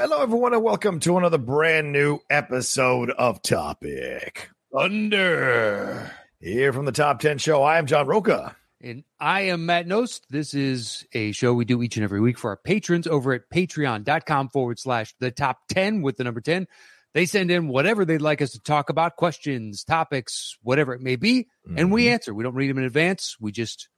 Hello, 0.00 0.22
everyone, 0.22 0.54
and 0.54 0.62
welcome 0.62 1.00
to 1.00 1.18
another 1.18 1.38
brand 1.38 1.90
new 1.90 2.20
episode 2.30 3.10
of 3.10 3.42
Topic 3.42 4.48
Thunder. 4.72 6.12
Here 6.40 6.72
from 6.72 6.84
the 6.84 6.92
Top 6.92 7.18
10 7.18 7.38
Show, 7.38 7.64
I 7.64 7.78
am 7.78 7.86
John 7.86 8.06
Rocha. 8.06 8.54
And 8.80 9.02
I 9.18 9.40
am 9.40 9.66
Matt 9.66 9.88
Knost. 9.88 10.20
This 10.30 10.54
is 10.54 11.04
a 11.12 11.32
show 11.32 11.52
we 11.52 11.64
do 11.64 11.82
each 11.82 11.96
and 11.96 12.04
every 12.04 12.20
week 12.20 12.38
for 12.38 12.50
our 12.50 12.56
patrons 12.56 13.08
over 13.08 13.32
at 13.32 13.50
patreon.com 13.52 14.50
forward 14.50 14.78
slash 14.78 15.16
the 15.18 15.32
top 15.32 15.66
10 15.68 16.02
with 16.02 16.16
the 16.16 16.22
number 16.22 16.40
10. 16.40 16.68
They 17.12 17.26
send 17.26 17.50
in 17.50 17.66
whatever 17.66 18.04
they'd 18.04 18.22
like 18.22 18.40
us 18.40 18.52
to 18.52 18.60
talk 18.60 18.90
about, 18.90 19.16
questions, 19.16 19.82
topics, 19.82 20.56
whatever 20.62 20.94
it 20.94 21.00
may 21.00 21.16
be, 21.16 21.48
and 21.76 21.90
we 21.90 22.04
mm-hmm. 22.04 22.12
answer. 22.12 22.32
We 22.32 22.44
don't 22.44 22.54
read 22.54 22.70
them 22.70 22.78
in 22.78 22.84
advance. 22.84 23.36
We 23.40 23.50
just 23.50 23.88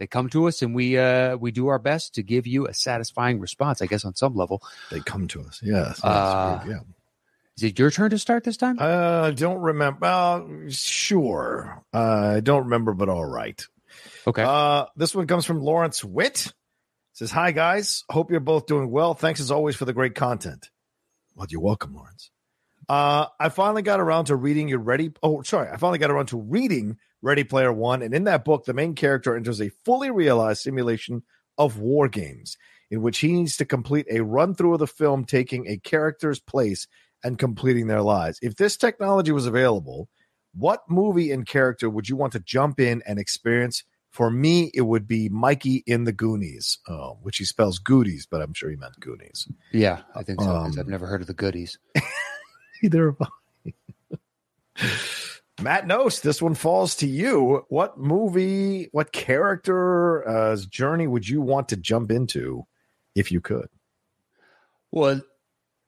they 0.00 0.06
come 0.06 0.30
to 0.30 0.48
us 0.48 0.62
and 0.62 0.74
we 0.74 0.98
uh 0.98 1.36
we 1.36 1.52
do 1.52 1.68
our 1.68 1.78
best 1.78 2.14
to 2.14 2.22
give 2.22 2.46
you 2.46 2.66
a 2.66 2.74
satisfying 2.74 3.38
response, 3.38 3.82
I 3.82 3.86
guess 3.86 4.04
on 4.04 4.16
some 4.16 4.34
level. 4.34 4.62
They 4.90 4.98
come 5.00 5.28
to 5.28 5.42
us. 5.42 5.60
Yes. 5.62 6.02
Uh, 6.02 6.64
yeah. 6.66 6.78
Is 7.56 7.64
it 7.64 7.78
your 7.78 7.90
turn 7.90 8.08
to 8.10 8.18
start 8.18 8.42
this 8.42 8.56
time? 8.56 8.78
Uh, 8.80 9.26
I 9.26 9.30
don't 9.32 9.60
remember. 9.60 10.06
Uh, 10.06 10.40
sure. 10.70 11.84
Uh, 11.92 12.36
I 12.36 12.40
don't 12.40 12.64
remember, 12.64 12.94
but 12.94 13.10
all 13.10 13.24
right. 13.24 13.62
okay. 14.26 14.42
Uh, 14.42 14.86
this 14.96 15.14
one 15.14 15.26
comes 15.26 15.44
from 15.44 15.60
Lawrence 15.60 16.02
Witt. 16.02 16.54
Says, 17.12 17.30
Hi, 17.32 17.52
guys. 17.52 18.04
Hope 18.08 18.30
you're 18.30 18.40
both 18.40 18.64
doing 18.64 18.90
well. 18.90 19.12
Thanks 19.12 19.40
as 19.40 19.50
always 19.50 19.76
for 19.76 19.84
the 19.84 19.92
great 19.92 20.14
content. 20.14 20.70
Well, 21.34 21.48
you're 21.50 21.60
welcome, 21.60 21.94
Lawrence. 21.94 22.30
Uh, 22.88 23.26
I 23.38 23.50
finally 23.50 23.82
got 23.82 24.00
around 24.00 24.26
to 24.26 24.36
reading 24.36 24.68
your 24.68 24.78
Ready. 24.78 25.12
Oh, 25.22 25.42
sorry. 25.42 25.68
I 25.68 25.76
finally 25.76 25.98
got 25.98 26.10
around 26.10 26.26
to 26.26 26.38
reading 26.38 26.96
Ready 27.22 27.44
Player 27.44 27.72
One. 27.72 28.02
And 28.02 28.14
in 28.14 28.24
that 28.24 28.44
book, 28.44 28.64
the 28.64 28.74
main 28.74 28.94
character 28.94 29.36
enters 29.36 29.60
a 29.60 29.70
fully 29.84 30.10
realized 30.10 30.62
simulation 30.62 31.22
of 31.58 31.78
war 31.78 32.08
games 32.08 32.56
in 32.90 33.02
which 33.02 33.18
he 33.18 33.32
needs 33.32 33.56
to 33.58 33.64
complete 33.64 34.06
a 34.10 34.20
run 34.20 34.54
through 34.54 34.74
of 34.74 34.80
the 34.80 34.86
film, 34.86 35.24
taking 35.24 35.66
a 35.68 35.76
character's 35.78 36.40
place 36.40 36.88
and 37.22 37.38
completing 37.38 37.86
their 37.86 38.02
lives. 38.02 38.38
If 38.42 38.56
this 38.56 38.76
technology 38.76 39.30
was 39.32 39.46
available, 39.46 40.08
what 40.54 40.80
movie 40.88 41.30
and 41.30 41.46
character 41.46 41.88
would 41.88 42.08
you 42.08 42.16
want 42.16 42.32
to 42.32 42.40
jump 42.40 42.80
in 42.80 43.02
and 43.06 43.18
experience? 43.18 43.84
For 44.10 44.28
me, 44.28 44.72
it 44.74 44.80
would 44.80 45.06
be 45.06 45.28
Mikey 45.28 45.84
in 45.86 46.02
the 46.02 46.12
Goonies, 46.12 46.80
uh, 46.88 47.10
which 47.22 47.36
he 47.36 47.44
spells 47.44 47.78
Goodies, 47.78 48.26
but 48.28 48.42
I'm 48.42 48.54
sure 48.54 48.68
he 48.68 48.74
meant 48.74 48.98
Goonies. 48.98 49.46
yeah, 49.70 50.00
I 50.16 50.24
think 50.24 50.40
so. 50.40 50.50
um, 50.50 50.74
I've 50.76 50.88
never 50.88 51.06
heard 51.06 51.20
of 51.20 51.28
the 51.28 51.34
goodies. 51.34 51.78
Either 52.82 53.08
of 53.08 53.18
Matt 55.60 55.86
Knost, 55.86 56.22
this 56.22 56.40
one 56.40 56.54
falls 56.54 56.96
to 56.96 57.06
you. 57.06 57.64
What 57.68 57.98
movie, 57.98 58.88
what 58.92 59.12
character 59.12 60.26
uh, 60.26 60.56
journey 60.68 61.06
would 61.06 61.28
you 61.28 61.40
want 61.40 61.68
to 61.68 61.76
jump 61.76 62.10
into 62.10 62.66
if 63.14 63.30
you 63.30 63.40
could? 63.40 63.68
Well, 64.90 65.20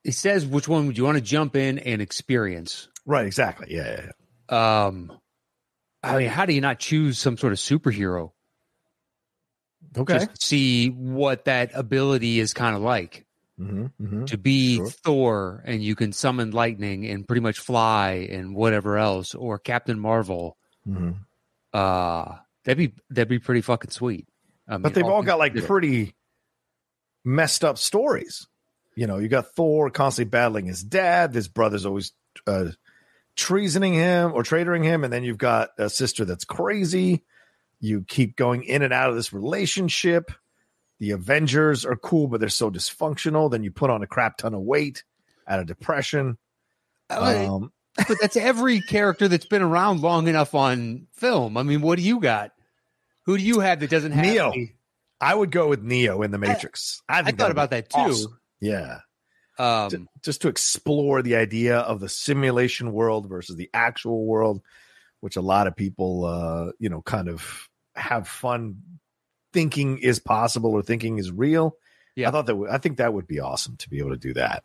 it 0.05 0.13
says 0.13 0.45
which 0.47 0.69
one 0.69 0.87
would 0.87 0.99
you 0.99 1.05
want 1.05 1.17
to 1.17 1.25
jump 1.25 1.57
in 1.57 1.79
and 1.79 2.03
experience? 2.03 2.89
Right, 3.07 3.27
exactly. 3.27 3.69
Yeah, 3.71 3.87
yeah, 3.87 4.11
yeah. 4.51 4.87
Um, 4.87 5.13
I 6.03 6.19
mean, 6.19 6.29
how 6.29 6.47
do 6.47 6.53
you 6.53 6.61
not 6.61 6.79
choose 6.79 7.19
some 7.19 7.37
sort 7.39 7.53
of 7.53 7.59
superhero? 7.59 8.33
Okay. 9.97 10.19
Just 10.19 10.43
see 10.43 10.89
what 10.89 11.47
that 11.47 11.73
ability 11.75 12.41
is 12.41 12.55
kind 12.55 12.77
of 12.77 12.83
like 12.83 13.27
hmm 13.67 13.87
hmm 14.05 14.25
to 14.27 14.39
be 14.39 14.77
Sure. 14.77 14.91
Thor 14.91 15.63
and 15.67 15.83
you 15.83 15.95
can 15.95 16.13
summon 16.13 16.51
lightning 16.51 17.07
and 17.07 17.27
pretty 17.27 17.41
much 17.41 17.59
fly 17.59 18.29
and 18.31 18.55
whatever 18.55 18.99
else, 18.99 19.35
or 19.35 19.59
Captain 19.59 19.99
Marvel. 19.99 20.57
hmm 20.85 21.13
Uh, 21.73 22.37
that'd 22.65 22.79
be 22.79 22.95
that'd 23.11 23.29
be 23.29 23.39
pretty 23.39 23.61
fucking 23.61 23.91
sweet. 23.91 24.27
I 24.69 24.73
mean, 24.73 24.83
But 24.83 24.95
they've 24.95 25.05
all 25.05 25.23
got 25.23 25.39
like 25.39 25.55
pretty 25.65 26.15
messed 27.25 27.65
up 27.65 27.79
stories. 27.79 28.47
You 28.95 29.07
know, 29.07 29.19
you 29.19 29.29
got 29.29 29.55
Thor 29.55 29.91
constantly 29.91 30.31
battling 30.31 30.67
his 30.67 30.83
dad. 30.83 31.35
His 31.35 31.49
brother's 31.49 31.87
always 31.87 32.13
uh, 32.47 32.67
treasoning 33.37 33.95
him 33.95 34.33
or 34.33 34.43
traitoring 34.43 34.85
him, 34.85 35.05
and 35.05 35.13
then 35.13 35.25
you've 35.25 35.39
got 35.39 35.71
a 35.79 35.89
sister 35.89 36.25
that's 36.25 36.45
crazy. 36.45 37.25
You 37.81 38.05
keep 38.07 38.37
going 38.37 38.65
in 38.65 38.83
and 38.83 38.93
out 38.93 39.11
of 39.11 39.17
this 39.17 39.33
relationship. 39.33 40.31
The 41.01 41.11
Avengers 41.11 41.85
are 41.85 41.97
cool, 41.97 42.29
but 42.29 42.41
they're 42.41 42.49
so 42.49 42.71
dysfunctional. 42.71 43.51
Then 43.51 43.65
you 43.65 43.71
put 43.71 43.91
on 43.91 44.03
a 44.03 44.07
crap 44.07 44.37
ton 44.37 44.55
of 44.55 44.61
weight 44.61 45.05
out 45.47 45.59
of 45.59 45.67
depression. 45.67 46.39
Um, 47.11 47.73
but 47.97 48.19
that's 48.21 48.37
every 48.37 48.81
character 48.81 49.29
that's 49.29 49.47
been 49.47 49.63
around 49.63 50.01
long 50.01 50.29
enough 50.29 50.55
on 50.55 51.09
film. 51.13 51.57
I 51.57 51.63
mean, 51.63 51.81
what 51.81 51.99
do 51.99 52.05
you 52.05 52.21
got? 52.21 52.53
Who 53.27 53.37
do 53.37 53.45
you 53.45 53.61
have 53.61 53.81
that 53.81 53.91
doesn't 53.91 54.13
have 54.13 54.25
Neo. 54.25 54.53
I 55.21 55.35
would 55.35 55.53
go 55.53 55.69
with 55.69 55.83
Neo 55.83 56.23
in 56.23 56.33
the 56.33 56.39
Matrix. 56.39 57.01
I, 57.09 57.21
I 57.21 57.23
think 57.23 57.39
thought 57.39 57.53
about 57.53 57.71
that 57.71 57.91
too. 57.91 57.99
awesome. 57.99 58.41
Yeah. 58.61 58.99
Um, 59.59 59.91
to- 59.91 60.07
just 60.23 60.43
to 60.43 60.49
explore 60.49 61.23
the 61.23 61.37
idea 61.37 61.79
of 61.79 62.01
the 62.01 62.09
simulation 62.09 62.93
world 62.93 63.29
versus 63.29 63.55
the 63.55 63.71
actual 63.73 64.25
world, 64.25 64.63
which 65.21 65.37
a 65.37 65.43
lot 65.43 65.69
of 65.69 65.77
people, 65.77 66.25
uh, 66.25 66.73
you 66.79 66.89
know, 66.89 67.03
kind 67.03 67.29
of 67.29 67.69
have 67.95 68.27
fun 68.27 68.83
thinking 69.53 69.99
is 69.99 70.19
possible 70.19 70.71
or 70.73 70.83
thinking 70.83 71.19
is 71.19 71.31
real. 71.31 71.77
Yeah. 72.17 72.29
I 72.29 72.31
thought 72.33 72.47
that. 72.47 72.53
w- 72.53 72.71
I 72.71 72.79
think 72.79 72.99
that 72.99 73.13
would 73.15 73.27
be 73.27 73.41
awesome 73.41 73.77
to 73.79 73.89
be 73.91 73.99
able 73.99 74.11
to 74.11 74.17
do 74.17 74.35
that. 74.35 74.65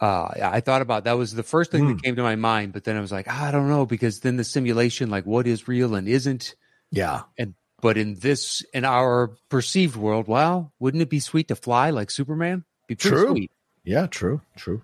Uh, 0.00 0.32
yeah, 0.36 0.50
I 0.50 0.60
thought 0.60 0.80
about 0.80 1.04
that 1.04 1.18
was 1.18 1.34
the 1.34 1.42
first 1.42 1.70
thing 1.70 1.82
Hmm. 1.84 1.88
that 1.92 2.02
came 2.02 2.16
to 2.16 2.22
my 2.22 2.36
mind, 2.36 2.72
but 2.72 2.84
then 2.84 2.96
I 2.96 3.00
was 3.00 3.12
like, 3.12 3.28
I 3.28 3.50
don't 3.50 3.68
know, 3.68 3.84
because 3.84 4.20
then 4.20 4.36
the 4.36 4.44
simulation, 4.44 5.10
like 5.10 5.26
what 5.26 5.46
is 5.46 5.68
real 5.68 5.94
and 5.94 6.08
isn't. 6.08 6.54
Yeah, 6.90 7.22
And 7.38 7.54
But 7.82 7.96
in 7.98 8.14
this, 8.16 8.62
in 8.74 8.84
our 8.84 9.28
perceived 9.48 9.96
world, 9.96 10.26
wow, 10.26 10.70
wouldn't 10.78 11.02
it 11.02 11.08
be 11.10 11.20
sweet 11.20 11.48
to 11.48 11.54
fly 11.56 11.90
like 11.90 12.10
Superman? 12.10 12.64
Be 12.86 12.94
pretty 12.94 13.16
True. 13.16 13.28
sweet. 13.30 13.50
yeah, 13.84 14.06
true, 14.06 14.40
true. 14.56 14.82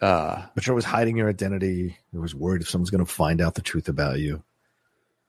Uh, 0.00 0.44
But 0.54 0.66
you're 0.66 0.72
always 0.74 0.84
hiding 0.84 1.16
your 1.16 1.28
identity. 1.30 1.96
You're 2.12 2.20
always 2.20 2.34
worried 2.34 2.60
if 2.62 2.68
someone's 2.68 2.90
going 2.90 3.04
to 3.04 3.10
find 3.10 3.40
out 3.40 3.54
the 3.54 3.62
truth 3.62 3.88
about 3.88 4.18
you. 4.18 4.42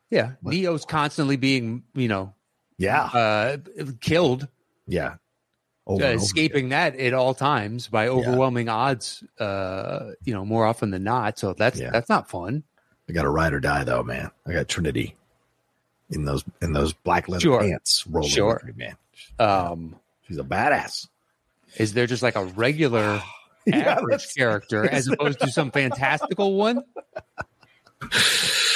yeah, 0.09 0.33
What- 0.41 0.53
Neo's 0.53 0.83
constantly 0.85 1.35
being, 1.37 1.83
you 1.93 2.07
know, 2.09 2.33
Yeah, 2.77 3.03
uh, 3.05 3.57
killed, 4.01 4.47
yeah. 4.85 5.05
uh, 5.07 5.15
Over 5.87 6.03
over 6.05 6.13
escaping 6.15 6.69
that 6.69 6.95
at 6.99 7.13
all 7.13 7.33
times 7.33 7.87
by 7.87 8.07
overwhelming 8.07 8.69
odds. 8.69 9.23
Uh, 9.39 10.11
you 10.23 10.33
know, 10.33 10.45
more 10.45 10.65
often 10.65 10.91
than 10.91 11.03
not. 11.03 11.39
So 11.39 11.53
that's 11.53 11.79
Yeah. 11.79 11.89
that's 11.91 12.09
not 12.09 12.29
fun. 12.29 12.63
I 13.09 13.13
got 13.13 13.23
to 13.23 13.29
ride 13.29 13.53
or 13.53 13.59
die 13.59 13.83
though, 13.83 14.03
man. 14.03 14.29
I 14.45 14.53
got 14.53 14.67
Trinity 14.67 15.15
in 16.11 16.25
those 16.25 16.43
in 16.61 16.73
those 16.73 16.93
black 16.93 17.27
leather 17.29 17.41
Sure. 17.41 17.61
pants 17.61 18.05
rolling 18.07 18.29
Sure. 18.29 18.61
me, 18.65 18.73
man. 18.75 18.97
Um, 19.39 19.95
She's 20.27 20.37
a 20.37 20.43
badass. 20.43 21.07
is 21.77 21.93
there 21.93 22.05
just 22.05 22.21
like 22.21 22.35
a 22.35 22.45
regular 22.45 23.21
Yeah, 23.65 23.95
average 23.97 24.33
character 24.35 24.87
as 24.89 25.07
opposed 25.07 25.39
to 25.39 25.49
some 25.51 25.71
fantastical 25.71 26.55
one? 26.55 26.83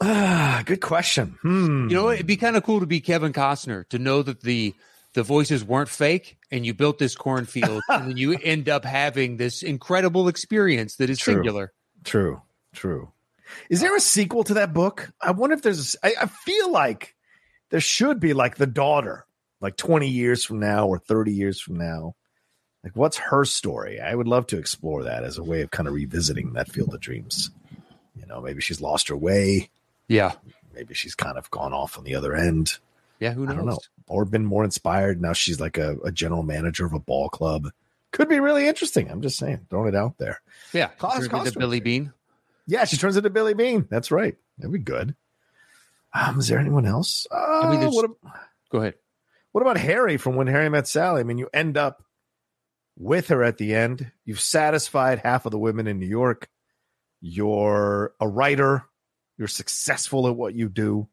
Ah, 0.00 0.62
good 0.64 0.80
question. 0.80 1.38
Hmm. 1.42 1.88
You 1.88 1.96
know, 1.96 2.10
it'd 2.10 2.26
be 2.26 2.36
kind 2.36 2.56
of 2.56 2.64
cool 2.64 2.80
to 2.80 2.86
be 2.86 3.00
Kevin 3.00 3.32
Costner 3.32 3.88
to 3.90 3.98
know 3.98 4.22
that 4.22 4.42
the 4.42 4.74
the 5.12 5.22
voices 5.22 5.64
weren't 5.64 5.88
fake 5.88 6.38
and 6.52 6.64
you 6.64 6.72
built 6.72 6.98
this 6.98 7.16
cornfield 7.16 7.82
and 7.88 8.10
then 8.10 8.16
you 8.16 8.32
end 8.32 8.68
up 8.68 8.84
having 8.84 9.36
this 9.36 9.62
incredible 9.62 10.28
experience 10.28 10.96
that 10.96 11.10
is 11.10 11.18
True. 11.18 11.34
singular. 11.34 11.72
True, 12.04 12.40
true. 12.72 13.12
Is 13.68 13.80
there 13.80 13.96
a 13.96 14.00
sequel 14.00 14.44
to 14.44 14.54
that 14.54 14.72
book? 14.72 15.12
I 15.20 15.32
wonder 15.32 15.54
if 15.54 15.62
there's. 15.62 15.96
A, 16.02 16.06
I, 16.06 16.22
I 16.22 16.26
feel 16.26 16.70
like 16.70 17.14
there 17.70 17.80
should 17.80 18.20
be 18.20 18.32
like 18.32 18.56
the 18.56 18.66
daughter, 18.66 19.26
like 19.60 19.76
20 19.76 20.08
years 20.08 20.44
from 20.44 20.60
now 20.60 20.86
or 20.86 20.98
30 20.98 21.32
years 21.32 21.60
from 21.60 21.76
now. 21.76 22.14
Like, 22.82 22.96
what's 22.96 23.18
her 23.18 23.44
story? 23.44 24.00
I 24.00 24.14
would 24.14 24.28
love 24.28 24.46
to 24.48 24.58
explore 24.58 25.04
that 25.04 25.24
as 25.24 25.36
a 25.36 25.42
way 25.42 25.60
of 25.60 25.70
kind 25.70 25.86
of 25.86 25.92
revisiting 25.92 26.54
that 26.54 26.70
field 26.70 26.94
of 26.94 27.00
dreams. 27.00 27.50
You 28.14 28.26
know, 28.26 28.40
maybe 28.40 28.62
she's 28.62 28.80
lost 28.80 29.08
her 29.08 29.16
way. 29.16 29.68
Yeah. 30.10 30.32
Maybe 30.74 30.92
she's 30.94 31.14
kind 31.14 31.38
of 31.38 31.50
gone 31.50 31.72
off 31.72 31.96
on 31.96 32.04
the 32.04 32.16
other 32.16 32.34
end. 32.34 32.78
Yeah, 33.20 33.32
who 33.32 33.44
knows? 33.46 33.52
I 33.54 33.56
don't 33.56 33.66
know. 33.66 33.78
Or 34.08 34.24
been 34.24 34.44
more 34.44 34.64
inspired. 34.64 35.22
Now 35.22 35.32
she's 35.34 35.60
like 35.60 35.78
a, 35.78 35.96
a 36.04 36.10
general 36.10 36.42
manager 36.42 36.84
of 36.84 36.92
a 36.92 36.98
ball 36.98 37.28
club. 37.28 37.68
Could 38.12 38.28
be 38.28 38.40
really 38.40 38.66
interesting. 38.66 39.08
I'm 39.08 39.22
just 39.22 39.38
saying, 39.38 39.66
throwing 39.70 39.88
it 39.88 39.94
out 39.94 40.18
there. 40.18 40.40
Yeah. 40.72 40.88
Cost- 40.98 41.30
cost- 41.30 41.56
Billy 41.56 41.78
Beane. 41.80 42.12
Yeah, 42.66 42.84
she 42.86 42.96
turns 42.96 43.16
into 43.16 43.30
Billy 43.30 43.54
Beane. 43.54 43.86
That's 43.88 44.10
right. 44.10 44.36
That'd 44.58 44.72
be 44.72 44.78
good. 44.80 45.14
Um, 46.12 46.40
is 46.40 46.48
there 46.48 46.58
anyone 46.58 46.86
else? 46.86 47.26
Uh, 47.30 47.68
mean, 47.70 47.88
what, 47.90 48.04
ab- 48.04 48.32
Go 48.70 48.78
ahead. 48.78 48.94
what 49.52 49.60
about 49.60 49.76
Harry 49.78 50.16
from 50.16 50.34
When 50.34 50.48
Harry 50.48 50.68
Met 50.68 50.88
Sally? 50.88 51.20
I 51.20 51.24
mean, 51.24 51.38
you 51.38 51.48
end 51.54 51.76
up 51.76 52.02
with 52.98 53.28
her 53.28 53.44
at 53.44 53.58
the 53.58 53.74
end. 53.74 54.10
You've 54.24 54.40
satisfied 54.40 55.20
half 55.20 55.46
of 55.46 55.52
the 55.52 55.58
women 55.58 55.86
in 55.86 56.00
New 56.00 56.06
York. 56.08 56.48
You're 57.20 58.12
a 58.18 58.26
writer. 58.26 58.84
You're 59.40 59.48
successful 59.48 60.28
at 60.28 60.36
what 60.36 60.54
you 60.54 60.68
do. 60.68 61.08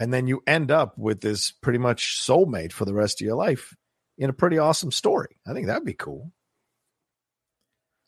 And 0.00 0.10
then 0.14 0.26
you 0.28 0.42
end 0.46 0.70
up 0.70 0.96
with 0.96 1.20
this 1.20 1.50
pretty 1.50 1.78
much 1.78 2.18
soulmate 2.22 2.72
for 2.72 2.86
the 2.86 2.94
rest 2.94 3.20
of 3.20 3.26
your 3.26 3.36
life 3.36 3.76
in 4.16 4.30
a 4.30 4.32
pretty 4.32 4.56
awesome 4.56 4.90
story. 4.90 5.36
I 5.46 5.52
think 5.52 5.66
that'd 5.66 5.84
be 5.84 5.92
cool. 5.92 6.32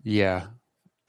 Yeah. 0.02 0.46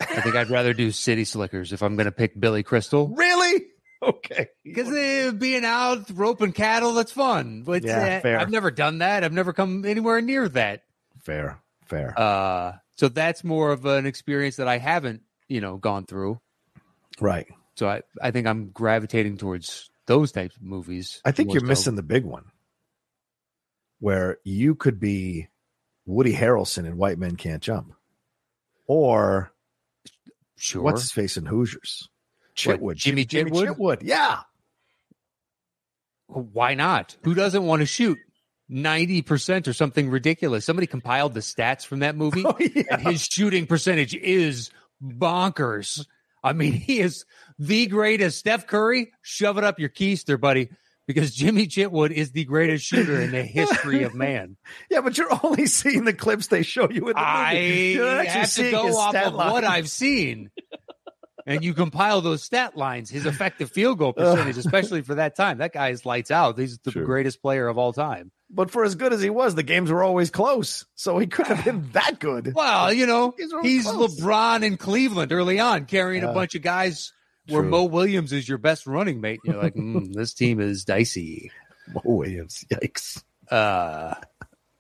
I 0.02 0.19
think 0.19 0.36
I'd 0.36 0.50
rather 0.50 0.74
do 0.74 0.92
City 0.92 1.24
Slickers 1.24 1.72
if 1.72 1.81
I'm 1.81 1.96
going 1.96 2.08
to 2.08 2.12
pick 2.12 2.38
Billy 2.38 2.63
Crystal. 2.63 3.08
Really? 3.08 3.66
Okay. 4.04 4.48
Because 4.64 4.88
uh, 4.88 5.31
being 5.31 5.64
out 5.64 6.10
roping 6.16 6.54
cattle, 6.54 6.96
that's 6.96 7.12
fun. 7.12 7.62
But 7.62 7.84
Yeah, 7.84 8.18
uh, 8.18 8.22
fair. 8.22 8.40
I've 8.40 8.50
never 8.50 8.72
done 8.72 8.98
that. 8.98 9.24
I've 9.24 9.31
never 9.31 9.54
come 9.54 9.86
anywhere 9.86 10.19
near 10.22 10.50
that. 10.50 10.86
Fair, 11.19 11.62
fair. 11.86 12.19
Uh, 12.19 12.78
so 12.98 13.10
that's 13.10 13.44
more 13.44 13.72
of 13.72 13.86
an 13.86 14.07
experience 14.07 14.56
that 14.56 14.68
I 14.68 14.80
haven't, 14.80 15.22
you 15.48 15.62
know, 15.62 15.78
gone 15.78 16.07
through. 16.07 16.42
right. 17.19 17.46
So 17.75 17.88
I, 17.88 18.01
I 18.21 18.31
think 18.31 18.47
I'm 18.47 18.69
gravitating 18.69 19.38
towards 19.38 19.89
those 20.07 20.31
types 20.31 20.56
of 20.56 20.62
movies. 20.63 21.21
I 21.25 21.31
think 21.31 21.53
you're 21.53 21.63
missing 21.63 21.95
the 21.95 22.03
big 22.03 22.25
one 22.25 22.45
where 24.00 24.38
you 24.44 24.75
could 24.75 25.00
be 25.00 25.47
Woody 26.06 26.33
Harrelson 26.33 26.85
in 26.85 26.97
White 26.97 27.18
Men 27.18 27.35
Can't 27.35 27.62
Jump 27.62 27.94
or 28.88 29.51
Sure. 30.57 30.81
what's 30.83 31.01
his 31.01 31.12
face 31.12 31.38
in 31.38 31.45
Hoosiers? 31.45 32.09
What, 32.65 32.79
Chitwood. 32.79 32.95
Jimmy 32.95 33.25
Chitwood? 33.25 33.68
Chitwood. 33.75 34.00
Yeah. 34.01 34.39
Why 36.27 36.75
not? 36.75 37.15
Who 37.23 37.33
doesn't 37.33 37.63
want 37.65 37.81
to 37.81 37.85
shoot 37.85 38.18
90% 38.69 39.68
or 39.68 39.73
something 39.73 40.09
ridiculous? 40.09 40.65
Somebody 40.65 40.88
compiled 40.88 41.33
the 41.33 41.39
stats 41.41 41.85
from 41.85 42.00
that 42.00 42.15
movie, 42.15 42.44
Oh, 42.45 42.56
yeah. 42.59 42.83
and 42.91 43.01
his 43.01 43.23
shooting 43.25 43.65
percentage 43.68 44.13
is 44.15 44.71
bonkers. 45.03 46.06
I 46.44 46.54
mean, 46.54 46.74
he 46.74 47.00
is 47.00 47.26
the 47.60 47.88
greatest. 47.88 48.40
Steph 48.40 48.68
Curry, 48.68 49.14
shove 49.22 49.58
it 49.58 49.64
up 49.64 49.80
your 49.80 49.90
keister, 49.90 50.40
buddy, 50.40 50.70
because 51.08 51.34
Jimmy 51.34 51.68
Chitwood 51.68 52.12
is 52.12 52.32
the 52.32 52.46
greatest 52.46 52.86
shooter 52.86 53.22
in 53.22 53.32
the 53.32 53.44
history 53.44 54.04
of 54.04 54.14
man. 54.16 54.58
Yeah, 54.90 55.02
but 55.02 55.18
you're 55.18 55.32
only 55.44 55.68
seeing 55.68 56.04
the 56.04 56.14
clips 56.14 56.48
they 56.48 56.64
show 56.64 56.90
you 56.90 57.08
in 57.10 57.16
the 57.16 57.20
I 57.20 57.54
movie. 57.54 57.92
You're 57.96 58.20
actually 58.20 58.40
have 58.40 58.54
to 58.54 58.72
go 58.72 58.98
off 58.98 59.16
of 59.16 59.34
what. 59.34 59.64
I've 59.64 59.90
seen. 59.90 60.52
And 61.46 61.64
you 61.64 61.74
compile 61.74 62.22
those 62.22 62.44
stat 62.44 62.78
lines, 62.78 63.10
his 63.10 63.26
effective 63.26 63.72
field 63.72 63.98
goal 63.98 64.14
percentage, 64.14 64.58
especially 64.58 65.02
for 65.02 65.16
that 65.16 65.36
time. 65.36 65.58
That 65.58 65.74
guy 65.74 65.90
is 65.90 66.06
lights 66.06 66.30
out. 66.30 66.60
He's 66.60 66.78
the 66.80 66.92
True. 66.92 67.06
greatest 67.06 67.42
player 67.42 67.68
of 67.68 67.78
all 67.78 67.94
time. 67.94 68.32
But 68.53 68.69
for 68.69 68.83
as 68.83 68.95
good 68.95 69.13
as 69.13 69.21
he 69.21 69.30
was, 69.30 69.56
the 69.56 69.63
games 69.63 69.89
were 69.89 70.03
always 70.03 70.30
close. 70.30 70.86
So 70.95 71.18
he 71.18 71.27
couldn't 71.27 71.56
have 71.56 71.65
been 71.65 71.89
that 71.94 72.19
good. 72.19 72.53
Well, 72.53 72.92
you 72.92 73.06
know, 73.06 73.33
He's 73.62 73.86
close. 73.86 74.19
LeBron 74.19 74.63
in 74.63 74.77
Cleveland 74.77 75.31
early 75.31 75.59
on, 75.59 75.86
carrying 75.86 76.24
Yeah. 76.24 76.31
a 76.31 76.33
bunch 76.33 76.56
of 76.56 76.62
guys 76.62 77.13
where 77.48 77.62
True. 77.62 77.69
Mo 77.69 77.83
Williams 77.86 78.33
is 78.33 78.48
your 78.48 78.57
best 78.57 78.86
running 78.88 79.21
mate. 79.21 79.39
You're 79.44 79.62
like, 79.62 79.75
mm, 79.75 80.13
this 80.13 80.33
team 80.33 80.59
is 80.59 80.83
dicey. 80.86 81.51
Mo 81.94 82.01
Williams. 82.03 82.65
Yikes. 82.71 83.24
Uh, 83.50 84.15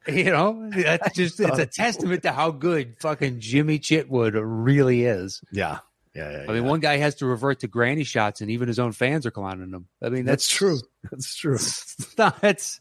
you 0.07 0.25
know, 0.25 0.69
that's 0.69 1.13
just 1.15 1.39
it's 1.39 1.59
a 1.59 1.65
testament 1.65 2.23
to 2.23 2.31
how 2.31 2.51
good 2.51 2.95
fucking 2.99 3.39
Jimmy 3.39 3.79
Chitwood 3.79 4.33
really 4.35 5.03
is. 5.05 5.41
Yeah. 5.51 5.79
Yeah. 6.13 6.29
yeah, 6.29 6.43
I 6.43 6.53
mean, 6.53 6.63
yeah. 6.63 6.69
one 6.69 6.81
guy 6.81 6.97
has 6.97 7.15
to 7.15 7.25
revert 7.25 7.61
to 7.61 7.67
granny 7.67 8.03
shots, 8.03 8.41
and 8.41 8.51
even 8.51 8.67
his 8.67 8.79
own 8.79 8.91
fans 8.91 9.25
are 9.25 9.31
clowning 9.31 9.71
him. 9.71 9.87
I 10.03 10.09
mean, 10.09 10.25
that's 10.25 10.45
that's, 10.45 10.49
true. 10.49 10.79
That's 11.09 11.35
true. 11.35 11.57
Not, 12.17 12.77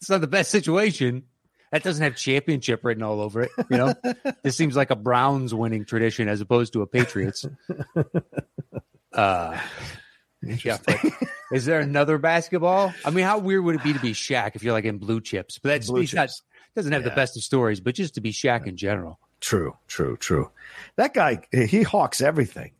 it's, 0.00 0.10
not 0.10 0.20
the 0.20 0.26
best 0.26 0.50
situation. 0.50 1.24
That 1.70 1.82
doesn't 1.82 2.02
have 2.02 2.16
championship 2.16 2.84
written 2.84 3.02
all 3.02 3.20
over 3.20 3.42
it. 3.42 3.50
You 3.70 3.76
know, 3.76 3.94
this 4.42 4.56
seems 4.56 4.74
like 4.76 4.90
a 4.90 4.96
Browns 4.96 5.52
winning 5.52 5.84
tradition 5.84 6.28
as 6.28 6.40
opposed 6.40 6.72
to 6.74 6.82
a 6.82 6.86
Patriots. 6.86 7.46
Uh, 9.10 9.58
yeah. 10.42 10.78
but 10.86 11.00
is 11.52 11.64
there 11.64 11.80
another 11.80 12.18
basketball? 12.18 12.92
I 13.04 13.10
mean, 13.10 13.24
how 13.24 13.38
weird 13.38 13.64
would 13.64 13.74
it 13.76 13.82
be 13.82 13.92
to 13.92 13.98
be 13.98 14.12
Shaq 14.12 14.54
if 14.54 14.62
you're 14.62 14.72
like 14.72 14.84
in 14.84 14.98
blue 14.98 15.20
chips? 15.20 15.58
But 15.58 15.70
that's 15.70 15.88
Blue 15.88 16.00
he's 16.02 16.14
not 16.14 16.28
chips. 16.28 16.42
doesn't 16.76 16.92
have 16.92 17.04
the 17.04 17.10
best 17.10 17.36
of 17.36 17.42
stories, 17.42 17.80
but 17.80 17.94
just 17.94 18.14
to 18.14 18.20
be 18.20 18.32
Shaq 18.32 18.66
in 18.66 18.76
general. 18.76 19.18
True, 19.40 19.76
true, 19.88 20.16
true. 20.16 20.50
That 20.96 21.14
guy, 21.14 21.40
he 21.52 21.82
hawks 21.82 22.20
everything. 22.20 22.72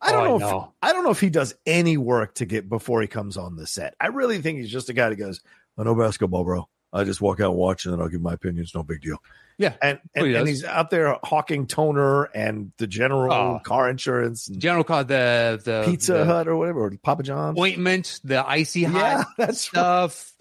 I 0.00 0.12
don't 0.12 0.20
Oh, 0.20 0.24
I 0.24 0.28
know, 0.28 0.36
if 0.36 0.40
know. 0.42 0.72
I 0.82 0.92
don't 0.92 1.04
know 1.04 1.10
if 1.10 1.20
he 1.20 1.30
does 1.30 1.54
any 1.66 1.96
work 1.96 2.34
to 2.36 2.46
get 2.46 2.68
before 2.68 3.00
he 3.00 3.08
comes 3.08 3.36
on 3.36 3.56
the 3.56 3.66
set. 3.66 3.94
I 4.00 4.08
really 4.08 4.40
think 4.40 4.58
he's 4.58 4.70
just 4.70 4.90
a 4.90 4.92
guy 4.92 5.08
that 5.08 5.16
goes, 5.16 5.40
Oh, 5.78 5.82
"I 5.82 5.84
know 5.84 5.94
basketball, 5.94 6.44
bro. 6.44 6.68
I 6.92 7.04
just 7.04 7.20
walk 7.20 7.40
out 7.40 7.50
and 7.50 7.58
watch, 7.58 7.84
and 7.84 7.92
then 7.94 8.00
I'll 8.00 8.08
give 8.08 8.20
my 8.20 8.32
opinions. 8.34 8.72
No 8.74 8.82
big 8.82 9.00
deal." 9.00 9.18
Yeah. 9.58 9.74
and 9.82 9.98
Oh, 10.16 10.20
and, 10.20 10.26
he 10.26 10.34
and 10.36 10.48
he's 10.48 10.64
out 10.64 10.90
there 10.90 11.16
hawking 11.24 11.66
toner 11.66 12.24
and 12.24 12.72
the 12.78 12.86
general 12.86 13.32
Oh. 13.32 13.60
car 13.64 13.90
insurance 13.90 14.46
General 14.46 14.84
called 14.84 15.08
the 15.08 15.60
the 15.64 15.82
Pizza 15.84 16.12
the 16.14 16.24
Hut 16.24 16.46
or 16.48 16.56
whatever, 16.56 16.80
or 16.84 16.92
Papa 17.02 17.22
John's. 17.24 17.58
ointment, 17.58 18.20
the 18.24 18.46
icy 18.48 18.84
hot 18.84 18.98
yeah, 19.00 19.24
that's 19.36 19.48
right. 19.74 19.80
stuff. 19.80 20.32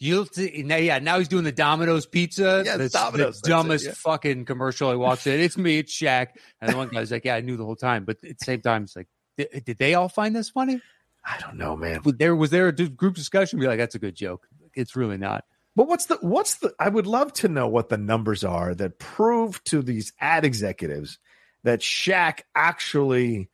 You'll 0.00 0.24
see, 0.24 0.62
now, 0.64 0.76
yeah. 0.76 1.00
Now 1.00 1.18
he's 1.18 1.28
doing 1.28 1.44
the 1.44 1.52
Domino's 1.52 2.06
pizza. 2.06 2.62
Yeah, 2.64 2.78
That's 2.78 2.94
Domino's, 2.94 3.26
that's 3.26 3.40
the 3.42 3.48
it, 3.48 3.50
dumbest 3.50 3.84
yeah. 3.84 3.92
fucking 3.94 4.46
commercial. 4.46 4.88
I 4.88 4.94
watched. 4.94 5.26
it. 5.26 5.38
It's 5.38 5.58
me. 5.58 5.80
It's 5.80 5.92
Shaq. 5.94 6.28
And 6.62 6.72
the 6.72 6.76
one 6.78 6.88
guy's 6.88 7.10
like, 7.10 7.26
"Yeah, 7.26 7.34
I 7.34 7.42
knew 7.42 7.58
the 7.58 7.66
whole 7.66 7.76
time." 7.76 8.06
But 8.06 8.16
at 8.24 8.38
the 8.38 8.44
same 8.44 8.62
time, 8.62 8.84
it's 8.84 8.96
like, 8.96 9.08
did, 9.36 9.64
did 9.66 9.76
they 9.76 9.92
all 9.92 10.08
find 10.08 10.34
this 10.34 10.48
funny? 10.48 10.80
I 11.26 11.38
don't 11.40 11.58
know, 11.58 11.76
man. 11.76 12.00
Was 12.04 12.14
There 12.14 12.34
was 12.34 12.48
there 12.50 12.68
a 12.68 12.72
group 12.72 13.16
discussion? 13.16 13.60
Be 13.60 13.66
like, 13.66 13.76
"That's 13.78 13.94
a 13.94 13.98
good 13.98 14.14
joke." 14.16 14.48
It's 14.74 14.96
really 14.96 15.18
not. 15.18 15.44
But 15.74 15.88
what's 15.88 16.06
the 16.06 16.16
what's 16.20 16.56
the 16.56 16.74
I 16.78 16.88
would 16.88 17.06
love 17.06 17.32
to 17.34 17.48
know 17.48 17.66
what 17.66 17.88
the 17.88 17.96
numbers 17.96 18.44
are 18.44 18.74
that 18.74 18.98
prove 18.98 19.62
to 19.64 19.82
these 19.82 20.12
ad 20.20 20.44
executives 20.44 21.18
that 21.64 21.80
Shaq 21.80 22.40
actually 22.54 23.48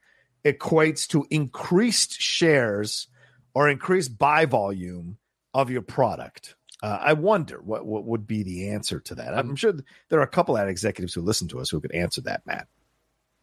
equates 0.44 1.06
to 1.08 1.26
increased 1.30 2.20
shares 2.20 3.08
or 3.54 3.68
increased 3.68 4.18
buy 4.18 4.46
volume 4.46 5.18
of 5.54 5.70
your 5.70 5.82
product. 5.82 6.56
Uh, 6.82 6.98
I 7.00 7.12
wonder 7.12 7.60
what 7.60 7.86
what 7.86 8.04
would 8.04 8.26
be 8.26 8.42
the 8.42 8.70
answer 8.70 9.00
to 9.00 9.14
that. 9.16 9.36
I'm 9.36 9.56
sure 9.56 9.74
there 10.08 10.18
are 10.18 10.24
a 10.24 10.28
couple 10.28 10.58
ad 10.58 10.68
executives 10.68 11.14
who 11.14 11.22
listen 11.22 11.48
to 11.48 11.60
us 11.60 11.70
who 11.70 11.80
could 11.80 11.92
answer 11.92 12.20
that, 12.22 12.46
Matt. 12.46 12.68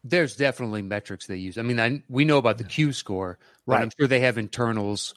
There's 0.04 0.36
definitely 0.36 0.82
metrics 0.82 1.26
they 1.26 1.36
use. 1.36 1.58
I 1.58 1.62
mean, 1.62 1.80
I, 1.80 2.02
we 2.08 2.24
know 2.24 2.38
about 2.38 2.58
the 2.58 2.64
Q 2.64 2.92
score, 2.92 3.38
Right. 3.66 3.82
I'm 3.82 3.90
sure 3.98 4.06
they 4.06 4.20
have 4.20 4.38
internals 4.38 5.14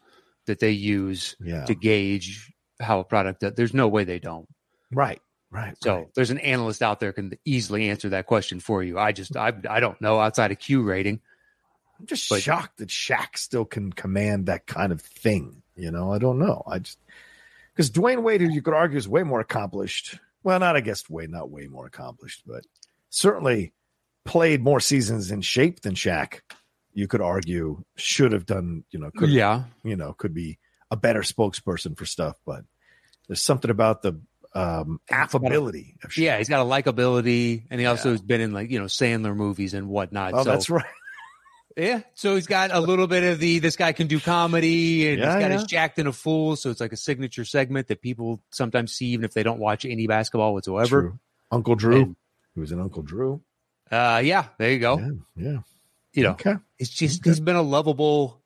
that 0.50 0.60
they 0.60 0.72
use 0.72 1.36
Yeah. 1.40 1.66
to 1.66 1.74
gauge 1.74 2.52
how 2.82 3.00
a 3.00 3.04
product. 3.04 3.42
Does. 3.42 3.54
There's 3.56 3.74
no 3.74 3.88
way 3.88 4.04
they 4.04 4.20
don't. 4.20 4.48
Right. 4.92 5.22
Right. 5.52 5.76
So 5.82 5.96
right. 5.96 6.08
there's 6.16 6.30
an 6.30 6.38
analyst 6.40 6.82
out 6.84 7.00
there 7.00 7.12
can 7.14 7.34
easily 7.46 7.90
answer 7.90 8.10
that 8.10 8.26
question 8.28 8.60
for 8.60 8.84
you. 8.84 9.00
I 9.00 9.12
just 9.12 9.36
I 9.36 9.54
I 9.70 9.80
don't 9.80 10.00
know 10.02 10.20
outside 10.20 10.52
of 10.52 10.60
Q 10.60 10.84
rating. 10.84 11.22
I'm 12.00 12.06
just 12.06 12.30
but- 12.30 12.42
shocked 12.42 12.78
that 12.78 12.90
Shaq 12.90 13.38
still 13.38 13.66
can 13.66 13.92
command 13.92 14.46
that 14.48 14.68
kind 14.68 14.92
of 14.92 15.02
thing. 15.02 15.64
You 15.76 15.92
know, 15.92 16.14
I 16.14 16.20
don't 16.20 16.40
know. 16.40 16.64
I 16.68 16.80
just 16.80 17.00
because 17.74 17.90
Dwyane 17.90 18.22
Wade, 18.24 18.42
who 18.42 18.50
you 18.50 18.62
could 18.62 18.74
argue 18.74 18.98
is 18.98 19.08
way 19.08 19.24
more 19.24 19.40
accomplished. 19.40 20.20
Well, 20.44 20.60
not 20.60 20.76
I 20.76 20.82
guess 20.82 21.10
way 21.10 21.26
not 21.28 21.50
way 21.50 21.68
more 21.68 21.86
accomplished, 21.86 22.44
but 22.46 22.66
certainly 23.10 23.74
played 24.26 24.62
more 24.62 24.80
seasons 24.80 25.32
in 25.32 25.42
shape 25.42 25.82
than 25.82 25.96
Shaq. 25.96 26.42
You 27.00 27.08
could 27.08 27.22
argue 27.22 27.82
should 27.96 28.34
have 28.34 28.46
done. 28.46 28.84
You 28.92 29.00
know, 29.00 29.10
could 29.16 29.30
yeah, 29.30 29.64
you 29.84 29.96
know 29.96 30.12
could 30.14 30.34
be 30.34 30.60
a 30.92 30.98
better 30.98 31.22
spokesperson 31.22 31.98
for 31.98 32.06
stuff, 32.06 32.36
but 32.46 32.66
there's 33.28 33.42
something 33.42 33.72
about 33.72 34.02
the 34.02 34.20
um 34.54 35.00
affability 35.10 35.96
of 36.04 36.18
yeah, 36.18 36.38
he's 36.38 36.50
got 36.50 36.60
a 36.60 36.66
likability, 36.70 37.64
and 37.70 37.80
he 37.80 37.86
also 37.86 38.10
Yeah. 38.10 38.14
has 38.16 38.22
been 38.22 38.42
in 38.42 38.52
like 38.52 38.70
you 38.70 38.80
know 38.80 38.86
Sandler 38.86 39.34
movies 39.36 39.74
and 39.74 39.88
whatnot. 39.88 40.34
Oh, 40.34 40.44
so 40.44 40.50
that's 40.52 40.70
right. 40.70 40.84
yeah, 41.78 42.02
so 42.16 42.36
he's 42.36 42.48
got 42.48 42.72
a 42.74 42.82
little 42.82 43.08
bit 43.08 43.24
of 43.24 43.40
the 43.40 43.60
this 43.60 43.78
guy 43.78 43.94
can 43.94 44.08
do 44.08 44.20
comedy, 44.20 45.08
and 45.10 45.20
Yeah, 45.20 45.26
he's 45.36 45.42
got 45.42 45.52
yeah. 45.52 45.58
his 45.60 45.64
jacked 45.64 46.00
and 46.00 46.10
a 46.10 46.12
fool. 46.12 46.58
So 46.58 46.70
it's 46.70 46.82
like 46.82 46.92
a 46.92 46.98
signature 46.98 47.46
segment 47.46 47.88
that 47.88 48.02
people 48.02 48.42
sometimes 48.52 48.92
see 48.92 49.06
even 49.08 49.24
if 49.24 49.34
they 49.34 49.44
don't 49.44 49.60
watch 49.60 49.86
any 49.86 50.06
basketball 50.08 50.54
whatsoever. 50.54 51.02
True. 51.02 51.20
Uncle 51.50 51.76
Drew. 51.76 52.02
And- 52.02 52.16
he 52.56 52.60
was 52.60 52.72
in 52.74 52.82
Uncle 52.82 53.04
Drew. 53.04 53.42
Uh, 53.90 54.22
yeah, 54.24 54.48
there 54.58 54.72
you 54.72 54.80
go. 54.80 54.98
Yeah, 55.00 55.52
yeah. 55.52 55.58
You 56.14 56.24
know, 56.24 56.32
Okay. 56.32 56.56
It's 56.80 56.90
just 56.90 57.22
Okay. 57.22 57.30
he's 57.30 57.40
been 57.40 57.56
a 57.56 57.62
lovable. 57.62 58.42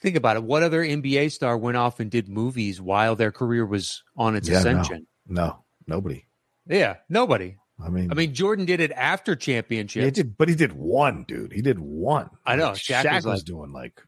Think 0.00 0.16
about 0.16 0.36
it. 0.36 0.44
What 0.44 0.62
other 0.62 0.82
NBA 0.82 1.30
star 1.32 1.58
went 1.58 1.76
off 1.76 2.00
and 2.00 2.10
did 2.10 2.28
movies 2.28 2.80
while 2.80 3.16
their 3.16 3.32
career 3.32 3.66
was 3.66 4.02
on 4.16 4.36
its 4.36 4.48
Yeah, 4.48 4.58
ascension? 4.58 5.06
No, 5.26 5.64
nobody. 5.86 6.26
Yeah, 6.66 6.96
nobody. 7.08 7.56
I 7.84 7.88
mean, 7.88 8.10
I 8.10 8.14
mean, 8.14 8.32
Jordan 8.34 8.66
did 8.66 8.80
it 8.80 8.92
after 8.92 9.34
championship. 9.34 10.04
he 10.04 10.10
did, 10.10 10.36
but 10.36 10.48
he 10.48 10.54
did 10.54 10.72
one, 10.72 11.24
dude. 11.26 11.52
He 11.52 11.62
did 11.62 11.78
one. 11.78 12.28
I 12.46 12.56
know, 12.56 12.66
Like, 12.68 12.76
Shaq 12.76 13.02
Shaq, 13.04 13.14
was 13.16 13.24
was, 13.26 13.40
like- 13.40 13.44
doing 13.46 13.72
like 13.72 14.02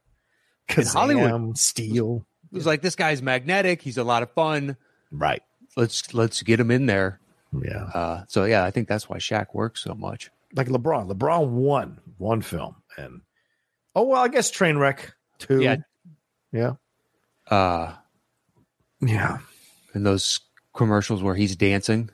In 0.76 0.86
Hollywood. 0.86 1.58
Steel. 1.58 2.26
it 2.52 2.54
was 2.54 2.66
like 2.66 2.80
this 2.82 2.94
guy's 2.96 3.20
magnetic. 3.22 3.82
He's 3.82 3.98
a 3.98 4.04
lot 4.04 4.22
of 4.22 4.30
fun. 4.32 4.76
Right. 5.10 5.42
Let's 5.76 6.12
let's 6.14 6.42
get 6.42 6.60
him 6.60 6.70
in 6.70 6.86
there. 6.86 7.18
Yeah. 7.52 7.84
Uh, 7.84 8.24
so 8.28 8.44
yeah, 8.44 8.62
I 8.64 8.70
think 8.70 8.88
that's 8.88 9.08
why 9.08 9.16
Shaq 9.18 9.48
works 9.54 9.82
so 9.82 9.94
much. 9.94 10.30
Like 10.54 10.68
LeBron. 10.68 11.10
LeBron 11.10 11.48
won 11.48 12.00
one 12.18 12.42
film, 12.42 12.76
and 12.96 13.20
oh 13.94 14.04
well, 14.04 14.22
I 14.22 14.28
guess 14.28 14.50
Trainwreck 14.50 15.12
two. 15.38 15.60
Yeah. 15.62 15.76
Yeah. 16.52 16.72
Uh, 17.50 17.94
Yeah. 19.00 19.38
and 19.94 20.04
those 20.06 20.40
commercials 20.74 21.22
where 21.22 21.34
he's 21.34 21.56
dancing, 21.56 22.10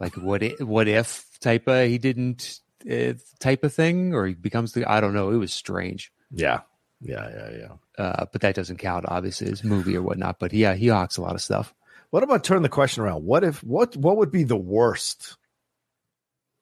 like 0.00 0.14
what 0.16 0.42
if, 0.42 0.60
what 0.60 0.88
if 0.88 1.26
type 1.40 1.66
of 1.68 1.88
he 1.88 1.98
didn't 1.98 2.60
uh, 2.90 3.14
type 3.40 3.62
of 3.64 3.72
thing, 3.72 4.14
or 4.14 4.26
he 4.26 4.34
becomes 4.34 4.72
the 4.72 4.84
I 4.90 5.00
don't 5.00 5.14
know. 5.14 5.30
It 5.30 5.36
was 5.36 5.52
strange, 5.52 6.12
Yeah. 6.32 6.60
Yeah. 7.00 7.28
Yeah. 7.30 7.50
Yeah. 7.98 8.04
uh, 8.04 8.26
but 8.32 8.40
that 8.42 8.54
doesn't 8.54 8.76
count. 8.78 9.04
Obviously, 9.08 9.48
it's 9.48 9.64
movie 9.64 9.96
or 9.96 10.02
whatnot. 10.02 10.38
But 10.38 10.52
yeah, 10.52 10.74
he 10.74 10.88
hawks 10.88 11.16
a 11.16 11.22
lot 11.22 11.34
of 11.34 11.42
stuff. 11.42 11.74
What 12.10 12.22
about 12.22 12.44
turn 12.44 12.62
the 12.62 12.68
question 12.68 13.02
around? 13.02 13.24
What 13.24 13.42
if 13.44 13.62
what 13.64 13.96
what 13.96 14.16
would 14.18 14.30
be 14.30 14.44
the 14.44 14.56
worst 14.56 15.36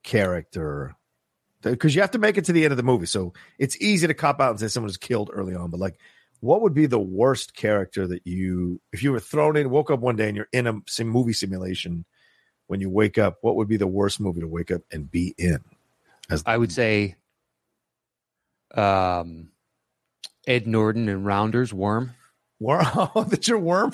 character? 0.03 0.95
Because 1.63 1.95
you 1.95 2.01
have 2.01 2.13
to 2.13 2.19
make 2.19 2.39
it 2.39 2.47
to 2.47 2.53
the 2.53 2.65
end 2.65 2.73
of 2.73 2.77
the 2.79 2.83
movie, 2.83 3.07
so 3.07 3.33
it's 3.59 3.77
easy 3.83 4.07
to 4.07 4.15
cop 4.15 4.41
out 4.41 4.51
and 4.51 4.61
say 4.61 4.69
someone 4.69 4.87
was 4.89 4.97
killed 4.97 5.31
early 5.33 5.55
on. 5.55 5.71
But 5.71 5.81
like, 5.81 5.99
what 6.41 6.63
would 6.63 6.73
be 6.73 6.87
the 6.87 6.99
worst 6.99 7.55
character 7.55 8.07
that 8.07 8.27
you, 8.27 8.81
if 8.95 9.03
you 9.03 9.13
were 9.13 9.21
thrown 9.21 9.57
in, 9.59 9.69
woke 9.69 9.91
up 9.91 10.01
one 10.01 10.17
day 10.17 10.29
and 10.29 10.37
you're 10.37 10.49
in 10.53 10.67
a 10.67 10.81
sim- 10.87 11.09
movie 11.09 11.35
simulation? 11.35 12.05
When 12.67 12.81
you 12.81 12.89
wake 12.89 13.19
up, 13.19 13.39
what 13.43 13.57
would 13.57 13.69
be 13.69 13.77
the 13.77 13.87
worst 13.89 14.21
movie 14.21 14.41
to 14.41 14.47
wake 14.49 14.71
up 14.71 14.83
and 14.93 15.11
be 15.11 15.35
in? 15.37 15.59
As 16.31 16.43
I 16.47 16.57
would 16.57 16.71
say, 16.73 17.17
um, 18.75 19.51
Ed 20.47 20.67
Norton 20.67 21.09
and 21.09 21.27
Rounders 21.27 21.73
Worm. 21.75 22.13
worm. 22.59 22.85
Oh, 23.15 23.25
that's 23.29 23.49
your 23.49 23.59
worm. 23.59 23.93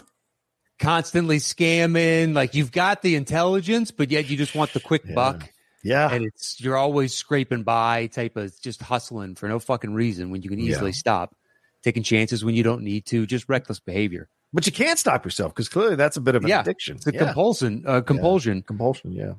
constantly 0.79 1.39
scamming. 1.39 2.35
Like 2.35 2.55
you've 2.55 2.71
got 2.71 3.03
the 3.03 3.17
intelligence, 3.17 3.91
but 3.91 4.11
yet 4.11 4.29
you 4.29 4.37
just 4.37 4.55
want 4.55 4.73
the 4.73 4.81
quick 4.81 5.03
Yeah. 5.07 5.15
buck, 5.15 5.49
Yeah, 5.87 6.11
and 6.11 6.25
it's 6.25 6.61
you're 6.61 6.77
always 6.77 7.15
scraping 7.15 7.63
by, 7.63 8.09
type 8.09 8.37
of 8.37 8.53
just 8.61 8.83
hustling 8.83 9.35
for 9.37 9.49
no 9.49 9.59
fucking 9.59 9.95
reason 9.95 10.31
when 10.31 10.43
you 10.43 10.51
can 10.51 10.59
Yeah. 10.59 10.73
easily 10.73 10.93
stop, 10.93 11.35
taking 11.83 12.03
chances 12.03 12.45
when 12.45 12.55
you 12.57 12.63
don't 12.65 12.83
need 12.83 13.07
to, 13.07 13.25
just 13.27 13.49
reckless 13.49 13.79
behavior. 13.81 14.29
but 14.53 14.65
you 14.67 14.73
can't 14.73 14.99
stop 14.99 15.25
yourself 15.25 15.53
because 15.55 15.69
clearly 15.69 15.97
that's 15.97 16.17
a 16.17 16.21
bit 16.21 16.35
of 16.35 16.43
an 16.43 16.49
Yeah, 16.49 16.61
addiction. 16.61 16.97
It's 16.97 17.07
a 17.07 17.13
yeah. 17.13 17.25
compulsion, 17.27 17.85
uh, 17.87 18.01
compulsion. 18.01 18.63
compulsion. 18.63 19.13
Yeah, 19.13 19.35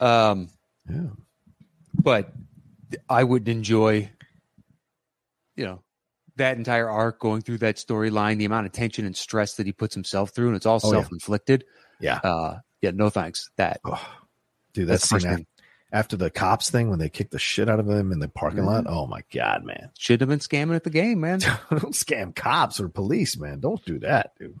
Um, 0.00 0.48
yeah. 0.88 1.08
but 2.02 2.32
I 3.08 3.24
wouldn't 3.24 3.48
enjoy, 3.48 4.10
you 5.56 5.64
know, 5.64 5.82
that 6.36 6.56
entire 6.56 6.88
arc 6.88 7.20
going 7.20 7.42
through 7.42 7.58
that 7.58 7.76
storyline, 7.76 8.38
the 8.38 8.44
amount 8.46 8.66
of 8.66 8.72
tension 8.72 9.04
and 9.06 9.16
stress 9.16 9.54
that 9.56 9.66
he 9.66 9.72
puts 9.72 9.94
himself 9.94 10.30
through, 10.30 10.48
and 10.48 10.56
it's 10.56 10.66
all 10.66 10.80
Oh, 10.82 10.90
self 10.90 11.12
inflicted. 11.12 11.64
Yeah. 12.00 12.18
Uh, 12.24 12.58
yeah, 12.80 12.90
no 12.92 13.10
thanks. 13.10 13.50
That 13.56 13.80
Oh, 13.84 14.00
dude, 14.72 14.88
that's 14.88 15.02
that's 15.02 15.10
the 15.10 15.14
first 15.14 15.22
scene 15.26 15.36
thing. 15.36 15.46
After 15.94 16.16
the 16.16 16.28
cops 16.28 16.68
thing 16.68 16.90
when 16.90 16.98
they 16.98 17.08
kicked 17.08 17.30
the 17.30 17.38
shit 17.38 17.68
out 17.70 17.80
of 17.80 17.88
him 17.88 18.12
in 18.12 18.18
the 18.18 18.28
parking 18.28 18.58
Mm-hmm. 18.60 18.68
lot. 18.68 18.84
Oh 18.86 19.06
my 19.06 19.22
god, 19.32 19.64
man! 19.64 19.90
Should 19.98 20.20
have 20.20 20.28
been 20.28 20.40
scamming 20.40 20.74
at 20.76 20.84
the 20.84 20.90
game, 20.90 21.20
man. 21.20 21.38
Don't 21.70 21.94
scam 21.94 22.34
cops 22.34 22.80
or 22.80 22.88
police, 22.88 23.38
man. 23.38 23.60
Don't 23.60 23.82
do 23.86 23.98
that, 24.00 24.32
dude. 24.38 24.58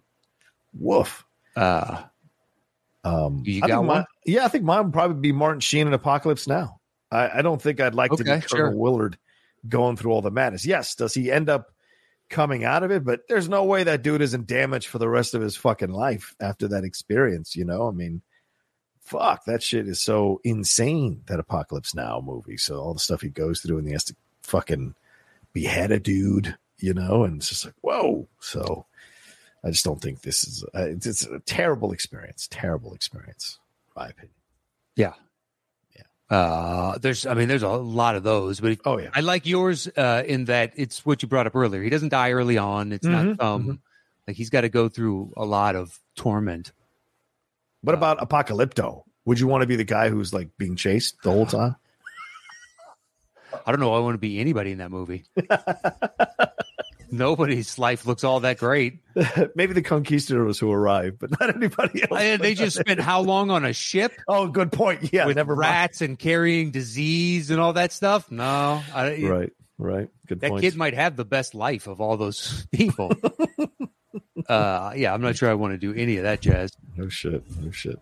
Woof. 0.72 1.24
Uh, 1.56 2.04
Um, 3.04 3.42
You 3.44 3.60
I 3.62 3.68
got 3.68 3.78
one? 3.84 3.86
mine- 3.98 4.04
yeah, 4.24 4.44
I 4.44 4.48
think 4.48 4.64
mine 4.64 4.84
would 4.84 4.92
probably 4.92 5.20
be 5.20 5.32
Martin 5.32 5.60
Sheen 5.60 5.86
in 5.86 5.92
Apocalypse 5.92 6.46
Now. 6.48 6.80
I, 7.10 7.38
I 7.38 7.42
don't 7.42 7.60
think 7.60 7.80
I'd 7.80 7.94
like 7.94 8.10
to 8.12 8.24
be 8.24 8.30
Okay, 8.30 8.40
Colonel 8.40 8.70
sure. 8.72 8.76
Willard 8.76 9.18
going 9.68 9.96
through 9.96 10.12
all 10.12 10.22
the 10.22 10.30
madness. 10.30 10.64
Yes, 10.66 10.94
does 10.94 11.14
he 11.14 11.30
end 11.30 11.48
up 11.48 11.70
coming 12.30 12.64
out 12.64 12.82
of 12.82 12.90
it? 12.90 13.04
But 13.04 13.20
there's 13.28 13.48
no 13.48 13.64
way 13.64 13.84
that 13.84 14.02
dude 14.02 14.22
isn't 14.22 14.46
damaged 14.46 14.88
for 14.88 14.98
the 14.98 15.08
rest 15.08 15.34
of 15.34 15.42
his 15.42 15.54
fucking 15.56 15.90
life 15.92 16.34
after 16.40 16.66
that 16.68 16.82
experience. 16.84 17.54
You 17.54 17.64
know, 17.66 17.86
I 17.86 17.92
mean, 17.92 18.22
fuck, 19.04 19.44
that 19.44 19.62
shit 19.62 19.86
is 19.88 20.00
so 20.02 20.40
insane. 20.44 21.22
That 21.26 21.40
Apocalypse 21.40 21.94
Now 21.94 22.20
movie. 22.24 22.56
So 22.56 22.80
all 22.80 22.94
the 22.94 23.00
stuff 23.00 23.20
he 23.20 23.28
goes 23.28 23.60
through, 23.60 23.78
and 23.78 23.86
he 23.86 23.92
has 23.92 24.04
to 24.04 24.16
fucking 24.42 24.94
behead 25.52 25.92
a 25.92 26.00
dude. 26.00 26.56
You 26.78 26.92
know, 26.94 27.24
and 27.24 27.36
it's 27.36 27.48
just 27.48 27.64
like 27.64 27.74
whoa. 27.80 28.28
So. 28.40 28.86
I 29.66 29.70
just 29.70 29.82
don't 29.86 29.98
think 29.98 30.20
this 30.20 30.44
is. 30.46 30.62
Uh, 30.74 30.88
it's, 30.88 31.06
it's 31.06 31.24
a 31.24 31.38
terrible 31.38 31.92
experience. 31.92 32.46
Terrible 32.50 32.92
experience, 32.92 33.58
my 33.96 34.08
opinion. 34.08 34.34
yeah. 34.94 35.14
Yeah. 35.96 36.36
Uh, 36.36 36.98
there's, 36.98 37.24
I 37.24 37.32
mean, 37.32 37.48
there's 37.48 37.62
a 37.62 37.68
lot 37.70 38.14
of 38.14 38.24
those, 38.24 38.60
but 38.60 38.78
Oh 38.84 38.98
yeah, 38.98 39.08
I 39.14 39.20
like 39.20 39.46
yours 39.46 39.88
uh, 39.96 40.22
in 40.26 40.44
that 40.46 40.74
it's 40.76 41.06
what 41.06 41.22
you 41.22 41.28
brought 41.28 41.46
up 41.46 41.56
earlier. 41.56 41.82
He 41.82 41.88
doesn't 41.88 42.10
die 42.10 42.32
early 42.32 42.58
on. 42.58 42.92
It's 42.92 43.06
Mhm, 43.06 43.38
not 43.38 43.40
um, 43.42 43.80
like 44.28 44.36
he's 44.36 44.50
got 44.50 44.62
to 44.62 44.68
go 44.68 44.90
through 44.90 45.32
a 45.34 45.46
lot 45.46 45.76
of 45.76 45.98
torment. 46.14 46.72
What 47.84 47.94
about 47.94 48.18
Apocalypto? 48.18 49.02
Would 49.26 49.38
you 49.40 49.46
want 49.46 49.60
to 49.62 49.66
be 49.66 49.76
the 49.76 49.84
guy 49.84 50.08
who's 50.08 50.32
like 50.32 50.48
being 50.58 50.74
chased 50.76 51.16
the 51.22 51.30
whole 51.30 51.46
time? 51.46 51.76
I 53.66 53.70
don't 53.70 53.80
know. 53.80 53.94
I 53.94 53.98
want 54.00 54.14
to 54.14 54.18
be 54.18 54.40
anybody 54.40 54.72
in 54.72 54.78
that 54.78 54.90
movie. 54.90 55.24
Nobody's 57.10 57.78
life 57.78 58.06
looks 58.06 58.24
all 58.24 58.40
that 58.40 58.58
great. 58.58 58.98
Maybe 59.54 59.72
the 59.72 59.82
conquistadors 59.82 60.58
who 60.58 60.72
arrived, 60.72 61.18
but 61.20 61.30
not 61.38 61.54
anybody 61.54 62.02
else. 62.02 62.40
They 62.40 62.54
just 62.54 62.76
spent 62.78 62.98
how 63.00 63.20
long 63.20 63.50
on 63.50 63.64
a 63.64 63.72
ship 63.72 64.12
Oh, 64.26 64.48
good 64.48 64.72
point. 64.72 65.12
Yeah, 65.12 65.26
with 65.26 65.36
never 65.36 65.54
mind. 65.54 65.60
rats 65.70 66.00
and 66.00 66.18
carrying 66.18 66.72
disease 66.72 67.50
and 67.50 67.60
all 67.60 67.74
that 67.74 67.92
stuff? 67.92 68.30
No, 68.32 68.82
I, 68.92 69.22
Right, 69.22 69.52
right. 69.78 70.08
Good 70.26 70.40
that 70.40 70.50
point. 70.50 70.62
kid 70.62 70.74
might 70.76 70.94
have 70.94 71.14
the 71.16 71.24
best 71.24 71.54
life 71.54 71.86
of 71.86 72.00
all 72.00 72.16
those 72.16 72.66
people. 72.72 73.12
Uh, 74.48 74.92
yeah, 74.96 75.12
I'm 75.14 75.20
not 75.20 75.36
sure 75.36 75.50
I 75.50 75.54
want 75.54 75.72
to 75.72 75.78
do 75.78 75.98
any 75.98 76.16
of 76.16 76.24
that 76.24 76.40
jazz. 76.40 76.72
no 76.96 77.08
shit. 77.08 77.42
No 77.60 77.70
shit. 77.70 77.98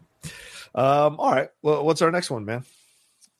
Um. 0.74 1.20
All 1.20 1.32
right. 1.32 1.50
Well, 1.62 1.84
what's 1.84 2.02
our 2.02 2.10
next 2.10 2.30
one, 2.30 2.44
man? 2.44 2.64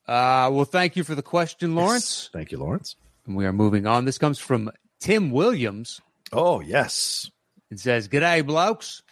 Uh, 0.06 0.50
well, 0.52 0.64
thank 0.64 0.96
you 0.96 1.04
for 1.04 1.14
the 1.14 1.22
question, 1.22 1.74
Lawrence. 1.74 2.28
Thank 2.32 2.52
you, 2.52 2.58
Lawrence. 2.58 2.96
And 3.26 3.36
we 3.36 3.46
are 3.46 3.52
moving 3.52 3.86
on. 3.86 4.04
This 4.04 4.18
comes 4.18 4.38
from 4.38 4.70
Tim 5.00 5.30
Williams. 5.30 6.00
Oh 6.32 6.60
yes. 6.60 7.30
It 7.70 7.80
says, 7.80 8.08
G'day, 8.08 8.44
blokes. 8.44 9.02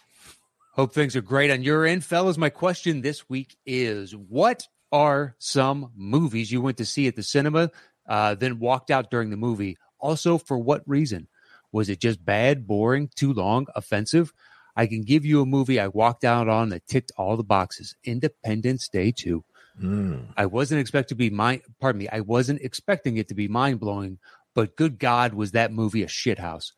Hope 0.73 0.93
things 0.93 1.15
are 1.15 1.21
great 1.21 1.49
on 1.51 1.63
your 1.63 1.85
end. 1.85 2.05
Fellas, 2.05 2.37
my 2.37 2.49
question 2.49 3.01
this 3.01 3.27
week 3.29 3.55
is 3.65 4.15
What 4.15 4.67
are 4.91 5.35
some 5.39 5.91
movies 5.95 6.51
you 6.51 6.61
went 6.61 6.77
to 6.77 6.85
see 6.85 7.07
at 7.07 7.15
the 7.15 7.23
cinema, 7.23 7.71
uh, 8.07 8.35
then 8.35 8.59
walked 8.59 8.91
out 8.91 9.09
during 9.09 9.29
the 9.29 9.37
movie? 9.37 9.77
Also, 9.99 10.37
for 10.37 10.57
what 10.57 10.83
reason? 10.87 11.27
Was 11.71 11.89
it 11.89 11.99
just 11.99 12.23
bad, 12.23 12.67
boring, 12.67 13.09
too 13.15 13.33
long, 13.33 13.67
offensive? 13.75 14.33
I 14.75 14.87
can 14.87 15.01
give 15.01 15.25
you 15.25 15.41
a 15.41 15.45
movie 15.45 15.79
I 15.79 15.87
walked 15.87 16.23
out 16.23 16.47
on 16.47 16.69
that 16.69 16.87
ticked 16.87 17.11
all 17.17 17.37
the 17.37 17.43
boxes 17.43 17.95
Independence 18.03 18.87
Day 18.87 19.11
2. 19.11 19.43
Mm. 19.81 20.33
I 20.37 20.45
wasn't 20.45 20.81
expecting 20.81 21.09
to 21.09 21.15
be 21.15 21.29
mind 21.29 21.61
pardon 21.79 21.99
me, 21.99 22.09
I 22.09 22.21
wasn't 22.21 22.61
expecting 22.61 23.17
it 23.17 23.27
to 23.29 23.35
be 23.35 23.47
mind 23.47 23.79
blowing, 23.79 24.19
but 24.53 24.75
good 24.75 24.99
God, 24.99 25.33
was 25.33 25.51
that 25.51 25.71
movie 25.71 26.03
a 26.03 26.07
shithouse. 26.07 26.71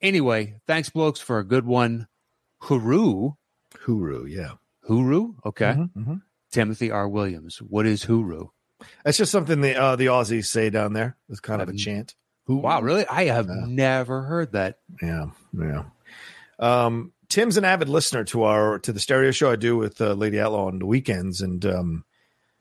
Anyway, 0.00 0.54
thanks 0.66 0.88
blokes 0.88 1.20
for 1.20 1.38
a 1.38 1.44
good 1.44 1.66
one. 1.66 2.06
Huru. 2.62 3.34
Huru. 3.84 4.26
Yeah. 4.28 4.52
Huru? 4.88 5.34
Okay. 5.44 5.74
Mhm, 5.76 5.90
mhm. 5.96 6.22
Timothy 6.50 6.90
R. 6.90 7.08
Williams. 7.08 7.58
What 7.58 7.86
is 7.86 8.04
Huru? 8.04 8.50
That's 9.04 9.18
just 9.18 9.32
something 9.32 9.60
the 9.60 9.76
uh, 9.76 9.96
the 9.96 10.06
Aussies 10.06 10.46
say 10.46 10.70
down 10.70 10.92
there. 10.92 11.16
It's 11.28 11.40
kind 11.40 11.60
of 11.60 11.68
a 11.68 11.74
chant. 11.74 12.14
Huru. 12.48 12.60
Wow, 12.62 12.80
really? 12.80 13.06
I 13.06 13.26
have 13.26 13.46
Yeah. 13.48 13.64
never 13.66 14.22
heard 14.22 14.52
that. 14.52 14.78
Yeah, 15.02 15.26
yeah. 15.56 15.84
Um, 16.58 17.12
Tim's 17.28 17.56
an 17.58 17.64
avid 17.64 17.88
listener 17.88 18.24
to 18.24 18.44
our 18.44 18.78
to 18.80 18.92
the 18.92 19.00
stereo 19.00 19.30
show 19.30 19.50
I 19.52 19.56
do 19.56 19.76
with 19.76 20.00
uh, 20.00 20.14
Lady 20.14 20.40
Outlaw 20.40 20.66
on 20.68 20.78
the 20.78 20.86
weekends, 20.86 21.40
and 21.42 21.64
um, 21.66 22.04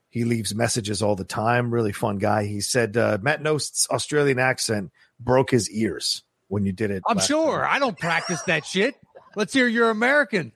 he 0.09 0.25
leaves 0.25 0.53
messages 0.53 1.01
all 1.01 1.15
the 1.15 1.23
time. 1.23 1.73
Really 1.73 1.93
fun 1.93 2.17
guy. 2.17 2.45
He 2.45 2.59
said 2.61 2.97
uh, 2.97 3.17
Matt 3.21 3.41
Knost's 3.41 3.87
Australian 3.89 4.39
accent 4.39 4.91
broke 5.19 5.51
his 5.51 5.69
ears 5.71 6.23
when 6.49 6.65
you 6.65 6.73
did 6.73 6.91
it. 6.91 7.01
I'm 7.07 7.19
sure. 7.19 7.59
time. 7.61 7.67
I 7.75 7.79
don't 7.79 7.97
practice 7.97 8.41
that 8.43 8.65
shit. 8.65 8.95
Let's 9.35 9.53
hear 9.53 9.67
you're 9.67 9.89
American. 9.89 10.51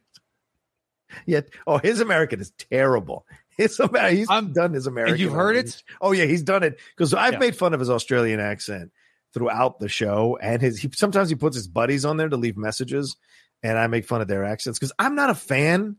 Yeah. 1.25 1.41
Oh, 1.67 1.77
his 1.77 1.99
American 2.01 2.39
is 2.41 2.51
terrible. 2.51 3.25
His 3.57 3.79
Amer- 3.79 4.09
he's 4.11 4.29
I'm- 4.29 4.53
done 4.53 4.73
his 4.73 4.87
American. 4.87 5.19
you've 5.19 5.33
heard 5.33 5.55
on- 5.57 5.65
it? 5.65 5.83
Oh 6.01 6.11
yeah, 6.13 6.25
he's 6.25 6.41
done 6.43 6.63
it 6.63 6.79
because 6.95 7.13
I've 7.13 7.33
Yeah. 7.33 7.39
made 7.39 7.55
fun 7.55 7.73
of 7.73 7.79
his 7.79 7.89
Australian 7.89 8.39
accent 8.39 8.91
throughout 9.33 9.79
the 9.79 9.89
show, 9.89 10.37
and 10.41 10.61
his 10.61 10.79
he 10.79 10.89
sometimes 10.95 11.29
he 11.29 11.35
puts 11.35 11.55
his 11.55 11.67
buddies 11.67 12.05
on 12.05 12.17
there 12.17 12.29
to 12.29 12.37
leave 12.37 12.57
messages, 12.57 13.15
and 13.63 13.77
I 13.77 13.87
make 13.87 14.05
fun 14.05 14.21
of 14.21 14.27
their 14.27 14.43
accents 14.43 14.77
because 14.79 14.91
I'm 14.99 15.15
not 15.15 15.29
a 15.29 15.35
fan 15.35 15.97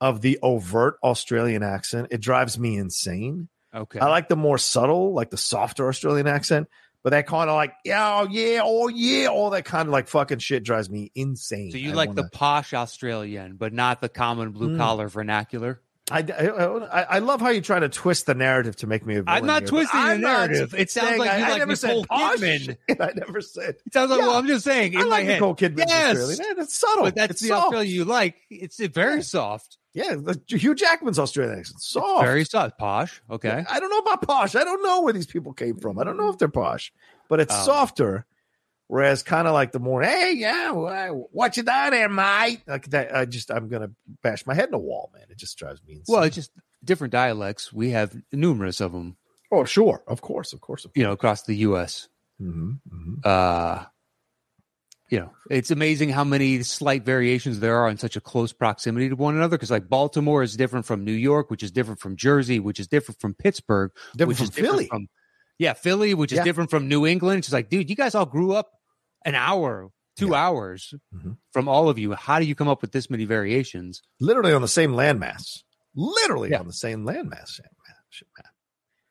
of 0.00 0.20
the 0.20 0.38
overt 0.42 0.96
Australian 1.02 1.62
accent. 1.62 2.08
It 2.10 2.20
drives 2.20 2.58
me 2.58 2.76
insane. 2.76 3.48
Okay. 3.74 3.98
I 4.00 4.08
like 4.08 4.28
the 4.28 4.36
more 4.36 4.58
subtle, 4.58 5.14
like 5.14 5.30
the 5.30 5.36
softer 5.36 5.88
Australian 5.88 6.26
accent. 6.26 6.68
But 7.04 7.10
that 7.10 7.26
kind 7.26 7.50
of 7.50 7.56
like, 7.56 7.72
yeah, 7.84 8.20
oh 8.20 8.28
yeah, 8.30 8.60
oh 8.62 8.86
yeah, 8.86 9.26
all 9.26 9.50
that 9.50 9.64
kind 9.64 9.88
of 9.88 9.92
like 9.92 10.06
fucking 10.06 10.38
shit 10.38 10.62
drives 10.62 10.88
me 10.88 11.10
insane. 11.16 11.72
so 11.72 11.76
you 11.78 11.90
I 11.90 11.94
like 11.94 12.08
wanna- 12.10 12.22
the 12.22 12.28
posh 12.28 12.72
Australian, 12.74 13.56
but 13.56 13.72
not 13.72 14.00
the 14.00 14.08
common 14.08 14.52
blue 14.52 14.70
Mm. 14.76 14.78
collar 14.78 15.08
vernacular? 15.08 15.80
I, 16.12 16.86
I, 16.92 17.02
I 17.02 17.18
love 17.20 17.40
how 17.40 17.48
you 17.50 17.60
try 17.60 17.78
to 17.78 17.88
twist 17.88 18.26
the 18.26 18.34
narrative 18.34 18.76
to 18.76 18.86
make 18.86 19.04
me. 19.06 19.16
A 19.16 19.18
I'm 19.20 19.24
villain 19.24 19.46
not 19.46 19.60
here, 19.62 19.68
twisting 19.68 20.00
the 20.00 20.06
I'm 20.06 20.20
narrative. 20.20 20.74
It 20.76 20.90
sounds 20.90 21.18
like 21.18 21.38
you 21.38 21.44
I, 21.44 21.46
I 21.46 21.50
like 21.50 21.58
never 21.58 21.76
said 21.76 21.88
Nicole. 21.96 22.04
Kidman. 22.18 22.76
I 23.00 23.10
never 23.16 23.40
said. 23.40 23.76
It 23.86 23.92
sounds 23.92 24.10
like, 24.10 24.20
Yeah. 24.20 24.26
well, 24.26 24.36
I'm 24.36 24.46
just 24.46 24.64
saying 24.64 24.92
in 24.94 25.00
I 25.00 25.04
like 25.04 25.24
head. 25.24 25.34
Nicole 25.34 25.54
Kidman's 25.56 25.84
Yes. 25.88 26.16
Australian. 26.18 26.38
Yeah, 26.48 26.54
that's 26.56 26.78
subtle. 26.78 27.04
But 27.04 27.14
that's 27.14 27.30
It's 27.32 27.40
the 27.42 27.48
soft. 27.48 27.64
Australian 27.66 27.94
you 27.94 28.04
like. 28.04 28.36
It's 28.50 28.78
very 28.78 29.22
soft. 29.22 29.78
Yeah, 29.94 30.14
the, 30.14 30.40
Hugh 30.48 30.74
Jackman's 30.74 31.18
Australian 31.18 31.58
accent. 31.58 31.80
Soft. 31.82 32.24
Very 32.24 32.44
soft. 32.44 32.78
Posh. 32.78 33.22
Okay. 33.30 33.64
I 33.70 33.78
don't 33.80 33.90
know 33.90 33.98
about 33.98 34.22
posh. 34.22 34.54
I 34.54 34.64
don't 34.64 34.82
know 34.82 35.02
where 35.02 35.12
these 35.12 35.26
people 35.26 35.52
came 35.52 35.76
from. 35.76 35.98
I 35.98 36.04
don't 36.04 36.16
know 36.16 36.28
if 36.30 36.38
they're 36.38 36.48
posh, 36.48 36.92
but 37.28 37.40
it's 37.40 37.54
Um, 37.54 37.64
softer 37.64 38.24
Whereas 38.88 39.22
kind 39.22 39.48
of 39.48 39.54
like 39.54 39.72
the 39.72 39.78
more, 39.78 40.02
hey, 40.02 40.34
yeah, 40.36 40.70
what 40.72 41.56
you 41.56 41.62
doing 41.62 41.90
there, 41.90 42.08
mate? 42.10 42.60
Like 42.66 42.86
that, 42.90 43.14
I 43.16 43.24
just 43.24 43.50
I'm 43.50 43.68
gonna 43.68 43.90
bash 44.22 44.44
my 44.46 44.54
head 44.54 44.68
in 44.68 44.74
a 44.74 44.78
wall, 44.78 45.10
man. 45.14 45.24
It 45.30 45.38
just 45.38 45.56
drives 45.58 45.80
me 45.86 45.94
insane. 45.94 46.14
Well, 46.14 46.22
it's 46.24 46.36
just 46.36 46.50
different 46.84 47.12
dialects. 47.12 47.72
We 47.72 47.90
have 47.90 48.14
numerous 48.32 48.80
of 48.80 48.92
them, 48.92 49.16
oh, 49.50 49.64
sure, 49.64 50.02
of 50.06 50.20
course, 50.20 50.52
of 50.52 50.60
course, 50.60 50.84
of 50.84 50.90
you 50.94 51.04
know, 51.04 51.12
across 51.12 51.42
the 51.44 51.54
U.S. 51.56 52.08
hmm 52.38 52.72
hmm 52.90 53.14
Uh, 53.24 53.84
you 55.10 55.20
know, 55.20 55.30
it's 55.50 55.70
amazing 55.70 56.08
how 56.08 56.24
many 56.24 56.62
slight 56.62 57.04
variations 57.04 57.60
there 57.60 57.76
are 57.76 57.88
in 57.90 57.98
such 57.98 58.16
a 58.16 58.20
close 58.20 58.52
proximity 58.52 59.10
to 59.10 59.14
one 59.16 59.36
another. 59.36 59.56
Because 59.58 59.70
like 59.70 59.88
Baltimore 59.88 60.42
is 60.42 60.56
different 60.56 60.86
from 60.86 61.04
New 61.04 61.12
York, 61.12 61.50
which 61.50 61.62
is 61.62 61.70
different 61.70 62.00
from 62.00 62.16
Jersey, 62.16 62.60
which 62.60 62.80
is 62.80 62.88
different 62.88 63.20
from 63.20 63.34
Pittsburgh, 63.34 63.90
Different 64.16 64.28
which 64.28 64.36
from 64.38 64.44
is 64.44 64.50
different 64.50 64.72
Philly. 64.72 64.86
from 64.88 65.08
yeah, 65.58 65.72
Philly, 65.74 66.14
which 66.14 66.32
is 66.32 66.38
Yeah. 66.38 66.44
different 66.44 66.70
from 66.70 66.88
New 66.88 67.06
England. 67.06 67.44
She's 67.44 67.52
like, 67.52 67.68
dude, 67.68 67.88
you 67.90 67.96
guys 67.96 68.14
all 68.14 68.26
grew 68.26 68.52
up 68.54 68.70
an 69.24 69.34
hour, 69.34 69.90
two 70.16 70.28
Yeah. 70.28 70.34
hours 70.46 70.94
Mhm. 71.14 71.36
from 71.52 71.68
all 71.68 71.88
of 71.88 71.98
you. 71.98 72.12
How 72.14 72.38
do 72.38 72.44
you 72.44 72.54
come 72.54 72.68
up 72.68 72.82
with 72.82 72.92
this 72.92 73.08
many 73.10 73.24
variations? 73.24 74.02
Literally 74.20 74.52
on 74.52 74.62
the 74.62 74.68
same 74.68 74.92
landmass. 74.92 75.62
Literally 75.94 76.50
Yeah. 76.50 76.60
on 76.60 76.66
the 76.66 76.72
same 76.72 77.04
landmass. 77.04 77.60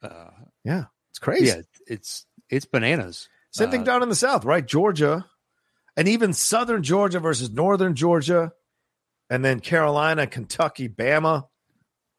Uh, 0.01 0.31
Yeah, 0.63 0.85
it's 1.11 1.19
crazy. 1.19 1.45
yeah, 1.45 1.61
it's 1.87 2.25
it's 2.49 2.65
bananas. 2.65 3.29
Same 3.51 3.69
thing 3.69 3.81
Uh, 3.81 3.85
down 3.85 4.03
in 4.03 4.09
the 4.09 4.15
South, 4.15 4.43
right? 4.45 4.65
Georgia, 4.65 5.25
and 5.95 6.07
even 6.07 6.33
Southern 6.33 6.81
Georgia 6.83 7.19
versus 7.19 7.49
Northern 7.51 7.95
Georgia, 7.95 8.53
and 9.29 9.45
then 9.45 9.59
Carolina, 9.59 10.25
Kentucky, 10.27 10.89
Bama, 10.89 11.47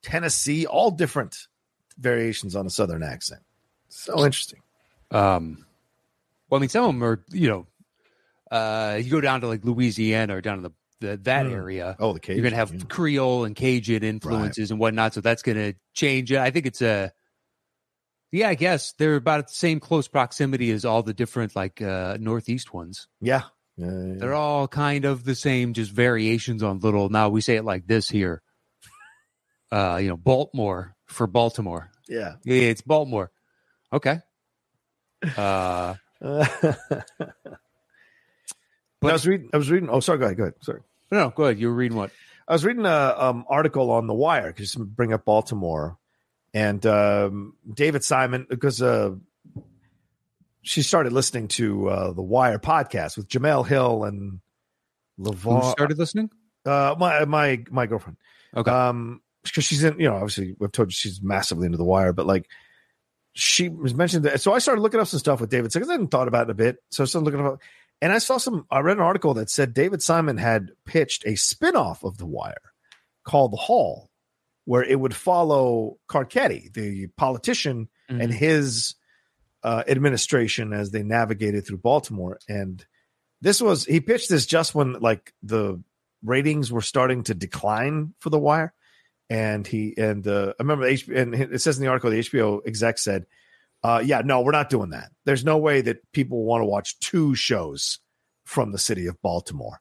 Tennessee, 0.03 0.65
all 0.67 0.91
different 0.91 1.49
variations 1.99 2.55
on 2.57 2.67
a 2.67 2.71
Southern 2.71 3.03
accent. 3.03 3.43
So 3.95 4.25
interesting. 4.25 4.61
Um, 5.11 5.67
well, 6.49 6.59
I 6.59 6.61
mean, 6.61 6.69
some 6.71 6.85
of 6.85 6.89
them 6.95 7.05
are, 7.05 7.25
you 7.31 7.49
know, 7.49 7.67
uh, 8.51 8.97
you 9.03 9.11
go 9.11 9.21
down 9.21 9.41
to 9.43 9.47
like 9.49 9.65
Louisiana 9.65 10.37
or 10.37 10.41
down 10.41 10.59
in 10.59 10.63
the, 10.63 10.71
the 11.01 11.17
that 11.25 11.47
Mm. 11.47 11.53
area, 11.53 11.97
Oh, 11.99 12.13
the 12.15 12.21
Cajun. 12.21 12.37
you're 12.37 12.45
gonna 12.51 12.57
have 12.57 12.73
yeah. 12.75 12.81
Creole 12.89 13.45
and 13.45 13.55
Cajun 13.57 14.03
influences 14.03 14.71
and 14.71 14.79
whatnot. 14.81 15.15
So 15.15 15.21
that's 15.21 15.43
gonna 15.43 15.75
change 15.95 16.33
it. 16.33 16.39
I 16.39 16.51
think 16.51 16.67
it's 16.67 16.81
a, 16.83 17.13
yeah, 18.31 18.49
I 18.49 18.55
guess 18.55 18.93
they're 18.95 19.17
about 19.17 19.41
at 19.41 19.49
the 19.49 19.55
same 19.55 19.79
close 19.81 20.09
proximity 20.09 20.71
as 20.71 20.85
all 20.87 21.03
the 21.03 21.13
different 21.15 21.55
like 21.57 21.83
uh, 21.83 22.17
Northeast 22.21 22.73
ones. 22.73 23.09
yeah. 23.21 23.43
Yeah, 23.79 23.87
yeah, 23.91 24.15
They're 24.19 24.35
all 24.35 24.69
kind 24.69 25.07
of 25.07 25.25
the 25.25 25.35
same, 25.35 25.73
just 25.73 25.91
variations 25.93 26.63
on 26.63 26.81
little. 26.81 27.09
Now 27.09 27.31
we 27.31 27.41
say 27.41 27.57
it 27.57 27.65
like 27.65 27.87
this 27.87 28.07
here. 28.07 28.43
Uh, 29.71 29.99
you 30.03 30.09
know, 30.11 30.17
Baltimore 30.19 30.95
for 31.07 31.27
Baltimore. 31.27 31.91
yeah. 32.07 32.35
Yeah, 32.45 32.65
it's 32.65 32.83
Baltimore. 32.83 33.31
Okay. 33.93 34.21
Uh, 35.37 35.95
I 39.03 39.05
was 39.13 39.27
reading. 39.27 39.51
I 39.53 39.57
was 39.57 39.71
reading. 39.71 39.89
Oh, 39.91 40.01
sorry. 40.01 40.19
Go 40.19 40.27
ahead. 40.27 40.37
Go 40.37 40.43
ahead. 40.45 40.55
Sorry. 40.61 40.81
no, 41.11 41.31
go 41.31 41.45
ahead. 41.45 41.59
You 41.59 41.69
were 41.69 41.75
reading 41.75 41.97
what? 41.97 42.11
I 42.47 42.53
was 42.53 42.65
reading 42.65 42.87
a 42.87 43.15
um, 43.19 43.45
article 43.49 43.91
on 43.91 44.07
the 44.07 44.15
Wire 44.15 44.49
because 44.49 44.75
bring 44.75 45.13
up 45.13 45.25
Baltimore 45.25 45.99
and 46.55 46.85
um, 46.87 47.55
David 47.73 48.05
Simon 48.05 48.47
because 48.49 48.83
uh, 48.83 49.13
she 50.63 50.83
started 50.83 51.13
listening 51.13 51.49
to 51.49 51.89
uh, 51.89 52.13
the 52.13 52.23
Wire 52.23 52.59
podcast 52.59 53.17
with 53.17 53.29
Jemele 53.29 53.67
Hill 53.67 54.05
and 54.05 54.41
Who 55.19 55.63
started 55.71 55.99
listening? 55.99 56.31
Uh, 56.65 56.95
my 56.99 57.25
my 57.25 57.65
my 57.71 57.87
girlfriend. 57.87 58.17
Okay. 58.57 58.71
Um, 58.71 59.21
because 59.43 59.65
she's 59.65 59.83
in. 59.83 59.99
You 59.99 60.09
know, 60.09 60.15
obviously, 60.15 60.55
I've 60.63 60.73
told 60.73 60.89
you 60.89 60.93
she's 60.93 61.21
massively 61.23 61.67
into 61.67 61.79
the 61.79 61.85
Wire, 61.85 62.13
but 62.13 62.27
like. 62.27 62.49
She 63.35 63.69
was 63.69 63.95
mentioned 63.95 64.25
that, 64.25 64.41
so 64.41 64.53
I 64.53 64.59
started 64.59 64.83
looking 64.83 65.01
up 65.01 65.07
some 65.07 65.21
stuff 65.21 65.41
with 65.41 65.51
David 65.51 65.73
because 65.73 65.89
I 65.89 65.93
hadn't 65.93 66.11
thought 66.11 66.29
about 66.29 66.49
it 66.49 66.51
a 66.51 66.55
bit. 66.55 66.77
So 66.91 67.03
I 67.03 67.07
started 67.07 67.25
looking 67.25 67.47
up, 67.47 67.61
and 68.03 68.13
I 68.13 68.19
saw 68.19 68.37
some. 68.37 68.67
I 68.71 68.81
read 68.81 68.99
an 68.99 69.03
article 69.03 69.35
that 69.35 69.49
said 69.49 69.73
David 69.73 70.03
Simon 70.03 70.37
had 70.37 70.71
pitched 70.85 71.25
a 71.27 71.37
spin-off 71.37 72.05
of 72.05 72.19
The 72.19 72.27
Wire 72.27 72.73
called 73.25 73.53
The 73.53 73.57
Hall, 73.57 74.11
where 74.67 74.83
it 74.83 75.01
would 75.01 75.15
follow 75.15 75.97
Carcetti, 76.11 76.73
the 76.75 77.07
politician, 77.17 77.89
and 78.09 78.31
Mhm. 78.31 78.35
his 78.35 78.95
uh, 79.65 79.85
administration 79.87 80.73
as 80.73 80.91
they 80.91 81.03
navigated 81.05 81.65
through 81.65 81.79
Baltimore. 81.79 82.39
And 82.49 82.85
this 83.41 83.63
was 83.63 83.85
he 83.85 84.01
pitched 84.01 84.29
this 84.29 84.45
just 84.45 84.75
when 84.75 84.95
like 84.95 85.33
the 85.43 85.81
ratings 86.25 86.71
were 86.73 86.81
starting 86.83 87.23
to 87.25 87.35
decline 87.35 88.15
for 88.19 88.29
The 88.31 88.39
Wire. 88.41 88.75
And 89.31 89.67
he 89.67 89.95
and 89.97 90.27
uh, 90.27 90.53
I 90.59 90.63
remember 90.63 90.85
the 90.87 90.93
HBO, 90.93 91.23
and 91.23 91.35
it 91.35 91.61
says 91.63 91.79
in 91.79 91.83
the 91.85 91.89
article 91.91 92.11
the 92.11 92.19
HBO 92.21 92.67
exec 92.67 92.99
said, 92.99 93.25
uh, 93.83 94.03
"Yeah, 94.05 94.23
no, 94.25 94.43
we're 94.43 94.53
not 94.53 94.69
doing 94.71 94.91
that. 94.91 95.11
There's 95.25 95.45
no 95.45 95.57
way 95.59 95.81
that 95.81 96.11
people 96.13 96.45
want 96.45 96.61
to 96.61 96.67
watch 96.67 96.99
two 96.99 97.35
shows 97.35 97.99
from 98.45 98.73
the 98.73 98.79
city 98.79 99.07
of 99.07 99.21
Baltimore. 99.23 99.81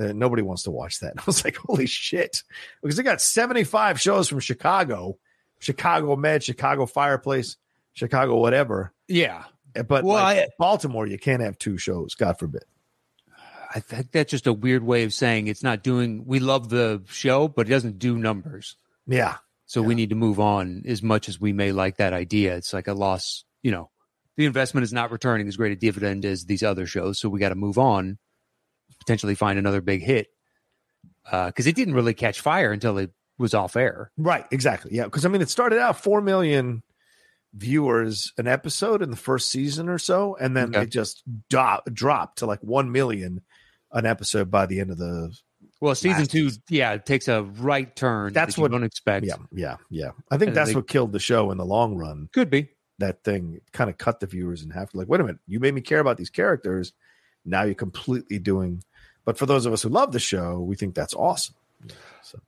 Uh, 0.00 0.12
nobody 0.12 0.42
wants 0.42 0.62
to 0.62 0.70
watch 0.70 1.00
that." 1.00 1.12
I 1.18 1.22
was 1.26 1.44
like, 1.44 1.56
"Holy 1.56 1.86
shit!" 1.86 2.42
Because 2.82 2.96
they 2.96 3.02
got 3.02 3.20
75 3.20 4.00
shows 4.00 4.28
from 4.28 4.40
Chicago, 4.40 5.18
Chicago 5.58 6.16
Med, 6.16 6.42
Chicago 6.42 6.86
Fireplace, 6.86 7.56
Chicago 7.92 8.36
whatever. 8.36 8.92
yeah. 9.08 9.44
But 9.74 10.04
Well, 10.04 10.14
like, 10.14 10.38
I- 10.38 10.48
Baltimore, 10.58 11.06
you 11.06 11.18
can't 11.18 11.42
have 11.42 11.58
two 11.58 11.76
shows. 11.76 12.14
God 12.14 12.38
forbid. 12.38 12.64
I 13.74 13.80
think 13.80 14.12
that's 14.12 14.30
just 14.30 14.46
a 14.46 14.52
weird 14.52 14.82
way 14.82 15.04
of 15.04 15.12
saying 15.14 15.46
it's 15.48 15.62
not 15.62 15.82
doing. 15.82 16.24
We 16.26 16.38
love 16.38 16.68
the 16.68 17.02
show, 17.08 17.48
but 17.48 17.66
it 17.66 17.70
doesn't 17.70 17.98
do 17.98 18.16
numbers. 18.18 18.76
Yeah, 19.06 19.36
So 19.66 19.82
we 19.82 19.94
need 19.94 20.10
to 20.10 20.16
move 20.16 20.40
on 20.40 20.82
as 20.86 21.02
much 21.02 21.28
as 21.28 21.40
we 21.40 21.52
may 21.52 21.72
like 21.72 21.96
that 21.98 22.12
idea. 22.12 22.56
It's 22.56 22.72
like 22.72 22.88
a 22.88 22.92
loss, 22.92 23.44
you 23.62 23.70
know, 23.70 23.90
the 24.36 24.44
investment 24.46 24.82
is 24.84 24.92
not 24.92 25.10
returning 25.12 25.46
as 25.48 25.56
great 25.56 25.72
a 25.72 25.76
dividend 25.76 26.24
as 26.24 26.44
these 26.44 26.62
other 26.62 26.86
shows. 26.86 27.18
So 27.20 27.28
we 27.28 27.38
got 27.40 27.50
to 27.50 27.54
move 27.54 27.78
on, 27.78 28.18
potentially 28.98 29.34
find 29.34 29.58
another 29.58 29.80
big 29.80 30.02
hit. 30.02 30.28
Uh, 31.30 31.46
because 31.46 31.66
it 31.66 31.74
didn't 31.76 31.94
really 31.94 32.14
catch 32.14 32.40
fire 32.40 32.72
until 32.72 32.98
it 32.98 33.10
was 33.38 33.54
off 33.54 33.76
air. 33.76 34.10
right. 34.16 34.44
Exactly. 34.50 34.94
Yeah, 34.94 35.04
because 35.04 35.24
I 35.24 35.28
mean, 35.28 35.42
it 35.42 35.48
started 35.50 35.78
out 35.78 36.00
four 36.00 36.20
million 36.20 36.82
viewers 37.54 38.32
an 38.38 38.46
episode 38.46 39.02
in 39.02 39.10
the 39.10 39.16
first 39.16 39.50
season 39.50 39.88
or 39.88 39.98
so, 39.98 40.36
and 40.40 40.56
then 40.56 40.70
Okay. 40.70 40.82
it 40.82 40.90
just 40.90 41.22
do- 41.48 41.80
dropped 41.92 42.38
to 42.38 42.46
like 42.46 42.60
one 42.60 42.92
million 42.92 43.42
an 43.96 44.06
episode 44.06 44.50
by 44.50 44.66
the 44.66 44.78
end 44.80 44.90
of 44.90 44.98
the. 44.98 45.36
Well, 45.80 45.94
season 45.94 46.20
Last 46.20 46.30
two, 46.30 46.48
season. 46.48 46.62
yeah, 46.70 46.92
it 46.92 47.04
takes 47.04 47.28
a 47.28 47.42
right 47.42 47.94
turn. 47.94 48.32
That's 48.32 48.54
that 48.54 48.58
you 48.58 48.62
what- 48.62 48.70
don't 48.70 48.84
expect. 48.84 49.26
Yeah, 49.26 49.34
yeah, 49.52 49.76
yeah. 49.90 50.10
I 50.30 50.38
think 50.38 50.48
And 50.48 50.56
that's 50.56 50.70
they- 50.70 50.76
what 50.76 50.88
killed 50.88 51.12
the 51.12 51.18
show 51.18 51.50
in 51.50 51.58
the 51.58 51.66
long 51.66 51.96
run. 51.96 52.28
Could 52.32 52.48
be. 52.50 52.68
That 52.98 53.22
thing 53.24 53.60
kind 53.72 53.90
of 53.90 53.98
cut 53.98 54.20
the 54.20 54.26
viewers 54.26 54.62
in 54.62 54.70
half. 54.70 54.94
Like, 54.94 55.06
wait 55.08 55.20
a 55.20 55.24
minute, 55.24 55.40
you 55.46 55.60
made 55.60 55.74
me 55.74 55.82
care 55.82 56.00
about 56.00 56.16
these 56.16 56.30
characters. 56.30 56.92
Now 57.44 57.64
you're 57.64 57.74
completely 57.74 58.38
doing. 58.38 58.82
But 59.26 59.36
for 59.36 59.44
those 59.44 59.66
of 59.66 59.72
us 59.74 59.82
who 59.82 59.88
love 59.90 60.12
the 60.12 60.18
show, 60.20 60.60
we 60.60 60.76
think 60.76 60.94
that's 60.94 61.12
awesome. 61.12 61.56
So, 62.22 62.38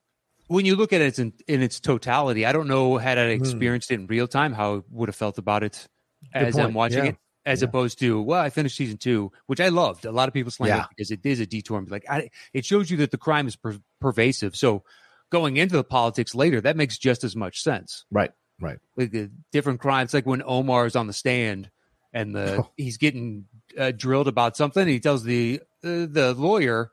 when 0.46 0.64
you 0.64 0.74
look 0.76 0.92
at 0.94 1.02
it 1.02 1.18
in, 1.18 1.34
in 1.46 1.60
its 1.60 1.80
totality, 1.80 2.46
I 2.46 2.52
don't 2.52 2.66
know 2.68 2.96
had 2.96 3.18
I 3.18 3.36
Hmm. 3.36 3.42
experienced 3.42 3.90
it 3.90 3.94
in 3.96 4.06
real 4.06 4.26
time 4.26 4.54
how 4.54 4.76
I 4.76 4.80
would 4.90 5.08
have 5.10 5.16
felt 5.16 5.36
about 5.38 5.62
it 5.64 5.86
Good 6.32 6.42
as 6.44 6.58
I'm 6.58 6.72
watching 6.74 7.04
Yeah. 7.04 7.10
it, 7.10 7.16
as 7.48 7.62
Yeah. 7.62 7.68
opposed 7.68 7.98
to 8.00 8.20
well, 8.22 8.40
I 8.40 8.50
finished 8.50 8.76
season 8.76 8.98
two, 8.98 9.32
which 9.46 9.60
I 9.60 9.68
loved. 9.68 10.04
A 10.04 10.12
lot 10.12 10.28
of 10.28 10.34
people 10.34 10.50
slam 10.52 10.68
Yeah. 10.68 10.82
it 10.84 10.88
because 10.90 11.10
it 11.10 11.20
is 11.24 11.40
a 11.40 11.46
detour. 11.46 11.84
Like, 11.88 12.04
I, 12.08 12.30
it 12.52 12.64
shows 12.64 12.90
you 12.90 12.98
that 12.98 13.10
the 13.10 13.18
crime 13.18 13.46
is 13.48 13.56
per- 13.56 13.80
pervasive. 14.00 14.54
So 14.56 14.84
going 15.30 15.56
into 15.56 15.76
the 15.76 15.84
politics 15.84 16.34
later, 16.34 16.60
that 16.60 16.76
makes 16.76 16.98
just 16.98 17.24
as 17.24 17.34
much 17.34 17.62
sense. 17.62 18.04
right, 18.10 18.30
right. 18.60 18.78
Like 18.96 19.10
the 19.12 19.30
different 19.52 19.80
crimes, 19.80 20.14
like 20.14 20.26
when 20.26 20.42
Omar 20.44 20.86
is 20.86 20.96
on 20.96 21.06
the 21.06 21.12
stand 21.12 21.70
and 22.12 22.34
the 22.34 22.58
Oh. 22.62 22.70
he's 22.76 22.96
getting 22.98 23.46
uh, 23.76 23.92
drilled 23.92 24.28
about 24.28 24.56
something, 24.56 24.86
he 24.86 25.00
tells 25.00 25.24
the 25.24 25.60
uh, 25.84 26.06
the 26.10 26.34
lawyer. 26.36 26.90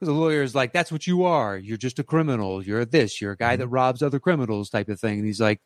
The 0.00 0.12
lawyer 0.12 0.42
is 0.42 0.52
like, 0.54 0.72
"That's 0.72 0.90
what 0.90 1.06
you 1.06 1.24
are. 1.24 1.56
You're 1.56 1.76
just 1.76 1.98
a 2.00 2.04
criminal. 2.04 2.60
You're 2.62 2.84
this. 2.84 3.20
You're 3.20 3.32
a 3.32 3.36
guy 3.36 3.54
that 3.56 3.68
robs 3.68 4.02
other 4.02 4.18
criminals, 4.18 4.68
type 4.68 4.88
of 4.88 4.98
thing." 5.00 5.18
And 5.18 5.26
he's 5.26 5.40
like, 5.40 5.60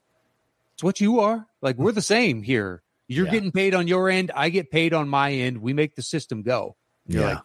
"It's 0.75 0.85
what 0.85 1.01
you 1.01 1.21
are. 1.21 1.47
Like 1.63 1.77
we're 1.79 1.93
the 1.93 2.03
same 2.03 2.43
here. 2.43 2.83
You're 3.09 3.27
Yeah. 3.27 3.33
getting 3.33 3.53
paid 3.53 3.75
on 3.75 3.87
your 3.89 4.09
end. 4.11 4.31
I 4.35 4.49
get 4.49 4.71
paid 4.71 4.93
on 4.93 5.09
my 5.09 5.33
end. 5.33 5.59
We 5.59 5.73
make 5.73 5.95
the 5.95 6.03
system 6.03 6.43
go." 6.43 6.77
You're 7.07 7.23
yeah, 7.23 7.29
like, 7.29 7.43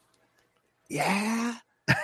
"Yeah, 0.90 1.56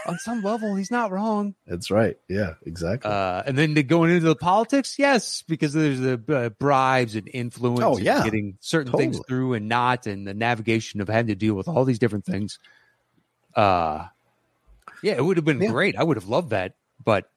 on 0.06 0.20
some 0.20 0.41
level, 0.43 0.76
he's 0.76 0.91
not 0.91 1.12
wrong." 1.12 1.56
that's 1.65 1.89
right. 1.89 2.17
Yeah, 2.30 2.54
exactly. 2.65 3.12
Uh, 3.12 3.43
and 3.46 3.58
then 3.58 3.74
going 3.74 4.12
into 4.12 4.26
the 4.28 4.36
politics, 4.36 4.98
yes, 5.00 5.41
because 5.48 5.74
there's 5.74 6.00
the 6.00 6.22
uh, 6.30 6.50
bribes 6.50 7.15
and 7.15 7.30
influence. 7.34 7.84
Oh, 7.84 7.98
yeah. 7.98 8.24
getting 8.24 8.58
certain 8.62 8.93
things 8.93 9.20
through 9.28 9.54
and 9.54 9.67
not, 9.67 10.08
and 10.08 10.28
the 10.28 10.34
navigation 10.34 11.02
of 11.02 11.08
having 11.08 11.28
to 11.28 11.36
deal 11.36 11.56
with 11.56 11.67
all 11.67 11.84
these 11.86 12.00
different 12.00 12.26
things. 12.26 12.60
Uh, 13.56 14.06
yeah, 15.02 15.13
it 15.13 15.24
would 15.26 15.38
have 15.38 15.46
been 15.46 15.62
Yeah. 15.62 15.70
great. 15.72 15.96
I 15.96 16.04
would 16.04 16.17
have 16.17 16.28
loved 16.28 16.52
that, 16.52 16.76
but 17.04 17.30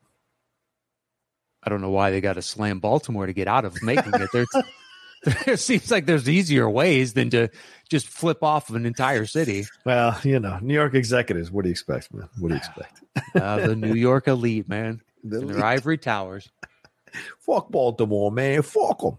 I 1.62 1.70
don't 1.70 1.80
know 1.80 1.90
why 1.90 2.10
they 2.10 2.20
got 2.20 2.34
to 2.34 2.42
slam 2.42 2.80
Baltimore 2.80 3.26
to 3.26 3.32
get 3.32 3.48
out 3.48 3.64
of 3.64 3.82
making 3.82 4.14
it. 4.14 4.28
There's, 4.32 4.48
there 5.44 5.56
seems 5.56 5.90
like 5.90 6.06
there's 6.06 6.28
easier 6.28 6.68
ways 6.68 7.12
than 7.12 7.30
to 7.30 7.48
just 7.90 8.08
flip 8.08 8.42
off 8.42 8.70
of 8.70 8.76
an 8.76 8.86
entire 8.86 9.26
city. 9.26 9.66
well, 9.84 10.18
you 10.22 10.40
know, 10.40 10.58
New 10.60 10.74
York 10.74 10.94
executives. 10.94 11.50
What 11.50 11.62
do 11.62 11.68
you 11.68 11.72
expect, 11.72 12.12
man? 12.14 12.28
What 12.38 12.48
do 12.48 12.54
you 12.54 12.58
expect? 12.58 13.02
Uh, 13.34 13.66
the 13.66 13.76
New 13.76 13.94
York 13.94 14.28
elite, 14.28 14.68
man, 14.68 15.00
The 15.24 15.40
and 15.40 15.50
their 15.50 15.64
ivory 15.64 15.98
towers. 15.98 16.48
Fuck 17.40 17.70
Baltimore, 17.70 18.30
man. 18.30 18.62
Fuck 18.62 19.00
them. 19.00 19.18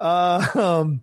Uh, 0.00 0.46
um, 0.54 1.02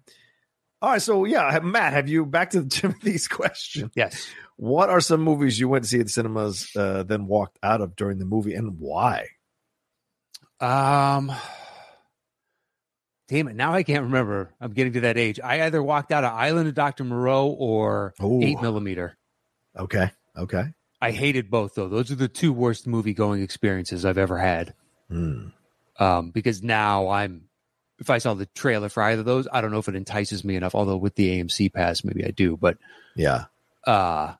All 0.81 0.89
right, 0.91 1.01
so 1.01 1.25
yeah, 1.25 1.59
Matt, 1.63 1.93
have 1.93 2.09
you 2.09 2.25
back 2.25 2.49
to 2.51 2.65
Timothy's 2.65 3.27
question? 3.27 3.91
Yes. 3.95 4.27
What 4.57 4.89
are 4.89 5.01
some 5.01 5.21
movies 5.21 5.59
you 5.59 5.69
went 5.69 5.83
to 5.83 5.89
see 5.89 5.99
at 5.99 6.05
the 6.07 6.11
cinemas, 6.11 6.69
uh, 6.75 7.03
then 7.03 7.27
walked 7.27 7.59
out 7.61 7.81
of 7.81 7.95
during 7.95 8.19
the 8.19 8.25
movie, 8.25 8.53
and 8.53 8.79
why? 8.79 9.27
Um, 10.59 11.31
damn 13.27 13.47
it! 13.47 13.55
Now 13.55 13.73
I 13.73 13.83
can't 13.83 14.03
remember. 14.03 14.53
I'm 14.59 14.73
getting 14.73 14.93
to 14.93 15.01
that 15.01 15.17
age. 15.17 15.39
I 15.39 15.63
either 15.63 15.81
walked 15.81 16.11
out 16.11 16.23
of 16.23 16.33
Island 16.33 16.67
of 16.67 16.75
Doctor 16.75 17.03
Moreau 17.03 17.47
or 17.47 18.13
Ooh. 18.23 18.41
Eight 18.41 18.61
Millimeter. 18.61 19.17
Okay, 19.77 20.11
okay. 20.37 20.65
I 21.01 21.11
hated 21.11 21.51
both 21.51 21.75
though. 21.75 21.89
Those 21.89 22.11
are 22.11 22.15
the 22.15 22.27
two 22.27 22.53
worst 22.53 22.87
movie 22.87 23.13
going 23.13 23.41
experiences 23.41 24.05
I've 24.05 24.17
ever 24.17 24.37
had. 24.37 24.73
Hmm. 25.09 25.49
Um, 25.99 26.31
because 26.31 26.61
now 26.63 27.09
I'm, 27.09 27.43
if 27.99 28.09
I 28.09 28.17
saw 28.17 28.33
the 28.33 28.47
trailer 28.47 28.89
for 28.89 29.03
either 29.03 29.19
of 29.19 29.25
those, 29.25 29.47
I 29.51 29.61
don't 29.61 29.71
know 29.71 29.77
if 29.77 29.87
it 29.87 29.95
entices 29.95 30.43
me 30.43 30.55
enough. 30.55 30.75
Although 30.75 30.97
with 30.97 31.15
the 31.15 31.39
AMC 31.39 31.73
pass, 31.73 32.03
maybe 32.03 32.25
I 32.25 32.31
do. 32.31 32.57
But 32.57 32.77
Yeah, 33.15 33.45
uh, 33.85 34.33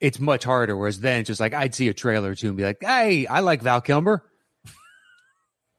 it's 0.00 0.20
much 0.20 0.44
harder. 0.44 0.76
Whereas 0.76 1.00
then, 1.00 1.20
it's 1.20 1.26
just 1.28 1.40
like 1.40 1.54
I'd 1.54 1.74
see 1.74 1.88
a 1.88 1.94
trailer 1.94 2.34
too 2.34 2.48
and 2.48 2.56
be 2.56 2.62
like, 2.62 2.78
"Hey, 2.80 3.26
I 3.26 3.40
like 3.40 3.62
Val 3.62 3.80
Kilmer." 3.80 4.22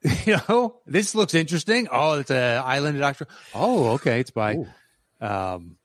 you 0.26 0.38
know, 0.48 0.78
this 0.86 1.14
looks 1.16 1.34
interesting. 1.34 1.88
Oh, 1.92 2.20
it's 2.20 2.32
a 2.32 2.62
Island 2.66 2.96
of 2.98 3.02
Doctor. 3.02 3.28
Oh, 3.54 3.90
okay, 3.94 4.20
it's 4.22 4.32
by. 4.32 4.56
Ooh. 4.56 4.68
Um, 5.20 5.76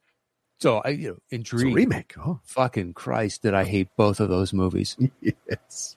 so 0.60 0.78
I, 0.78 0.90
you 0.90 1.08
know, 1.08 1.16
intrigued. 1.30 1.74
remake. 1.74 2.14
Oh, 2.18 2.40
Fucking 2.44 2.94
Christ, 2.94 3.42
did 3.42 3.54
I 3.54 3.64
hate 3.64 3.88
both 3.96 4.20
of 4.20 4.28
those 4.28 4.52
movies? 4.52 4.96
yes. 5.20 5.96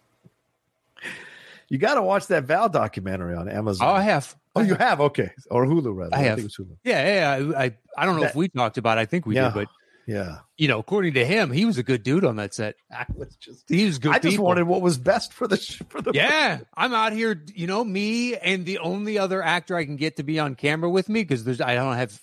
You 1.70 1.78
got 1.78 1.96
to 1.96 2.02
watch 2.02 2.28
that 2.28 2.46
Val 2.46 2.70
documentary 2.70 3.36
on 3.36 3.50
Amazon. 3.50 3.88
Oh, 3.88 3.92
I 3.92 4.02
have. 4.02 4.36
Oh, 4.56 4.62
you 4.62 4.74
have 4.76 5.00
okay, 5.02 5.32
or 5.52 5.66
Hulu 5.68 5.96
rather. 5.96 6.16
I 6.16 6.20
have. 6.20 6.38
think 6.38 6.48
it's 6.48 6.58
Hulu. 6.58 6.78
Yeah, 6.84 7.38
yeah. 7.40 7.54
I, 7.56 7.66
I, 7.66 7.76
I 7.98 8.06
don't 8.06 8.16
know 8.20 8.24
if 8.26 8.34
we 8.36 8.48
talked 8.48 8.78
about. 8.80 8.98
it. 8.98 9.02
I 9.02 9.06
think 9.06 9.26
we 9.28 9.36
Yeah. 9.36 9.50
did, 9.50 9.54
but 9.54 9.68
Yeah, 10.08 10.38
you 10.58 10.70
know, 10.70 10.80
according 10.80 11.16
to 11.16 11.26
him, 11.26 11.52
he 11.52 11.66
was 11.66 11.78
a 11.78 11.84
good 11.84 12.02
dude 12.02 12.24
on 12.24 12.38
that 12.38 12.54
set. 12.54 12.76
I 12.90 13.06
was 13.14 13.36
just. 13.36 13.66
He 13.68 13.86
was 13.86 14.00
good. 14.00 14.14
I 14.14 14.20
just 14.20 14.40
wanted 14.40 14.64
what 14.64 14.82
was 14.82 14.98
best 14.98 15.34
for 15.34 15.48
the 15.48 15.58
for 15.90 16.02
the. 16.02 16.12
Yeah, 16.14 16.60
I'm 16.76 16.94
out 16.94 17.12
here, 17.12 17.44
you 17.54 17.68
know, 17.68 17.84
me 17.84 18.36
and 18.38 18.66
the 18.66 18.80
only 18.80 19.20
other 19.20 19.44
actor 19.44 19.76
I 19.76 19.84
can 19.84 19.98
get 19.98 20.16
to 20.16 20.24
be 20.24 20.40
on 20.40 20.56
camera 20.56 20.90
with 20.90 21.10
me 21.10 21.24
because 21.24 21.44
there's 21.44 21.60
I 21.60 21.76
don't 21.76 21.98
have, 21.98 22.18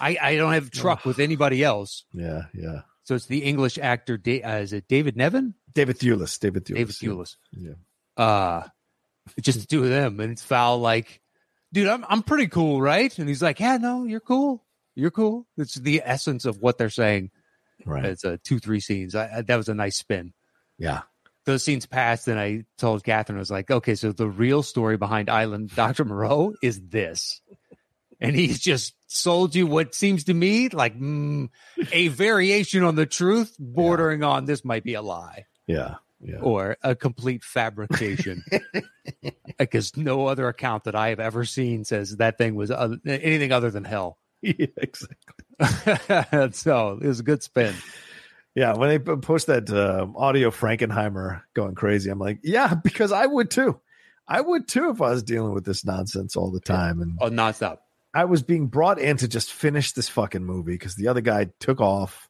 I 0.00 0.18
I 0.20 0.36
don't 0.36 0.52
have 0.52 0.72
truck 0.72 1.04
with 1.04 1.20
anybody 1.20 1.62
else. 1.62 2.04
yeah, 2.12 2.46
yeah. 2.52 2.80
So 3.04 3.14
it's 3.14 3.26
the 3.26 3.44
English 3.44 3.78
actor. 3.78 4.20
Uh, 4.26 4.48
is 4.58 4.72
it 4.72 4.88
David 4.88 5.16
Nevin? 5.16 5.54
David 5.72 5.98
Thewlis. 5.98 6.38
David 6.38 6.64
Thewlis. 6.64 6.74
David. 6.74 6.94
Thewlis. 6.94 7.36
Yeah. 7.52 7.72
Uh, 8.16 8.66
just 9.40 9.60
the 9.60 9.66
two 9.66 9.84
of 9.84 9.90
them, 9.90 10.18
and 10.20 10.32
it's 10.32 10.44
Val 10.44 10.78
like, 10.78 11.20
dude, 11.72 11.88
I'm 11.88 12.04
I'm 12.08 12.22
pretty 12.22 12.48
cool, 12.48 12.80
right? 12.80 13.16
And 13.16 13.28
he's 13.28 13.42
like, 13.42 13.60
yeah, 13.60 13.76
no, 13.76 14.04
you're 14.04 14.20
cool, 14.20 14.64
you're 14.94 15.10
cool. 15.10 15.46
It's 15.56 15.74
the 15.74 16.02
essence 16.04 16.44
of 16.44 16.58
what 16.60 16.78
they're 16.78 16.90
saying. 16.90 17.30
Right. 17.84 18.04
It's 18.04 18.24
a 18.24 18.38
two 18.38 18.58
three 18.58 18.80
scenes. 18.80 19.14
I, 19.14 19.38
I, 19.38 19.42
that 19.42 19.56
was 19.56 19.68
a 19.68 19.74
nice 19.74 19.96
spin. 19.96 20.32
yeah. 20.78 21.02
those 21.44 21.64
scenes 21.64 21.86
passed, 21.86 22.28
and 22.28 22.38
I 22.38 22.64
told 22.78 23.02
Catherine, 23.02 23.38
I 23.38 23.40
was 23.40 23.50
like, 23.50 23.70
okay, 23.70 23.94
so 23.96 24.12
the 24.12 24.28
real 24.28 24.62
story 24.62 24.96
behind 24.96 25.28
Island 25.28 25.70
Dr. 25.74 26.04
Moreau 26.04 26.52
is 26.62 26.80
this. 26.80 27.40
And 28.20 28.36
he's 28.36 28.60
just 28.60 28.94
sold 29.08 29.56
you 29.56 29.66
what 29.66 29.94
seems 29.96 30.24
to 30.24 30.34
me 30.34 30.68
like 30.68 30.96
mm, 30.98 31.48
a 31.92 32.06
variation 32.08 32.84
on 32.84 32.94
the 32.94 33.04
truth, 33.06 33.56
bordering 33.58 34.22
on 34.22 34.44
this 34.44 34.64
might 34.64 34.84
be 34.84 34.94
a 34.94 35.02
lie 35.02 35.46
Yeah. 35.66 35.96
Yeah. 36.20 36.38
or 36.40 36.76
a 36.84 36.94
complete 36.94 37.42
fabrication. 37.42 38.44
Because 39.58 39.96
no 39.96 40.26
other 40.26 40.48
account 40.48 40.84
that 40.84 40.94
I 40.94 41.08
have 41.10 41.20
ever 41.20 41.44
seen 41.44 41.84
says 41.84 42.16
that 42.16 42.38
thing 42.38 42.54
was 42.54 42.70
uh, 42.70 42.94
anything 43.04 43.52
other 43.52 43.70
than 43.70 43.84
hell. 43.84 44.18
Yeah. 44.42 44.66
Exactly. 44.76 46.50
so 46.52 46.98
it 47.00 47.06
was 47.06 47.20
a 47.20 47.24
good 47.24 47.42
spin. 47.42 47.74
Yeah, 48.54 48.74
when 48.74 48.90
they 48.90 48.98
post 48.98 49.46
that 49.46 49.70
um 49.70 50.14
audio 50.16 50.50
Frankenheimer 50.50 51.42
going 51.54 51.74
crazy, 51.74 52.10
I'm 52.10 52.18
like, 52.18 52.40
yeah, 52.42 52.74
because 52.74 53.12
I 53.12 53.26
would 53.26 53.50
too. 53.50 53.80
I 54.28 54.40
would 54.40 54.68
too 54.68 54.90
if 54.90 55.00
I 55.00 55.10
was 55.10 55.22
dealing 55.22 55.52
with 55.52 55.64
this 55.64 55.84
nonsense 55.84 56.36
all 56.36 56.50
the 56.50 56.60
time. 56.60 57.00
And 57.00 57.18
Oh, 57.20 57.30
nonstop. 57.30 57.78
I 58.14 58.26
was 58.26 58.42
being 58.42 58.66
brought 58.66 58.98
in 58.98 59.16
to 59.18 59.28
just 59.28 59.52
finish 59.52 59.92
this 59.92 60.08
fucking 60.08 60.44
movie 60.44 60.72
because 60.72 60.94
the 60.94 61.08
other 61.08 61.22
guy 61.22 61.50
took 61.60 61.80
off. 61.80 62.28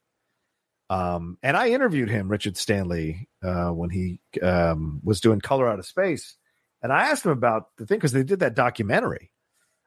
Um, 0.89 1.37
and 1.43 1.57
I 1.57 1.69
interviewed 1.69 2.09
him, 2.09 2.29
Richard 2.29 2.55
Stanley, 2.55 3.27
uh, 3.43 3.69
when 3.69 3.89
he 3.89 4.21
um, 4.41 5.01
was 5.03 5.21
doing 5.21 5.41
Color 5.41 5.67
Out 5.67 5.79
of 5.79 5.85
Space, 5.85 6.35
and 6.81 6.91
I 6.91 7.09
asked 7.09 7.25
him 7.25 7.31
about 7.31 7.67
the 7.77 7.85
thing 7.85 7.97
because 7.97 8.11
they 8.11 8.23
did 8.23 8.39
that 8.39 8.55
documentary 8.55 9.31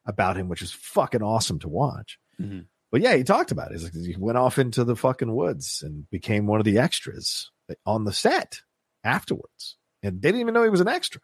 about 0.06 0.36
him, 0.36 0.48
which 0.48 0.62
is 0.62 0.72
fucking 0.72 1.22
awesome 1.22 1.58
to 1.60 1.68
watch. 1.68 2.18
Mhm. 2.40 2.66
But 2.92 3.00
yeah, 3.00 3.16
he 3.16 3.24
talked 3.24 3.50
about 3.50 3.72
it. 3.72 3.82
Like, 3.82 3.92
he 3.92 4.14
went 4.16 4.38
off 4.38 4.58
into 4.58 4.84
the 4.84 4.96
fucking 4.96 5.34
woods 5.34 5.82
and 5.84 6.08
became 6.10 6.46
one 6.46 6.60
of 6.60 6.64
the 6.64 6.78
extras 6.78 7.50
on 7.84 8.04
the 8.04 8.12
set 8.12 8.60
afterwards, 9.02 9.76
and 10.02 10.22
they 10.22 10.28
didn't 10.28 10.40
even 10.42 10.54
know 10.54 10.62
he 10.62 10.70
was 10.70 10.80
an 10.80 10.88
extra. 10.88 11.20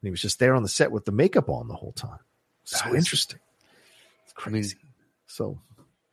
And 0.00 0.06
he 0.06 0.10
was 0.10 0.22
just 0.22 0.38
there 0.38 0.54
on 0.54 0.62
the 0.62 0.68
set 0.68 0.92
with 0.92 1.04
the 1.04 1.12
makeup 1.12 1.48
on 1.50 1.66
the 1.68 1.74
whole 1.74 1.92
time. 1.92 2.20
So 2.64 2.94
interesting. 2.94 3.40
It's 4.24 4.34
I 4.36 4.50
mean, 4.50 4.62
crazy. 4.62 4.76
so 5.26 5.60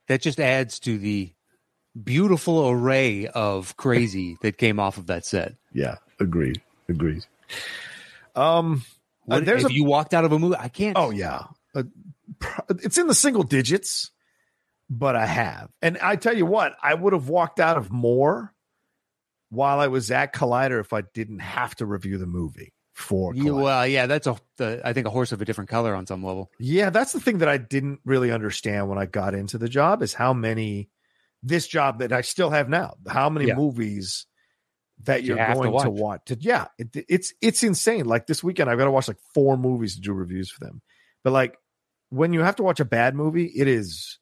that 0.08 0.21
just 0.21 0.39
adds 0.39 0.80
to 0.80 0.98
the 0.98 1.32
beautiful 2.04 2.67
array 2.69 3.28
of 3.28 3.78
crazy 3.78 4.38
that 4.41 4.58
came 4.58 4.80
off 4.80 4.98
of 4.98 5.06
that 5.08 5.26
set. 5.26 5.54
yeah, 5.74 5.98
agreed, 6.19 6.62
agreed. 6.89 7.24
Um, 8.36 8.84
What, 9.26 9.45
there's 9.45 9.63
if 9.63 9.69
a 9.71 9.74
you 9.74 9.84
walked 9.86 10.13
out 10.13 10.26
of 10.26 10.32
a 10.32 10.39
movie, 10.39 10.56
I 10.58 10.67
can't. 10.69 10.98
oh 10.98 11.12
yeah, 11.12 11.43
uh, 11.75 11.83
it's 12.69 12.97
in 12.97 13.07
the 13.07 13.13
single 13.15 13.43
digits, 13.43 14.11
but 14.89 15.15
I 15.15 15.25
have, 15.25 15.69
and 15.81 15.97
I 15.99 16.15
tell 16.15 16.35
you 16.35 16.45
what, 16.45 16.75
I 16.81 16.93
would 16.93 17.13
have 17.13 17.29
walked 17.29 17.59
out 17.59 17.77
of 17.77 17.91
more 17.91 18.53
while 19.49 19.79
I 19.79 19.88
was 19.88 20.09
at 20.11 20.33
Collider 20.33 20.79
if 20.79 20.93
I 20.93 21.01
didn't 21.13 21.39
have 21.39 21.75
to 21.75 21.85
review 21.85 22.17
the 22.17 22.25
movie 22.25 22.73
for. 22.93 23.33
Collider. 23.33 23.63
well, 23.63 23.88
yeah, 23.88 24.05
that's 24.07 24.27
a. 24.27 24.35
The, 24.57 24.81
I 24.83 24.93
think 24.93 25.05
a 25.07 25.11
horse 25.11 25.31
of 25.31 25.41
a 25.41 25.45
different 25.45 25.69
color 25.69 25.93
on 25.95 26.05
some 26.07 26.23
level. 26.23 26.49
Yeah, 26.59 26.89
that's 26.89 27.11
the 27.13 27.19
thing 27.19 27.39
that 27.39 27.49
I 27.49 27.57
didn't 27.57 27.99
really 28.05 28.31
understand 28.31 28.89
when 28.89 28.97
I 28.97 29.05
got 29.05 29.33
into 29.35 29.57
the 29.57 29.69
job 29.69 30.01
is 30.01 30.13
how 30.13 30.33
many 30.33 30.89
this 31.43 31.67
job 31.67 31.99
that 31.99 32.11
I 32.11 32.21
still 32.21 32.49
have 32.49 32.69
now, 32.69 32.95
how 33.07 33.29
many 33.29 33.47
Yeah. 33.47 33.55
movies 33.55 34.25
that 35.03 35.21
You 35.23 35.35
you're 35.35 35.45
to 35.45 35.53
going 35.53 35.71
to 35.83 35.89
watch. 35.89 35.99
watch. 35.99 36.21
To, 36.27 36.38
yeah, 36.39 36.67
it, 36.77 36.88
it's 37.09 37.33
it's 37.41 37.63
insane. 37.63 38.05
Like 38.05 38.27
this 38.27 38.43
weekend, 38.43 38.69
I've 38.69 38.77
got 38.77 38.85
to 38.85 38.91
watch 38.91 39.07
like 39.09 39.19
four 39.33 39.57
movies 39.57 39.95
to 39.95 40.01
do 40.01 40.13
reviews 40.13 40.49
for 40.49 40.63
them. 40.65 40.81
But 41.23 41.33
like 41.33 41.57
when 42.10 42.34
you 42.34 42.41
have 42.41 42.56
to 42.58 42.63
watch 42.63 42.80
a 42.80 42.86
bad 42.86 43.15
movie, 43.15 43.46
it 43.46 43.68
is 43.68 44.20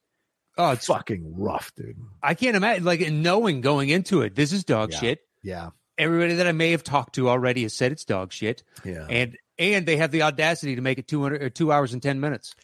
Oh, 0.57 0.71
it's. 0.71 0.85
fucking 0.87 1.33
rough, 1.37 1.71
dude. 1.75 1.97
I 2.21 2.33
can't 2.35 2.55
imagine 2.55 2.83
like 2.83 3.01
knowing 3.11 3.61
going 3.61 3.89
into 3.89 4.21
it. 4.21 4.35
This 4.35 4.51
is 4.53 4.63
dog 4.63 4.91
Yeah. 4.91 4.99
shit. 4.99 5.19
Yeah, 5.41 5.69
Everybody 5.97 6.35
that 6.35 6.47
I 6.47 6.51
may 6.53 6.71
have 6.71 6.83
talked 6.83 7.15
to 7.15 7.29
already 7.29 7.63
has 7.63 7.73
said 7.73 7.91
it's 7.91 8.05
dog 8.05 8.31
shit, 8.31 8.63
yeah, 8.85 9.05
and 9.09 9.37
and 9.59 9.85
they 9.85 9.97
have 9.97 10.11
the 10.11 10.23
audacity 10.23 10.75
to 10.75 10.81
make 10.81 10.97
it 10.97 11.07
two 11.07 11.21
hundred 11.21 11.43
or 11.43 11.49
two 11.49 11.71
hours 11.71 11.93
and 11.93 12.01
ten 12.01 12.19
minutes. 12.19 12.55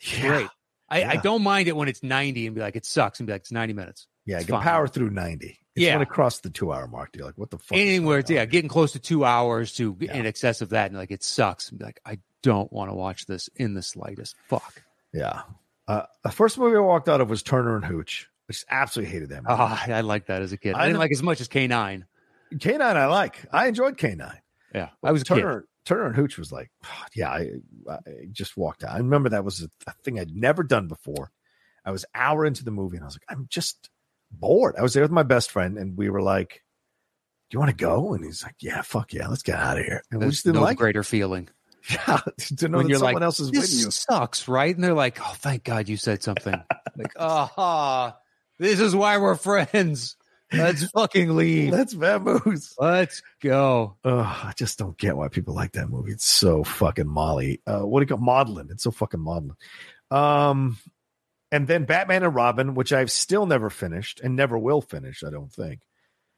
yeah. 0.00 0.20
Great. 0.20 0.48
I, 0.88 1.04
I 1.04 1.16
don't 1.16 1.42
mind 1.42 1.66
it 1.68 1.74
when 1.76 1.88
it's 1.88 2.02
ninety 2.02 2.46
and 2.46 2.54
be 2.54 2.60
like 2.60 2.76
it 2.76 2.84
sucks 2.86 3.18
and 3.18 3.26
be 3.26 3.32
like 3.32 3.42
it's 3.42 3.52
ninety 3.52 3.72
minutes. 3.74 4.06
Yeah, 4.24 4.40
you 4.40 4.44
can 4.46 4.54
fine. 4.56 4.62
power 4.62 4.86
through 4.88 5.10
ninety. 5.10 5.58
It's 5.74 5.84
Yeah. 5.84 5.94
when 5.94 6.02
it 6.02 6.08
crossed 6.08 6.42
the 6.42 6.50
two 6.50 6.72
hour 6.72 6.86
mark. 6.86 7.10
You're 7.16 7.26
like, 7.26 7.36
what 7.38 7.50
the 7.50 7.58
fuck? 7.58 7.76
is 7.76 7.82
Anything 7.82 8.04
where 8.06 8.16
going 8.16 8.20
it's 8.20 8.30
yeah, 8.30 8.44
getting 8.44 8.68
close 8.68 8.92
to 8.92 8.98
two 8.98 9.24
hours 9.24 9.72
to 9.74 9.96
Yeah. 10.00 10.14
in 10.16 10.26
excess 10.26 10.60
of 10.62 10.68
that, 10.70 10.90
and 10.90 10.98
like 10.98 11.10
it 11.10 11.22
sucks. 11.24 11.70
And 11.70 11.78
be 11.78 11.84
like, 11.84 12.00
I 12.04 12.18
don't 12.46 12.72
want 12.72 12.90
to 12.90 12.94
watch 12.94 13.26
this 13.26 13.50
in 13.56 13.74
the 13.74 13.82
slightest. 13.82 14.36
Fuck. 14.48 14.82
Yeah. 15.12 15.42
Uh, 15.88 16.02
the 16.22 16.30
first 16.30 16.58
movie 16.58 16.76
I 16.76 16.80
walked 16.80 17.08
out 17.08 17.20
of 17.20 17.28
was 17.28 17.42
Turner 17.42 17.76
and 17.76 17.84
Hooch. 17.84 18.28
I 18.48 18.52
just 18.52 18.66
absolutely 18.70 19.12
hated 19.12 19.28
that 19.30 19.42
movie. 19.42 19.46
Ah, 19.58 19.84
I 19.86 20.00
liked 20.02 20.28
that 20.28 20.42
as 20.42 20.52
a 20.52 20.56
kid. 20.56 20.74
I, 20.74 20.82
I 20.82 20.86
didn't 20.86 21.00
like 21.00 21.12
as 21.12 21.22
much 21.22 21.40
as 21.40 21.48
K 21.48 21.66
nine. 21.66 22.06
K9 22.54 22.80
I 22.80 23.06
like. 23.06 23.44
I 23.52 23.66
enjoyed 23.66 23.96
K9. 23.96 24.38
Yeah, 24.72 24.90
I 25.02 25.10
was. 25.10 25.24
Turner 25.24 25.66
Turner 25.84 26.06
and 26.06 26.16
Hooch 26.16 26.38
was 26.38 26.52
like, 26.52 26.70
yeah, 27.14 27.30
I, 27.30 27.50
I 27.88 27.98
just 28.30 28.56
walked 28.56 28.84
out. 28.84 28.92
I 28.92 28.98
remember 28.98 29.30
that 29.30 29.44
was 29.44 29.62
a, 29.62 29.92
thing 30.04 30.18
I'd 30.18 30.36
never 30.36 30.62
done 30.62 30.88
before. 30.88 31.30
I 31.84 31.90
was 31.90 32.04
hour 32.14 32.44
into 32.44 32.64
the 32.64 32.72
movie 32.72 32.96
and 32.96 33.04
I 33.04 33.06
was 33.06 33.14
like, 33.14 33.24
I'm 33.28 33.46
just 33.48 33.90
bored. 34.30 34.74
I 34.76 34.82
was 34.82 34.92
there 34.92 35.04
with 35.04 35.12
my 35.12 35.22
best 35.22 35.50
friend 35.50 35.78
and 35.78 35.96
we 35.96 36.10
were 36.10 36.22
like, 36.22 36.62
Do 37.48 37.54
you 37.54 37.60
want 37.60 37.70
to 37.70 37.76
go? 37.76 38.12
And 38.12 38.24
he's 38.24 38.42
like, 38.42 38.56
Yeah, 38.60 38.82
fuck 38.82 39.12
yeah, 39.12 39.28
let's 39.28 39.42
get 39.42 39.56
out 39.56 39.78
of 39.78 39.84
here. 39.84 40.02
And 40.10 40.20
we 40.20 40.30
just 40.30 40.44
didn't 40.44 40.56
no 40.56 40.62
like 40.62 40.74
it. 40.74 40.78
greater 40.78 41.04
feeling. 41.04 41.48
Yeah, 41.90 42.20
to 42.56 42.68
know 42.68 42.78
When 42.78 42.88
that 42.88 42.98
someone 42.98 43.14
like, 43.14 43.22
else 43.22 43.38
is 43.40 43.50
with 43.52 43.72
you. 43.72 43.90
sucks, 43.90 44.48
right? 44.48 44.74
And 44.74 44.82
they're 44.82 44.92
like, 44.94 45.18
"Oh, 45.20 45.34
thank 45.36 45.62
God 45.62 45.88
you 45.88 45.96
said 45.96 46.22
something." 46.22 46.52
like, 46.96 47.12
ah, 47.18 48.16
this 48.58 48.80
is 48.80 48.94
why 48.94 49.18
we're 49.18 49.36
friends. 49.36 50.16
Let's 50.52 50.84
fucking 50.90 51.34
leave. 51.36 51.72
Let's 51.72 51.94
vamoose. 51.94 52.74
Let's 52.78 53.22
go. 53.42 53.96
I 54.04 54.52
just 54.56 54.78
don't 54.78 54.96
get 54.96 55.16
why 55.16 55.28
people 55.28 55.54
like 55.54 55.72
that 55.72 55.88
movie. 55.88 56.12
It's 56.12 56.26
so 56.26 56.62
fucking 56.64 57.08
Molly. 57.08 57.60
Uh, 57.66 57.80
what 57.80 58.00
do 58.00 58.04
you 58.04 58.08
call 58.08 58.24
maudlin? 58.24 58.68
It's 58.70 58.84
so 58.84 58.90
fucking 58.92 59.20
maudlin. 59.20 59.56
Um, 60.10 60.78
and 61.50 61.66
then 61.66 61.84
Batman 61.84 62.22
and 62.22 62.34
Robin, 62.34 62.74
which 62.74 62.92
I've 62.92 63.10
still 63.10 63.46
never 63.46 63.70
finished 63.70 64.20
and 64.20 64.36
never 64.36 64.56
will 64.58 64.80
finish. 64.80 65.22
I 65.24 65.30
don't 65.30 65.52
think. 65.52 65.80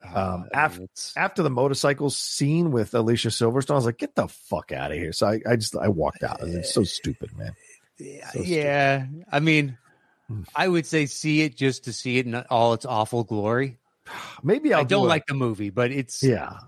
Um, 0.05 0.47
Ah, 0.55 0.67
af- 0.67 0.81
After 1.17 1.43
the 1.43 1.51
motorcycle 1.51 2.11
scene 2.11 2.71
with 2.71 2.95
Alicia 2.95 3.29
Silverstone, 3.29 3.73
I 3.73 3.75
was 3.75 3.85
like, 3.85 3.99
"Get 3.99 4.15
the 4.15 4.29
fuck 4.29 4.71
out 4.73 4.93
of 4.93 4.97
here!" 4.97 5.13
So 5.13 5.27
I, 5.27 5.41
I 5.47 5.57
just 5.57 5.77
I 5.77 5.89
walked 5.89 6.23
out. 6.23 6.39
It's 6.43 6.73
so 6.73 6.85
stupid, 6.85 7.37
man. 7.37 7.53
yeah, 7.99 8.29
stupid. 8.29 9.25
I 9.31 9.41
mean, 9.41 9.77
I 10.55 10.69
would 10.69 10.87
say 10.87 11.07
see 11.07 11.43
it 11.43 11.57
just 11.57 11.85
to 11.85 11.93
see 11.93 12.19
it 12.19 12.27
in 12.27 12.35
all 12.49 12.75
its 12.75 12.87
awful 12.87 13.25
glory. 13.25 13.79
Maybe 14.43 14.73
I'll 14.73 14.81
I 14.81 14.85
don't 14.85 15.03
do 15.03 15.09
like 15.09 15.27
the 15.27 15.35
movie, 15.35 15.71
but 15.71 15.91
it's 15.91 16.23
Yeah, 16.23 16.59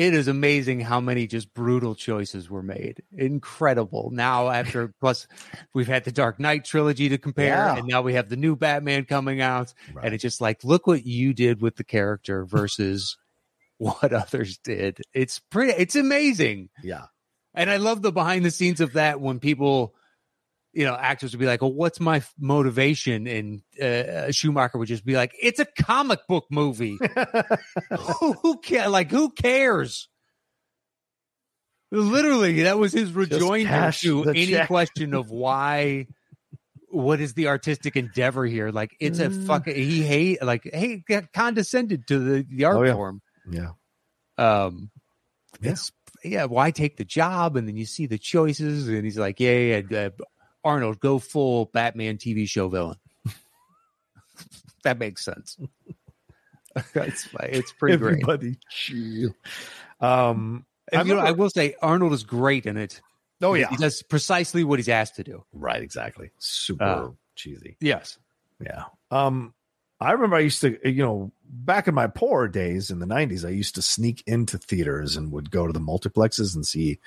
it 0.00 0.14
is 0.14 0.28
amazing 0.28 0.80
how 0.80 0.98
many 1.00 1.26
just 1.26 1.52
brutal 1.52 1.94
choices 1.94 2.48
were 2.48 2.62
made. 2.62 3.02
Incredible. 3.16 4.10
Now 4.12 4.48
after 4.48 4.88
plus 5.00 5.26
we've 5.74 5.86
had 5.86 6.04
the 6.04 6.12
Dark 6.12 6.40
Knight 6.40 6.64
trilogy 6.64 7.10
to 7.10 7.18
compare, 7.18 7.48
Yeah. 7.48 7.76
and 7.76 7.86
now 7.86 8.00
we 8.02 8.14
have 8.14 8.28
the 8.28 8.36
new 8.36 8.56
Batman 8.56 9.04
coming 9.04 9.40
out, 9.40 9.74
Right. 9.92 10.06
and 10.06 10.14
it's 10.14 10.22
just 10.22 10.40
like 10.40 10.64
look 10.64 10.86
what 10.86 11.04
you 11.04 11.34
did 11.34 11.60
with 11.60 11.76
the 11.76 11.84
character 11.84 12.44
versus 12.46 13.18
what 13.78 14.12
others 14.12 14.58
did. 14.58 15.00
It's 15.12 15.38
pretty. 15.50 15.72
It's 15.76 15.96
amazing. 15.96 16.70
yeah. 16.82 17.06
And 17.52 17.68
I 17.70 17.78
love 17.78 18.00
the 18.00 18.12
behind 18.12 18.44
the 18.44 18.50
scenes 18.50 18.80
of 18.80 18.92
that 18.92 19.20
when 19.20 19.40
people, 19.40 19.94
you 20.72 20.84
know, 20.84 20.94
actors 20.94 21.32
would 21.32 21.40
be 21.40 21.46
like, 21.46 21.62
"Oh, 21.62 21.68
what's 21.68 21.98
my 22.00 22.18
f- 22.18 22.32
motivation?" 22.38 23.26
And 23.26 23.62
uh, 23.82 24.30
Schumacher 24.32 24.78
would 24.78 24.88
just 24.88 25.04
be 25.04 25.14
like, 25.14 25.32
"It's 25.40 25.58
a 25.58 25.66
comic 25.66 26.20
book 26.28 26.46
movie. 26.50 26.98
who, 28.20 28.32
who 28.34 28.58
care? 28.60 28.88
Like, 28.88 29.10
who 29.10 29.30
cares?" 29.30 30.08
Literally, 31.92 32.62
that 32.62 32.78
was 32.78 32.92
his 32.92 33.12
rejoinder 33.12 33.90
to 33.92 34.28
any 34.28 34.46
check. 34.48 34.68
question 34.68 35.14
of 35.14 35.30
why. 35.30 36.06
What 36.92 37.20
is 37.20 37.34
the 37.34 37.48
artistic 37.48 37.96
endeavor 37.96 38.44
here? 38.44 38.70
Like, 38.70 38.96
it's 39.00 39.20
a 39.20 39.28
Mm. 39.30 39.46
fucking 39.46 39.74
he 39.76 40.02
hate 40.02 40.42
like 40.42 40.62
hey 40.72 41.04
condescended 41.32 42.06
to 42.08 42.18
the 42.18 42.46
the 42.48 42.64
art 42.64 42.76
Oh, 42.78 42.82
yeah. 42.82 42.94
form. 42.94 43.22
yeah. 43.48 43.70
Um, 44.38 44.90
Yeah. 45.60 45.72
it's 45.72 45.92
yeah. 46.24 46.44
Why 46.46 46.70
take 46.72 46.96
the 46.96 47.04
job? 47.04 47.56
And 47.56 47.66
then 47.68 47.76
you 47.76 47.86
see 47.86 48.06
the 48.06 48.18
choices, 48.18 48.88
and 48.88 49.04
he's 49.04 49.18
like, 49.18 49.38
yeah, 49.40 49.52
yeah, 49.52 49.82
yeah, 49.88 49.98
uh, 50.06 50.10
Arnold, 50.64 51.00
go 51.00 51.18
full 51.18 51.66
Batman 51.66 52.16
TV 52.18 52.48
show 52.48 52.68
villain. 52.68 52.96
that 54.84 54.98
makes 54.98 55.24
sense. 55.24 55.56
it's 56.94 57.28
it's 57.40 57.72
pretty 57.72 57.96
great. 57.96 58.12
Everybody 58.22 58.58
chill. 58.70 59.34
Um, 60.00 60.64
And, 60.92 61.08
you 61.08 61.14
know, 61.14 61.20
I 61.20 61.32
will 61.32 61.50
say 61.50 61.74
Arnold 61.82 62.12
is 62.12 62.24
great 62.24 62.66
in 62.66 62.76
it. 62.76 63.00
oh 63.42 63.54
yeah, 63.54 63.68
he 63.68 63.76
does 63.76 64.02
precisely 64.02 64.64
what 64.64 64.78
he's 64.78 64.88
asked 64.88 65.16
to 65.16 65.24
do. 65.24 65.44
right, 65.52 65.82
exactly. 65.82 66.30
Super 66.38 66.84
Uh, 66.84 67.08
cheesy. 67.36 67.76
Yes. 67.80 68.18
Yeah. 68.60 68.84
Um, 69.10 69.54
I 70.00 70.12
remember 70.12 70.36
I 70.36 70.40
used 70.40 70.60
to, 70.62 70.78
you 70.88 71.02
know, 71.02 71.32
back 71.44 71.86
in 71.88 71.94
my 71.94 72.06
poor 72.06 72.48
days 72.48 72.90
in 72.90 73.00
the 73.00 73.06
'90s, 73.06 73.44
I 73.44 73.50
used 73.50 73.74
to 73.74 73.82
sneak 73.82 74.22
into 74.26 74.56
theaters 74.58 75.16
and 75.16 75.30
would 75.32 75.50
go 75.50 75.66
to 75.66 75.72
the 75.72 75.80
multiplexes 75.80 76.54
and 76.54 76.66
see 76.66 76.98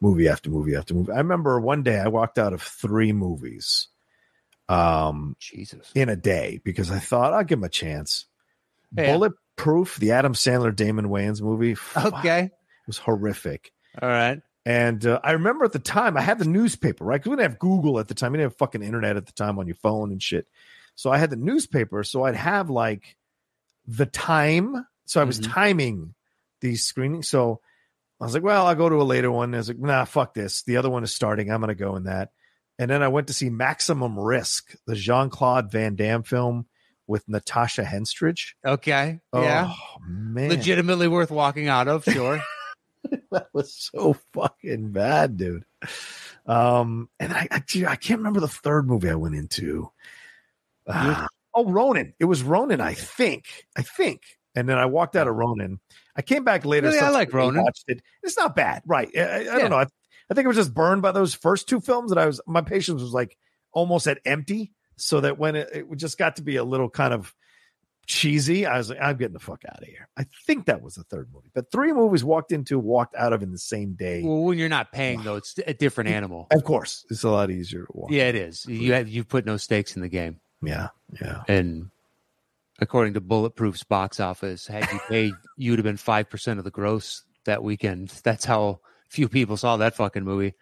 movie 0.00 0.28
after 0.28 0.50
movie 0.50 0.76
after 0.76 0.92
movie. 0.94 1.12
I 1.12 1.18
remember 1.18 1.58
one 1.60 1.82
day 1.82 1.98
I 1.98 2.08
walked 2.08 2.38
out 2.38 2.52
of 2.52 2.60
three 2.60 3.12
movies, 3.12 3.88
um, 4.68 5.36
Jesus. 5.38 5.90
in 5.94 6.08
a 6.08 6.16
day 6.16 6.60
because 6.64 6.90
I 6.90 6.98
thought 6.98 7.32
I'll 7.32 7.44
give 7.44 7.58
him 7.58 7.64
a 7.64 7.68
chance. 7.68 8.26
Yeah. 8.96 9.12
Bulletproof, 9.16 9.96
the 9.96 10.12
Adam 10.12 10.34
Sandler 10.34 10.74
Damon 10.74 11.06
Wayans 11.06 11.40
movie, 11.40 11.76
Okay. 11.96 12.44
it 12.44 12.52
was 12.86 12.98
horrific. 12.98 13.72
All 14.00 14.08
right. 14.08 14.40
And 14.64 15.04
uh, 15.06 15.20
I 15.24 15.32
remember 15.32 15.64
at 15.64 15.72
the 15.72 15.78
time 15.80 16.16
I 16.16 16.20
had 16.20 16.38
the 16.38 16.44
newspaper, 16.44 17.04
right? 17.04 17.16
Because 17.20 17.30
we 17.30 17.36
didn't 17.36 17.50
have 17.50 17.58
Google 17.58 17.98
at 17.98 18.08
the 18.08 18.14
time. 18.14 18.32
We 18.32 18.38
didn't 18.38 18.52
have 18.52 18.58
fucking 18.58 18.82
internet 18.82 19.16
at 19.16 19.26
the 19.26 19.32
time 19.32 19.58
on 19.58 19.66
your 19.66 19.74
phone 19.76 20.12
and 20.12 20.22
shit. 20.22 20.46
So 20.94 21.10
I 21.10 21.18
had 21.18 21.30
the 21.30 21.36
newspaper. 21.36 22.04
So 22.04 22.24
I'd 22.24 22.36
have 22.36 22.70
like 22.70 23.16
the 23.86 24.06
time. 24.06 24.86
So 25.04 25.20
I 25.20 25.24
was 25.24 25.40
Mhm. 25.40 25.52
timing 25.52 26.14
these 26.60 26.84
screenings. 26.84 27.28
So 27.28 27.60
I 28.20 28.24
was 28.24 28.34
like, 28.34 28.42
well, 28.42 28.66
I'll 28.66 28.74
go 28.74 28.88
to 28.88 28.96
a 28.96 29.04
later 29.04 29.30
one. 29.32 29.54
I 29.54 29.58
was 29.58 29.68
like, 29.68 29.78
nah, 29.78 30.04
fuck 30.04 30.34
this. 30.34 30.62
The 30.62 30.76
other 30.76 30.90
one 30.90 31.02
is 31.02 31.14
starting. 31.14 31.50
I'm 31.50 31.60
going 31.60 31.68
to 31.68 31.74
go 31.74 31.96
in 31.96 32.04
that. 32.04 32.30
And 32.78 32.90
then 32.90 33.02
I 33.02 33.08
went 33.08 33.26
to 33.26 33.32
see 33.34 33.50
Maximum 33.50 34.18
Risk, 34.18 34.74
the 34.86 34.94
Jean 34.94 35.28
Claude 35.28 35.70
Van 35.72 35.96
Damme 35.96 36.22
film 36.22 36.66
with 37.06 37.28
Natasha 37.28 37.82
Henstridge. 37.82 38.54
Okay. 38.64 39.20
Yeah. 39.34 39.70
Oh, 39.72 39.98
man. 40.06 40.50
Legitimately 40.50 41.08
worth 41.08 41.30
walking 41.30 41.68
out 41.68 41.88
of. 41.88 42.04
Sure. 42.04 42.40
that 43.32 43.48
was 43.52 43.74
so 43.74 44.16
fucking 44.32 44.92
bad, 44.92 45.36
dude. 45.36 45.64
Um, 46.46 47.08
and 47.18 47.32
I, 47.32 47.48
I, 47.50 47.62
I 47.88 47.96
can't 47.96 48.18
remember 48.20 48.40
the 48.40 48.46
third 48.48 48.86
movie 48.86 49.10
I 49.10 49.16
went 49.16 49.34
into. 49.34 49.90
Ah, 50.88 51.26
oh, 51.54 51.64
Ronin. 51.66 52.14
It 52.18 52.24
was 52.26 52.42
Ronin, 52.42 52.80
I 52.80 52.94
think. 52.94 53.46
I 53.76 53.82
think. 53.82 54.22
And 54.54 54.68
then 54.68 54.78
I 54.78 54.86
walked 54.86 55.16
out 55.16 55.28
of 55.28 55.34
Ronin. 55.34 55.80
I 56.14 56.22
came 56.22 56.44
back 56.44 56.64
later. 56.64 56.88
Really? 56.88 56.98
I 56.98 57.08
like 57.10 57.32
Ronin. 57.32 57.62
Watched 57.62 57.84
it. 57.88 58.02
It's 58.22 58.36
not 58.36 58.54
bad, 58.54 58.82
right? 58.86 59.08
I, 59.16 59.20
I, 59.20 59.38
Yeah. 59.40 59.58
don't 59.58 59.70
know. 59.70 59.78
I, 59.78 59.86
I 60.30 60.34
think 60.34 60.44
I 60.46 60.48
was 60.48 60.56
just 60.56 60.74
burned 60.74 61.02
by 61.02 61.12
those 61.12 61.34
first 61.34 61.68
two 61.68 61.80
films 61.80 62.10
that 62.10 62.18
I 62.18 62.26
was. 62.26 62.40
My 62.46 62.60
patience 62.62 63.00
was 63.00 63.12
like 63.12 63.36
almost 63.72 64.06
at 64.06 64.18
empty, 64.24 64.72
so 64.96 65.20
that 65.20 65.38
when 65.38 65.56
it, 65.56 65.68
it 65.72 65.86
just 65.96 66.18
got 66.18 66.36
to 66.36 66.42
be 66.42 66.56
a 66.56 66.64
little 66.64 66.90
kind 66.90 67.14
of 67.14 67.34
cheesy, 68.06 68.66
I 68.66 68.78
was 68.78 68.90
like, 68.90 68.98
I'm 69.00 69.16
getting 69.16 69.32
the 69.32 69.38
fuck 69.40 69.62
out 69.68 69.80
of 69.82 69.88
here. 69.88 70.08
I 70.16 70.26
think 70.46 70.66
that 70.66 70.82
was 70.82 70.94
the 70.96 71.04
third 71.04 71.28
movie, 71.32 71.50
but 71.54 71.70
three 71.70 71.92
movies 71.92 72.24
walked 72.24 72.52
into, 72.52 72.78
walked 72.78 73.14
out 73.14 73.32
of 73.32 73.42
in 73.42 73.52
the 73.52 73.58
same 73.58 73.94
day. 73.94 74.22
well, 74.22 74.42
when 74.42 74.58
you're 74.58 74.68
not 74.68 74.92
paying 74.92 75.22
though, 75.22 75.36
it's 75.36 75.54
a 75.66 75.74
different 75.74 76.10
animal. 76.10 76.46
of 76.50 76.64
course, 76.64 77.04
it's 77.10 77.22
a 77.22 77.30
lot 77.30 77.50
easier 77.50 77.82
to 77.86 77.92
walk. 77.92 78.10
Yeah, 78.10 78.24
it 78.28 78.34
is. 78.34 78.66
You 78.66 78.92
have 78.94 79.08
you 79.08 79.24
put 79.24 79.46
no 79.46 79.56
stakes 79.56 79.96
in 79.96 80.02
the 80.02 80.08
game. 80.08 80.40
Yeah, 80.62 80.88
yeah. 81.20 81.42
And 81.48 81.90
according 82.80 83.14
to 83.14 83.20
Bulletproof's 83.20 83.84
box 83.84 84.20
office, 84.20 84.66
had 84.66 84.90
you 84.92 85.00
paid, 85.08 85.32
you 85.56 85.72
would 85.72 85.78
have 85.78 85.84
been 85.84 85.96
five 85.96 86.30
percent 86.30 86.58
of 86.58 86.64
the 86.64 86.70
gross 86.70 87.24
that 87.44 87.62
weekend. 87.62 88.08
That's 88.24 88.44
how 88.44 88.80
few 89.08 89.28
people 89.28 89.56
saw 89.56 89.76
that 89.78 89.94
fucking 89.96 90.24
movie. 90.24 90.54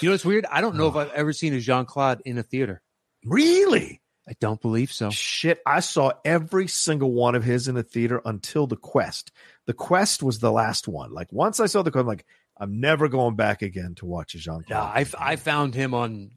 You 0.00 0.08
know 0.08 0.12
what's 0.12 0.24
weird? 0.24 0.46
I 0.50 0.60
don't 0.60 0.76
know 0.76 0.88
if 0.88 0.96
I've 0.96 1.12
ever 1.12 1.32
seen 1.32 1.54
a 1.54 1.60
Jean 1.60 1.84
Claude 1.84 2.22
in 2.24 2.38
a 2.38 2.42
theater. 2.42 2.82
Really? 3.24 4.00
I 4.28 4.32
don't 4.40 4.60
believe 4.60 4.92
so. 4.92 5.10
Shit, 5.10 5.60
I 5.64 5.80
saw 5.80 6.12
every 6.24 6.68
single 6.68 7.12
one 7.12 7.34
of 7.34 7.44
his 7.44 7.66
in 7.68 7.76
a 7.76 7.82
theater 7.82 8.20
until 8.24 8.66
The 8.66 8.76
Quest. 8.76 9.32
The 9.66 9.72
Quest 9.72 10.22
was 10.22 10.38
the 10.38 10.52
last 10.52 10.86
one. 10.88 11.12
Like 11.12 11.32
once 11.32 11.60
I 11.60 11.66
saw 11.66 11.82
the 11.82 11.90
Quest, 11.90 12.02
I'm 12.02 12.06
like, 12.08 12.26
I'm 12.58 12.80
never 12.80 13.08
going 13.08 13.36
back 13.36 13.62
again 13.62 13.94
to 13.96 14.06
watch 14.06 14.34
a 14.34 14.38
Jean 14.38 14.64
Yeah, 14.68 14.80
Claude. 14.80 15.14
I, 15.18 15.32
I 15.32 15.36
found 15.36 15.74
him 15.74 15.94
on 15.94 16.32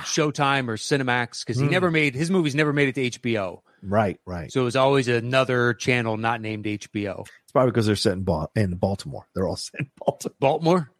Showtime 0.00 0.68
or 0.68 0.76
Cinemax 0.76 1.44
because 1.44 1.58
he 1.58 1.66
Hmm. 1.66 1.72
never 1.72 1.90
made 1.90 2.14
his 2.14 2.30
movies 2.30 2.54
never 2.54 2.72
made 2.72 2.88
it 2.88 2.94
to 3.12 3.20
HBO. 3.20 3.60
right, 3.82 4.18
right. 4.26 4.50
So 4.52 4.62
it 4.62 4.64
was 4.64 4.76
always 4.76 5.08
another 5.08 5.74
channel 5.74 6.16
not 6.16 6.40
named 6.40 6.64
HBO. 6.66 7.20
It's 7.42 7.52
probably 7.52 7.70
because 7.72 7.86
they're 7.86 7.96
set 7.96 8.14
in, 8.14 8.24
ba- 8.24 8.48
in 8.56 8.76
Baltimore. 8.76 9.26
They're 9.34 9.46
all 9.46 9.56
set 9.56 9.80
in 9.80 9.90
Baltimore. 9.98 10.34
Baltimore. 10.40 10.90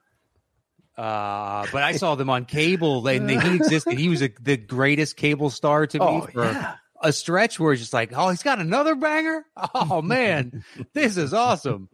Uh, 0.96 1.66
but 1.72 1.82
I 1.82 1.92
saw 1.92 2.14
them 2.16 2.28
on 2.28 2.44
cable, 2.44 3.06
and 3.08 3.28
he 3.30 3.54
existed. 3.56 3.98
He 3.98 4.08
was 4.10 4.20
a, 4.22 4.30
the 4.40 4.58
greatest 4.58 5.16
cable 5.16 5.48
star 5.48 5.86
to 5.86 5.98
me 5.98 6.04
Oh, 6.06 6.20
for 6.20 6.44
yeah. 6.44 6.74
a 7.02 7.12
stretch 7.12 7.58
where 7.58 7.72
it's 7.72 7.80
just 7.80 7.94
like, 7.94 8.12
oh, 8.14 8.28
he's 8.28 8.42
got 8.42 8.58
another 8.58 8.94
banger. 8.94 9.44
Oh 9.74 10.02
man, 10.02 10.62
this 10.92 11.16
is 11.16 11.32
awesome. 11.32 11.88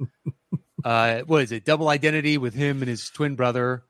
Uh, 0.85 1.21
what 1.27 1.43
is 1.43 1.53
it? 1.53 1.65
Double 1.65 1.89
Identity 1.89 2.39
with 2.39 2.55
him 2.55 2.83
and 2.83 2.89
his 2.89 3.09
twin 3.11 3.37
brother. 3.37 3.85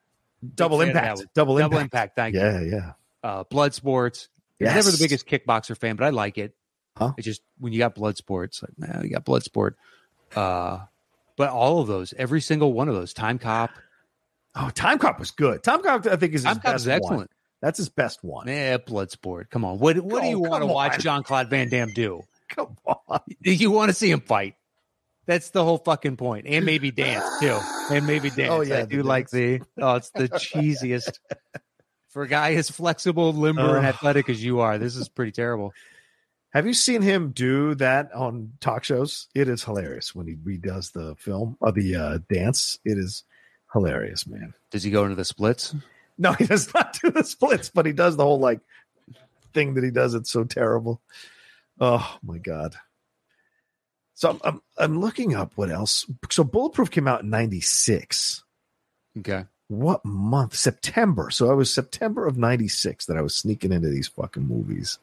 Double 0.54 0.78
fan 0.78 0.88
of 0.88 0.94
that 0.94 1.04
impact. 1.12 1.34
Double, 1.34 1.56
Double 1.58 1.78
impact. 1.78 2.16
Impact. 2.16 2.16
Thank 2.16 2.34
you. 2.34 2.40
Yeah, 2.40 2.60
yeah. 2.60 2.92
Uh, 3.22 3.44
Blood 3.44 3.74
Sports. 3.74 4.28
Yes. 4.60 4.74
never 4.74 4.90
the 4.90 4.98
biggest 5.02 5.26
kickboxer 5.26 5.76
fan, 5.76 5.94
but 5.96 6.04
I 6.04 6.10
like 6.10 6.36
it. 6.38 6.52
Huh? 6.96 7.12
It's 7.16 7.24
just 7.24 7.42
when 7.58 7.72
you 7.72 7.78
got 7.78 7.94
blood 7.94 8.16
sports, 8.16 8.60
like 8.62 8.72
man, 8.76 9.04
you 9.04 9.10
got 9.10 9.24
blood 9.24 9.44
sport. 9.44 9.76
Uh, 10.34 10.78
but 11.36 11.50
all 11.50 11.80
of 11.80 11.86
those, 11.86 12.12
every 12.18 12.40
single 12.40 12.72
one 12.72 12.88
of 12.88 12.94
those, 12.96 13.12
Time 13.12 13.38
Cop, 13.38 13.70
Oh, 14.56 14.70
Time 14.70 14.98
Cop 14.98 15.20
was 15.20 15.30
good. 15.30 15.62
Time 15.62 15.80
Cop, 15.82 16.04
I 16.06 16.16
think, 16.16 16.34
is 16.34 16.40
his 16.40 16.44
Time 16.44 16.54
Cop 16.56 16.64
best 16.64 16.82
is 16.82 16.88
excellent. 16.88 17.16
one. 17.18 17.26
That's 17.62 17.78
his 17.78 17.88
best 17.88 18.24
one. 18.24 18.48
Yeah, 18.48 18.78
blood 18.78 19.12
sport. 19.12 19.48
Come 19.50 19.64
on, 19.64 19.78
what 19.78 19.96
what 20.00 20.22
do 20.22 20.26
Oh, 20.26 20.30
you 20.30 20.40
want 20.40 20.62
to 20.62 20.66
watch 20.66 20.98
Jean 20.98 21.22
Claude 21.22 21.48
Van 21.50 21.68
Damme 21.68 21.92
do? 21.94 22.22
Come 22.48 22.76
on. 22.86 23.20
You 23.42 23.70
want 23.70 23.90
to 23.90 23.94
see 23.94 24.10
him 24.10 24.20
fight? 24.20 24.54
That's 25.26 25.50
the 25.50 25.62
whole 25.62 25.78
fucking 25.78 26.16
point. 26.16 26.46
and 26.48 26.64
maybe 26.64 26.90
dance 26.90 27.24
too, 27.40 27.58
and 27.92 28.06
maybe 28.08 28.30
dance. 28.30 28.50
Oh, 28.50 28.62
yeah, 28.62 28.78
I 28.78 28.84
do 28.86 29.02
like 29.04 29.30
the 29.30 29.60
oh, 29.80 29.94
it's 29.96 30.10
the 30.10 30.28
cheesiest. 30.28 31.18
For 32.08 32.22
a 32.22 32.28
guy 32.28 32.54
as 32.54 32.70
flexible, 32.70 33.32
limber, 33.32 33.76
and 33.76 33.86
athletic 33.86 34.28
as 34.28 34.42
you 34.42 34.60
are, 34.60 34.78
this 34.78 34.96
is 34.96 35.08
pretty 35.08 35.32
terrible. 35.32 35.72
Have 36.50 36.66
you 36.66 36.72
seen 36.72 37.02
him 37.02 37.32
do 37.32 37.74
that 37.74 38.12
on 38.14 38.54
talk 38.60 38.82
shows? 38.84 39.28
It 39.34 39.48
is 39.48 39.62
hilarious 39.62 40.14
when 40.14 40.26
he 40.26 40.34
redoes 40.34 40.92
the 40.92 41.14
film 41.16 41.58
or 41.60 41.72
the 41.72 41.94
uh, 41.94 42.18
dance. 42.32 42.78
It 42.84 42.96
is 42.96 43.24
hilarious, 43.72 44.26
man. 44.26 44.54
Does 44.70 44.82
he 44.82 44.90
go 44.90 45.04
into 45.04 45.16
the 45.16 45.24
splits? 45.24 45.74
No, 46.20 46.32
he 46.32 46.46
does 46.46 46.74
not 46.74 46.98
do 47.00 47.12
the 47.12 47.22
splits, 47.22 47.70
but 47.70 47.86
he 47.86 47.92
does 47.92 48.16
the 48.16 48.24
whole 48.24 48.40
like 48.40 48.58
thing 49.54 49.74
that 49.74 49.84
he 49.84 49.92
does. 49.92 50.14
It's 50.14 50.32
so 50.32 50.42
terrible. 50.42 51.00
Oh 51.78 52.18
my 52.24 52.38
god. 52.38 52.74
So 54.14 54.30
I'm, 54.30 54.40
I'm 54.42 54.62
I'm 54.76 55.00
looking 55.00 55.36
up 55.36 55.52
what 55.54 55.70
else. 55.70 56.06
So 56.28 56.42
Bulletproof 56.42 56.90
came 56.90 57.06
out 57.06 57.22
in 57.22 57.30
'96. 57.30 58.42
Okay. 59.18 59.44
What 59.68 60.04
month? 60.04 60.54
September. 60.54 61.30
So 61.30 61.50
I 61.50 61.54
was 61.54 61.72
September 61.72 62.26
of 62.26 62.36
'96 62.38 63.06
that 63.06 63.16
I 63.16 63.20
was 63.22 63.34
sneaking 63.36 63.72
into 63.72 63.88
these 63.88 64.08
fucking 64.08 64.46
movies, 64.46 64.98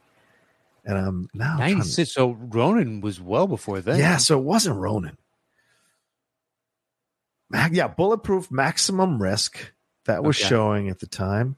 and 0.84 0.98
I'm 0.98 1.30
now 1.34 1.52
I'm 1.52 1.58
trying 1.58 1.70
to- 1.70 1.76
Ninety 1.78 1.90
six. 1.90 2.12
So 2.14 2.32
Ronin 2.32 3.00
was 3.02 3.22
well 3.22 3.46
before 3.48 3.80
then. 3.82 4.00
Yeah, 4.00 4.18
so 4.18 4.40
it 4.40 4.44
wasn't 4.44 4.78
Ronin. 4.78 5.18
Ma- 7.50 7.70
Yeah, 7.72 7.88
Bulletproof 7.88 8.50
Maximum 8.50 9.22
Risk 9.22 9.72
that 10.06 10.24
was 10.24 10.36
Okay. 10.40 10.48
showing 10.50 10.90
at 10.90 11.00
the 11.00 11.08
time. 11.08 11.56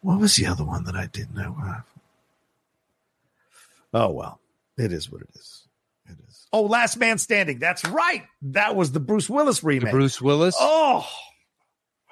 What 0.00 0.18
was 0.18 0.34
the 0.34 0.46
other 0.46 0.64
one 0.64 0.82
that 0.84 0.96
I 0.96 1.06
didn't 1.06 1.36
know? 1.36 1.56
of? 1.64 1.84
Oh 3.94 4.10
well, 4.10 4.40
it 4.76 4.92
is 4.92 5.10
what 5.10 5.22
it 5.22 5.28
is. 5.34 5.68
It 6.06 6.16
is. 6.28 6.46
Oh, 6.52 6.62
Last 6.62 6.96
Man 6.96 7.18
Standing. 7.18 7.60
That's 7.60 7.84
right. 7.84 8.24
That 8.42 8.74
was 8.74 8.90
the 8.90 8.98
Bruce 9.00 9.30
Willis 9.30 9.60
The 9.60 9.66
remake. 9.68 9.92
Bruce 9.92 10.20
Willis. 10.20 10.56
Oh, 10.58 11.08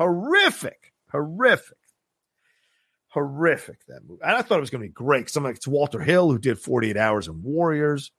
horrific, 0.00 0.92
horrific, 1.12 1.76
horrific. 3.08 3.84
That 3.88 4.00
movie. 4.08 4.22
And 4.24 4.36
I 4.36 4.42
thought 4.42 4.56
it 4.58 4.62
was 4.62 4.70
going 4.70 4.82
to 4.82 4.88
be 4.88 4.92
great 4.92 5.20
because 5.20 5.36
I'm 5.36 5.44
like, 5.44 5.56
it's 5.56 5.68
Walter 5.68 6.00
Hill 6.00 6.30
who 6.30 6.38
did 6.38 6.58
48 6.58 6.96
Hours 6.96 7.28
and 7.28 7.42
Warriors, 7.42 8.10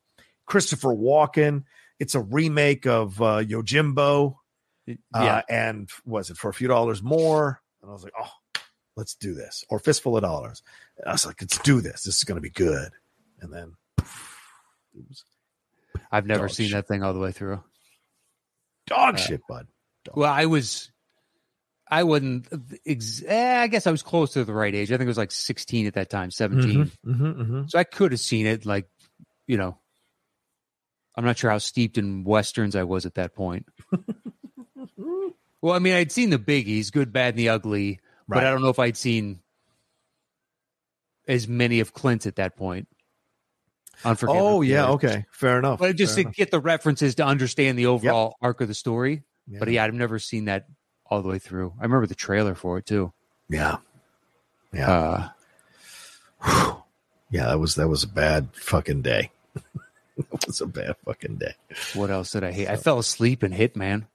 Christopher 0.45 0.89
Walken. 0.89 1.63
It's 1.99 2.13
a 2.15 2.21
remake 2.21 2.85
of 2.85 3.19
uh, 3.21 3.39
Yojimbo. 3.43 4.35
yeah. 4.87 4.95
Uh, 5.13 5.41
and 5.49 5.89
was 6.05 6.29
it 6.29 6.37
for 6.37 6.49
a 6.49 6.53
few 6.53 6.67
dollars 6.67 7.01
more? 7.01 7.61
And 7.81 7.89
I 7.89 7.93
was 7.93 8.03
like, 8.03 8.13
oh, 8.19 8.31
let's 8.95 9.15
do 9.15 9.33
this. 9.33 9.63
Or 9.69 9.79
fistful 9.79 10.15
of 10.17 10.23
dollars. 10.23 10.61
And 10.97 11.09
I 11.09 11.13
was 11.13 11.25
like, 11.25 11.41
let's 11.41 11.57
do 11.59 11.81
this. 11.81 12.03
This 12.03 12.17
is 12.17 12.23
going 12.23 12.35
to 12.35 12.41
be 12.41 12.49
good. 12.51 12.91
And 13.41 13.51
then 13.51 13.73
it 13.97 15.03
was 15.09 15.23
I've 16.11 16.27
never 16.27 16.47
seen 16.47 16.67
shit. 16.67 16.75
that 16.75 16.87
thing 16.87 17.01
all 17.03 17.13
the 17.13 17.19
way 17.19 17.31
through. 17.31 17.63
dog 18.85 19.15
Uh, 19.15 19.17
shit, 19.17 19.41
bud. 19.47 19.67
Well, 20.13 20.31
I 20.31 20.45
was, 20.45 20.91
I 21.93 22.03
wouldn't. 22.03 22.47
Ex- 22.85 23.21
eh, 23.27 23.59
I 23.61 23.67
guess 23.67 23.85
I 23.85 23.91
was 23.91 24.01
close 24.01 24.31
to 24.33 24.45
the 24.45 24.53
right 24.53 24.73
age. 24.73 24.89
I 24.91 24.95
think 24.97 25.07
it 25.07 25.09
was 25.09 25.17
like 25.17 25.31
16 25.31 25.87
at 25.87 25.95
that 25.95 26.09
time, 26.09 26.31
17. 26.31 26.85
Mhm, 26.85 26.91
mhm, 27.05 27.35
mhm. 27.35 27.69
So 27.69 27.77
I 27.77 27.83
could 27.83 28.13
have 28.13 28.21
seen 28.21 28.45
it. 28.47 28.65
Like, 28.65 28.87
you 29.45 29.57
know, 29.57 29.77
I'm 31.15 31.25
not 31.25 31.37
sure 31.37 31.51
how 31.51 31.57
steeped 31.57 31.97
in 31.97 32.23
westerns 32.23 32.77
I 32.77 32.83
was 32.83 33.05
at 33.05 33.15
that 33.15 33.35
point. 33.35 33.65
well, 34.97 35.73
I 35.73 35.79
mean, 35.79 35.93
I'd 35.93 36.13
seen 36.13 36.29
the 36.29 36.39
biggies, 36.39 36.93
Good, 36.93 37.11
Bad, 37.11 37.33
and 37.33 37.39
the 37.39 37.49
Ugly, 37.49 37.99
but 38.27 38.37
I 38.45 38.49
don't 38.51 38.61
know 38.61 38.69
if 38.69 38.79
I'd 38.79 38.95
seen 38.95 39.41
as 41.27 41.49
many 41.49 41.81
of 41.81 41.93
Clint's 41.93 42.25
at 42.25 42.37
that 42.37 42.55
point. 42.55 42.87
Unforgiven. 44.05 44.41
Oh, 44.41 44.61
yeah. 44.61 44.91
Okay. 44.91 45.25
Fair 45.31 45.59
enough. 45.59 45.79
But 45.79 45.95
just 45.97 46.15
Fair 46.15 46.23
to 46.23 46.31
get 46.31 46.49
the 46.51 46.59
references 46.61 47.15
to 47.15 47.25
understand 47.25 47.77
the 47.77 47.87
overall 47.87 48.35
arc 48.41 48.61
of 48.61 48.67
the 48.69 48.73
story. 48.73 49.23
enough. 49.47 49.59
But 49.59 49.69
yeah, 49.69 49.83
I've 49.83 49.93
never 49.93 50.17
seen 50.17 50.45
that 50.45 50.65
all 51.11 51.21
the 51.21 51.27
way 51.29 51.37
through. 51.37 51.73
I 51.79 51.83
remember 51.83 52.07
the 52.07 52.15
trailer 52.15 52.55
for 52.55 52.77
it 52.79 52.85
too. 52.87 53.11
Yeah. 53.49 53.77
Yeah. 54.73 55.29
Uh, 56.43 56.77
Yeah, 57.33 57.45
that 57.45 57.59
was 57.59 57.75
that 57.75 57.87
was 57.87 58.03
a 58.03 58.09
bad 58.09 58.49
fucking 58.53 59.03
day. 59.03 59.31
it 60.17 60.25
was 60.45 60.59
a 60.59 60.65
bad 60.65 60.97
fucking 61.05 61.37
day. 61.37 61.53
what 61.93 62.11
else 62.11 62.31
did 62.33 62.43
I 62.43 62.51
hate? 62.51 62.67
I 62.67 62.75
fell 62.75 62.99
asleep 62.99 63.41
in 63.41 63.53
Hitman. 63.53 64.07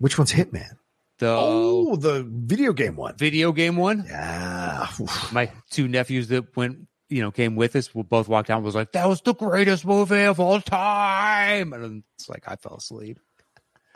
Which 0.00 0.18
one's 0.18 0.32
Hitman? 0.32 0.76
The 1.18 1.28
Oh, 1.28 1.94
the 1.94 2.24
video 2.28 2.72
game 2.72 2.96
one. 2.96 3.16
video 3.16 3.52
game 3.52 3.76
one. 3.76 4.06
Yeah. 4.08 4.88
My 5.32 5.52
two 5.70 5.86
nephews 5.86 6.26
that 6.28 6.56
went, 6.56 6.88
you 7.08 7.22
know, 7.22 7.30
came 7.30 7.54
with 7.54 7.76
us. 7.76 7.94
We 7.94 8.02
both 8.02 8.26
walked 8.26 8.50
out. 8.50 8.56
and 8.56 8.64
Was 8.66 8.74
like, 8.74 8.90
that 8.92 9.06
was 9.08 9.20
the 9.20 9.34
greatest 9.34 9.86
movie 9.86 10.22
of 10.24 10.40
all 10.40 10.60
time. 10.60 11.72
And 11.72 12.02
it's 12.18 12.28
like 12.28 12.42
I 12.48 12.56
fell 12.56 12.74
asleep. 12.78 13.20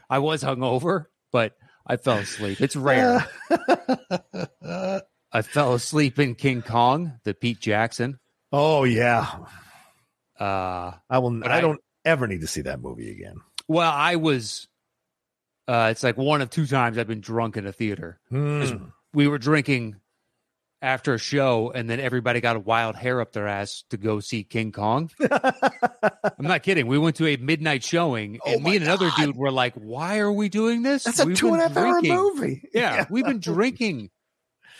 I 0.09 0.21
was 0.21 0.45
hungover, 0.45 1.07
but 1.33 1.57
I 1.87 1.97
fell 1.97 2.19
asleep. 2.19 2.61
It's 2.61 2.77
rare. 2.77 3.27
I 5.33 5.43
fell 5.43 5.75
asleep 5.75 6.19
in 6.19 6.35
King 6.35 6.63
Kong, 6.63 7.19
the 7.25 7.35
Pete 7.35 7.61
Jackson. 7.61 8.19
oh 8.53 8.85
yeah. 8.85 9.27
Uh, 10.39 10.93
I 11.11 11.19
will. 11.19 11.45
I, 11.45 11.59
I- 11.59 11.61
don't 11.61 11.81
ever 12.05 12.27
need 12.27 12.41
to 12.43 12.47
see 12.47 12.63
that 12.63 12.81
movie 12.81 13.11
again. 13.11 13.37
well, 13.69 13.91
I 13.93 14.17
was. 14.17 14.69
Uh, 15.67 15.89
it's 15.91 16.03
like 16.03 16.19
one 16.19 16.43
of 16.43 16.51
two 16.51 16.67
times 16.67 16.99
I've 16.99 17.07
been 17.07 17.21
drunk 17.23 17.57
in 17.57 17.67
a 17.67 17.73
theater. 17.73 18.21
Hmm. 18.29 18.77
we 19.15 19.27
were 19.29 19.39
drinking 19.39 19.97
after 20.85 21.15
a 21.15 21.19
show 21.19 21.73
and 21.75 21.89
then 21.89 21.99
everybody 21.99 22.41
got 22.41 22.57
a 22.57 22.61
wild 22.61 22.95
hair 22.95 23.21
up 23.21 23.33
their 23.33 23.49
ass 23.49 23.85
to 23.91 23.97
go 23.97 24.21
see 24.21 24.45
King 24.45 24.71
Kong. 24.71 25.11
I'm 25.21 26.47
not 26.47 26.63
kidding. 26.63 26.87
We 26.87 26.99
went 26.99 27.17
to 27.17 27.27
a 27.27 27.37
midnight 27.37 27.83
showing 27.83 28.39
Oh 28.45 28.53
and 28.53 28.63
me 28.63 28.77
and 28.77 28.85
another 28.85 29.11
dude 29.17 29.37
were 29.37 29.51
like, 29.51 29.75
why 29.75 30.19
are 30.19 30.31
we 30.33 30.49
doing 30.49 30.83
this? 30.83 31.05
That's 31.05 31.21
a 31.21 31.27
We've 31.27 31.37
two 31.37 31.53
and 31.55 31.61
a 31.63 31.69
half 31.69 31.77
hour 31.77 32.01
movie. 32.03 32.63
Yeah, 32.75 33.07
we've 33.11 33.25
been 33.25 33.41
drinking 33.41 34.11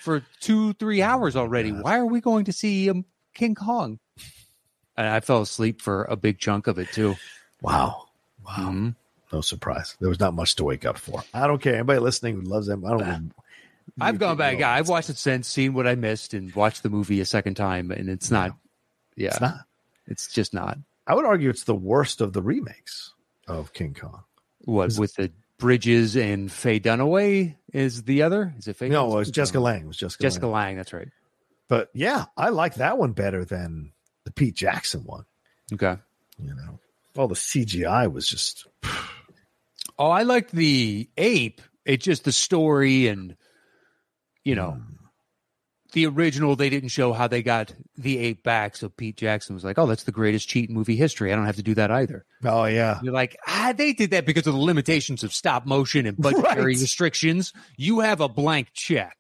for 0.03 0.23
two, 0.41 0.75
three 0.75 1.01
hours 1.03 1.37
already. 1.37 1.71
God. 1.71 1.83
Why 1.83 1.99
are 1.99 2.07
we 2.07 2.21
going 2.21 2.45
to 2.47 2.53
see 2.53 2.91
um, 2.91 3.05
King 3.35 3.55
Kong? 3.55 3.99
And 4.97 5.07
I 5.07 5.21
fell 5.21 5.41
asleep 5.43 5.81
for 5.81 6.05
a 6.05 6.17
big 6.17 6.39
chunk 6.39 6.67
of 6.67 6.79
it 6.79 6.93
too. 6.93 7.17
Wow. 7.63 8.07
Wow. 8.45 8.55
Mhm. 8.71 8.95
No 9.33 9.41
surprise. 9.41 9.97
There 10.01 10.09
was 10.09 10.21
not 10.21 10.35
much 10.35 10.55
to 10.57 10.65
wake 10.65 10.85
up 10.85 10.99
for. 10.99 11.25
I 11.33 11.47
don't 11.47 11.61
care. 11.61 11.75
Anybody 11.75 11.99
listening 11.99 12.35
who 12.37 12.43
loves 12.43 12.67
them, 12.67 12.85
I 12.85 12.91
don't. 12.91 13.33
I've 14.01 14.19
gone 14.19 14.37
back. 14.37 14.59
Yeah, 14.59 14.73
I've 14.73 14.89
watched 14.89 15.11
it 15.11 15.19
since, 15.19 15.47
seen 15.49 15.73
what 15.75 15.87
I 15.87 15.95
missed, 15.95 16.35
and 16.35 16.53
watched 16.55 16.83
the 16.83 16.91
movie 16.91 17.21
a 17.21 17.25
second 17.25 17.55
time, 17.55 17.91
and 17.91 18.09
it's 18.09 18.31
not. 18.31 18.57
Yeah, 19.17 19.29
It's 19.29 19.41
not. 19.41 19.59
it's 20.07 20.33
just 20.33 20.53
not. 20.53 20.79
I 21.07 21.15
would 21.15 21.25
argue 21.25 21.51
it's 21.51 21.65
the 21.65 21.75
worst 21.75 22.21
of 22.21 22.33
the 22.33 22.43
remakes 22.43 23.13
of 23.47 23.73
King 23.73 23.95
Kong. 23.95 24.25
What 24.65 24.89
Is- 24.89 24.99
with 24.99 25.15
the 25.15 25.31
Bridges 25.59 26.17
and 26.17 26.51
Faye 26.51 26.81
Dunaway 26.81 27.55
is 27.73 28.03
the 28.03 28.23
other? 28.23 28.53
Is 28.59 28.67
it 28.67 28.75
Faye? 28.77 28.89
No, 28.89 29.13
it 29.13 29.17
was 29.19 29.31
Jessica 29.31 29.61
Lange. 29.61 29.83
It 29.83 29.87
was 29.87 29.97
Jessica. 29.97 30.23
Jessica 30.23 30.47
Lange. 30.47 30.53
Lange. 30.71 30.77
That's 30.79 30.93
right. 30.93 31.09
But 31.69 31.91
yeah, 31.95 32.25
I 32.37 32.49
like 32.49 32.75
that 32.77 32.99
one 32.99 33.13
better 33.13 33.45
than 33.45 33.93
the 34.25 34.33
Pete 34.33 34.55
Jackson 34.57 35.05
one. 35.05 35.25
Okay. 35.73 35.97
You 36.43 36.55
know, 36.55 36.81
all 37.17 37.29
the 37.29 37.35
CGI 37.37 38.11
was 38.13 38.27
just 38.29 38.67
Oh, 39.99 40.11
I 40.11 40.23
liked 40.23 40.51
the 40.53 41.09
ape. 41.17 41.61
It's 41.85 42.05
just 42.05 42.25
the 42.25 42.33
story 42.33 43.07
and 43.09 43.37
you 44.45 44.55
know 44.55 44.81
the 45.93 46.07
original. 46.07 46.57
They 46.57 46.71
didn't 46.71 46.89
show 46.91 47.13
how 47.13 47.29
they 47.29 47.43
got 47.43 47.73
the 47.97 48.19
ape 48.19 48.43
back. 48.43 48.77
So 48.77 48.89
Pete 48.89 49.17
Jackson 49.17 49.55
was 49.55 49.65
like, 49.65 49.79
"Oh, 49.79 49.87
that's 49.87 50.05
the 50.05 50.13
greatest 50.13 50.49
cheat 50.49 50.69
in 50.69 50.75
movie 50.75 50.97
history. 50.97 51.33
I 51.33 51.37
don't 51.37 51.47
have 51.47 51.57
to 51.57 51.63
do 51.63 51.75
that 51.75 51.91
either." 51.91 52.25
Oh 52.45 52.65
yeah, 52.65 52.99
You're 53.03 53.13
like, 53.15 53.37
ah, 53.47 53.73
they 53.77 53.93
did 53.93 54.11
that 54.11 54.27
because 54.27 54.47
of 54.47 54.55
the 54.55 54.61
limitations 54.61 55.23
of 55.25 55.33
stop 55.33 55.67
motion 55.67 56.07
and 56.07 56.17
budgetary 56.21 56.75
Right. 56.75 56.81
restrictions. 56.81 57.53
You 57.77 58.01
have 58.01 58.21
a 58.21 58.29
blank 58.29 58.69
check. 58.75 59.17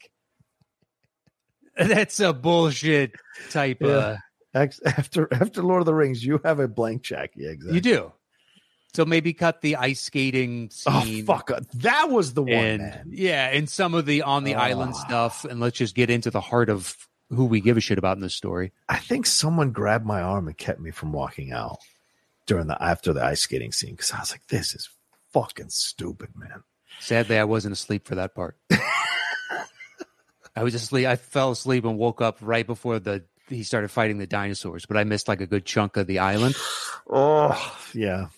That's 1.76 2.20
a 2.20 2.32
bullshit 2.32 3.12
type. 3.50 3.78
Yeah. 3.80 3.88
Uh, 3.88 4.16
Ex- 4.54 4.80
after 4.86 5.28
after 5.32 5.62
Lord 5.62 5.80
of 5.82 5.86
the 5.86 5.94
Rings, 5.94 6.24
you 6.24 6.40
have 6.44 6.60
a 6.60 6.68
blank 6.68 7.02
check. 7.02 7.30
Yeah, 7.34 7.50
exactly. 7.50 7.74
you 7.74 7.80
do. 7.80 8.12
So 8.94 9.04
maybe 9.04 9.32
cut 9.32 9.60
the 9.60 9.76
ice 9.76 10.00
skating 10.00 10.70
Oh 10.86 11.22
fuck! 11.26 11.50
Uh, 11.50 11.60
that 11.74 12.10
was 12.10 12.34
the 12.34 12.42
one, 12.42 12.52
and 12.52 12.82
man. 12.82 13.10
yeah, 13.10 13.50
and 13.50 13.68
some 13.68 13.94
of 13.94 14.06
the 14.06 14.22
on 14.22 14.44
the 14.44 14.54
island 14.54 14.94
stuff, 14.94 15.44
and 15.44 15.58
let's 15.58 15.76
just 15.76 15.96
get 15.96 16.10
into 16.10 16.30
the 16.30 16.40
heart 16.40 16.68
of 16.68 16.96
who 17.30 17.46
we 17.46 17.60
give 17.60 17.76
a 17.76 17.80
shit 17.80 17.98
about 17.98 18.16
in 18.16 18.22
this 18.22 18.34
story. 18.34 18.72
I 18.88 18.98
think 18.98 19.26
someone 19.26 19.72
grabbed 19.72 20.06
my 20.06 20.22
arm 20.22 20.46
and 20.46 20.56
kept 20.56 20.78
me 20.78 20.92
from 20.92 21.12
walking 21.12 21.52
out 21.52 21.78
during 22.46 22.68
the 22.68 22.80
after 22.80 23.12
the 23.12 23.24
ice 23.24 23.40
skating 23.40 23.72
scene 23.72 23.92
because 23.92 24.12
I 24.12 24.20
was 24.20 24.30
like, 24.30 24.46
"This 24.46 24.74
is 24.76 24.88
fucking 25.32 25.70
stupid, 25.70 26.30
man." 26.36 26.62
Sadly, 27.00 27.36
I 27.36 27.44
wasn't 27.44 27.72
asleep 27.72 28.06
for 28.06 28.14
that 28.14 28.34
part. 28.36 28.56
I 30.56 30.62
was 30.62 30.74
asleep. 30.74 31.06
I 31.06 31.16
fell 31.16 31.50
asleep 31.50 31.84
and 31.84 31.98
woke 31.98 32.20
up 32.20 32.38
right 32.40 32.66
before 32.66 33.00
the 33.00 33.24
he 33.48 33.62
started 33.62 33.88
fighting 33.88 34.18
the 34.18 34.26
dinosaurs, 34.26 34.86
but 34.86 34.96
I 34.96 35.04
missed 35.04 35.28
like 35.28 35.40
a 35.40 35.46
good 35.46 35.66
chunk 35.66 35.96
of 35.96 36.06
the 36.06 36.20
island. 36.20 36.54
Oh 37.06 37.76
yeah. 37.92 38.28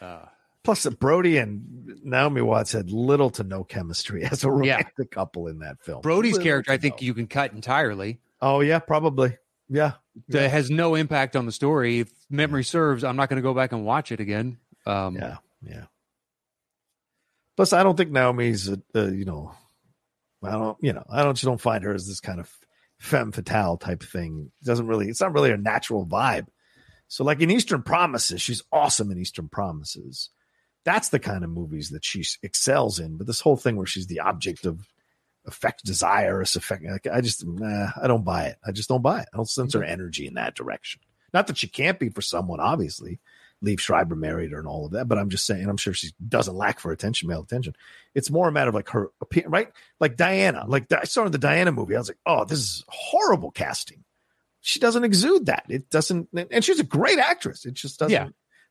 Uh, 0.00 0.26
Plus, 0.66 0.84
Brody 0.86 1.36
and 1.36 2.00
Naomi 2.02 2.42
Watts 2.42 2.72
had 2.72 2.90
little 2.90 3.30
to 3.30 3.44
no 3.44 3.62
chemistry 3.62 4.24
as 4.30 4.42
a 4.42 4.50
romantic 4.50 5.12
couple 5.12 5.46
in 5.46 5.60
that 5.60 5.80
film. 5.80 6.00
Brody's 6.00 6.32
Little 6.32 6.44
character, 6.44 6.72
I 6.72 6.76
think 6.76 7.00
no. 7.00 7.06
you 7.06 7.14
can 7.14 7.28
cut 7.28 7.52
entirely. 7.52 8.18
Oh 8.42 8.60
yeah, 8.60 8.80
probably. 8.80 9.38
Yeah, 9.68 9.92
That 10.28 10.50
has 10.50 10.68
no 10.68 10.96
impact 10.96 11.36
on 11.36 11.46
the 11.46 11.52
story. 11.52 12.00
If 12.00 12.10
memory 12.30 12.64
serves, 12.64 13.04
I'm 13.04 13.14
not 13.14 13.28
going 13.28 13.36
to 13.36 13.42
go 13.42 13.54
back 13.54 13.70
and 13.70 13.84
watch 13.84 14.10
it 14.10 14.18
again. 14.18 14.58
Um, 14.86 15.14
yeah, 15.14 15.36
yeah. 15.62 15.84
Plus, 17.56 17.72
I 17.72 17.84
don't 17.84 17.96
think 17.96 18.10
Naomi's, 18.10 18.68
a, 18.68 18.80
a, 18.94 19.10
you 19.10 19.24
know, 19.24 19.52
I 20.42 20.50
don't, 20.50 20.76
you 20.80 20.92
know, 20.92 21.04
I 21.08 21.22
don't, 21.22 21.34
just 21.34 21.44
don't 21.44 21.60
find 21.60 21.84
her 21.84 21.94
as 21.94 22.06
this 22.06 22.20
kind 22.20 22.38
of 22.38 22.52
femme 22.98 23.30
fatale 23.32 23.76
type 23.76 24.02
thing. 24.02 24.50
It 24.62 24.66
doesn't 24.66 24.86
really, 24.86 25.08
it's 25.08 25.20
not 25.20 25.32
really 25.32 25.52
a 25.52 25.56
natural 25.56 26.06
vibe. 26.06 26.46
So, 27.08 27.24
like 27.24 27.40
in 27.40 27.50
Eastern 27.50 27.82
Promises, 27.82 28.42
she's 28.42 28.62
awesome 28.72 29.10
in 29.10 29.18
Eastern 29.18 29.48
Promises. 29.48 30.30
That's 30.84 31.08
the 31.08 31.18
kind 31.18 31.44
of 31.44 31.50
movies 31.50 31.90
that 31.90 32.04
she 32.04 32.24
excels 32.42 33.00
in. 33.00 33.16
But 33.16 33.26
this 33.26 33.40
whole 33.40 33.56
thing 33.56 33.76
where 33.76 33.86
she's 33.86 34.06
the 34.06 34.20
object 34.20 34.66
of 34.66 34.86
affect, 35.46 35.84
desirous 35.84 36.56
affect, 36.56 36.84
like, 36.84 37.06
I 37.06 37.20
just, 37.20 37.46
nah, 37.46 37.90
I 38.00 38.06
don't 38.06 38.24
buy 38.24 38.46
it. 38.46 38.56
I 38.66 38.72
just 38.72 38.88
don't 38.88 39.02
buy 39.02 39.20
it. 39.20 39.28
I 39.32 39.36
don't 39.36 39.48
sense 39.48 39.74
her 39.74 39.80
mm-hmm. 39.80 39.90
energy 39.90 40.26
in 40.26 40.34
that 40.34 40.54
direction. 40.54 41.00
Not 41.32 41.48
that 41.48 41.58
she 41.58 41.68
can't 41.68 41.98
be 41.98 42.08
for 42.08 42.22
someone, 42.22 42.60
obviously. 42.60 43.20
Liev 43.64 43.80
Schreiber 43.80 44.14
married 44.14 44.52
her 44.52 44.58
and 44.58 44.68
all 44.68 44.86
of 44.86 44.92
that, 44.92 45.08
but 45.08 45.18
I'm 45.18 45.30
just 45.30 45.46
saying, 45.46 45.66
I'm 45.68 45.78
sure 45.78 45.94
she 45.94 46.10
doesn't 46.26 46.54
lack 46.54 46.78
for 46.78 46.92
attention, 46.92 47.28
male 47.28 47.42
attention. 47.42 47.74
It's 48.14 48.30
more 48.30 48.48
a 48.48 48.52
matter 48.52 48.68
of 48.68 48.74
like 48.74 48.90
her 48.90 49.10
appearance, 49.20 49.50
right? 49.50 49.72
Like 49.98 50.16
Diana, 50.16 50.64
like 50.68 50.92
I 50.92 51.04
saw 51.04 51.24
in 51.24 51.32
the 51.32 51.38
Diana 51.38 51.72
movie, 51.72 51.96
I 51.96 51.98
was 51.98 52.08
like, 52.08 52.18
oh, 52.26 52.44
this 52.44 52.58
is 52.58 52.84
horrible 52.88 53.50
casting. 53.50 54.04
She 54.66 54.80
doesn't 54.80 55.04
exude 55.04 55.46
that. 55.46 55.64
It 55.68 55.90
doesn't, 55.90 56.28
and 56.50 56.64
she's 56.64 56.80
a 56.80 56.84
great 56.84 57.20
actress. 57.20 57.64
It 57.66 57.74
just 57.74 58.00
doesn't, 58.00 58.12
Yeah. 58.12 58.28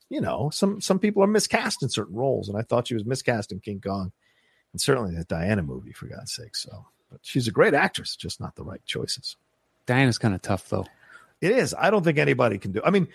you 0.09 0.19
know, 0.19 0.49
some 0.51 0.81
some 0.81 0.99
people 0.99 1.23
are 1.23 1.27
miscast 1.27 1.81
in 1.83 1.87
certain 1.87 2.15
roles, 2.15 2.49
and 2.49 2.57
I 2.57 2.63
thought 2.63 2.89
she 2.89 2.95
was 2.95 3.05
miscast 3.05 3.53
in 3.53 3.61
King 3.61 3.79
Kong, 3.79 4.11
and 4.73 4.81
certainly 4.81 5.15
the 5.15 5.23
Diana 5.23 5.63
movie, 5.63 5.93
for 5.93 6.07
God's 6.07 6.33
sake. 6.33 6.53
So, 6.57 6.85
but 7.09 7.21
she's 7.23 7.47
a 7.47 7.51
great 7.51 7.73
actress, 7.73 8.17
just 8.17 8.41
not 8.41 8.55
the 8.57 8.63
right 8.65 8.83
choices. 8.85 9.37
Diana's 9.85 10.17
kind 10.17 10.35
of 10.35 10.41
tough 10.41 10.67
though. 10.67 10.85
It 11.39 11.51
is. 11.51 11.73
I 11.73 11.91
don't 11.91 12.03
think 12.03 12.17
anybody 12.17 12.57
can 12.57 12.73
do. 12.73 12.81
I 12.83 12.89
mean, 12.89 13.07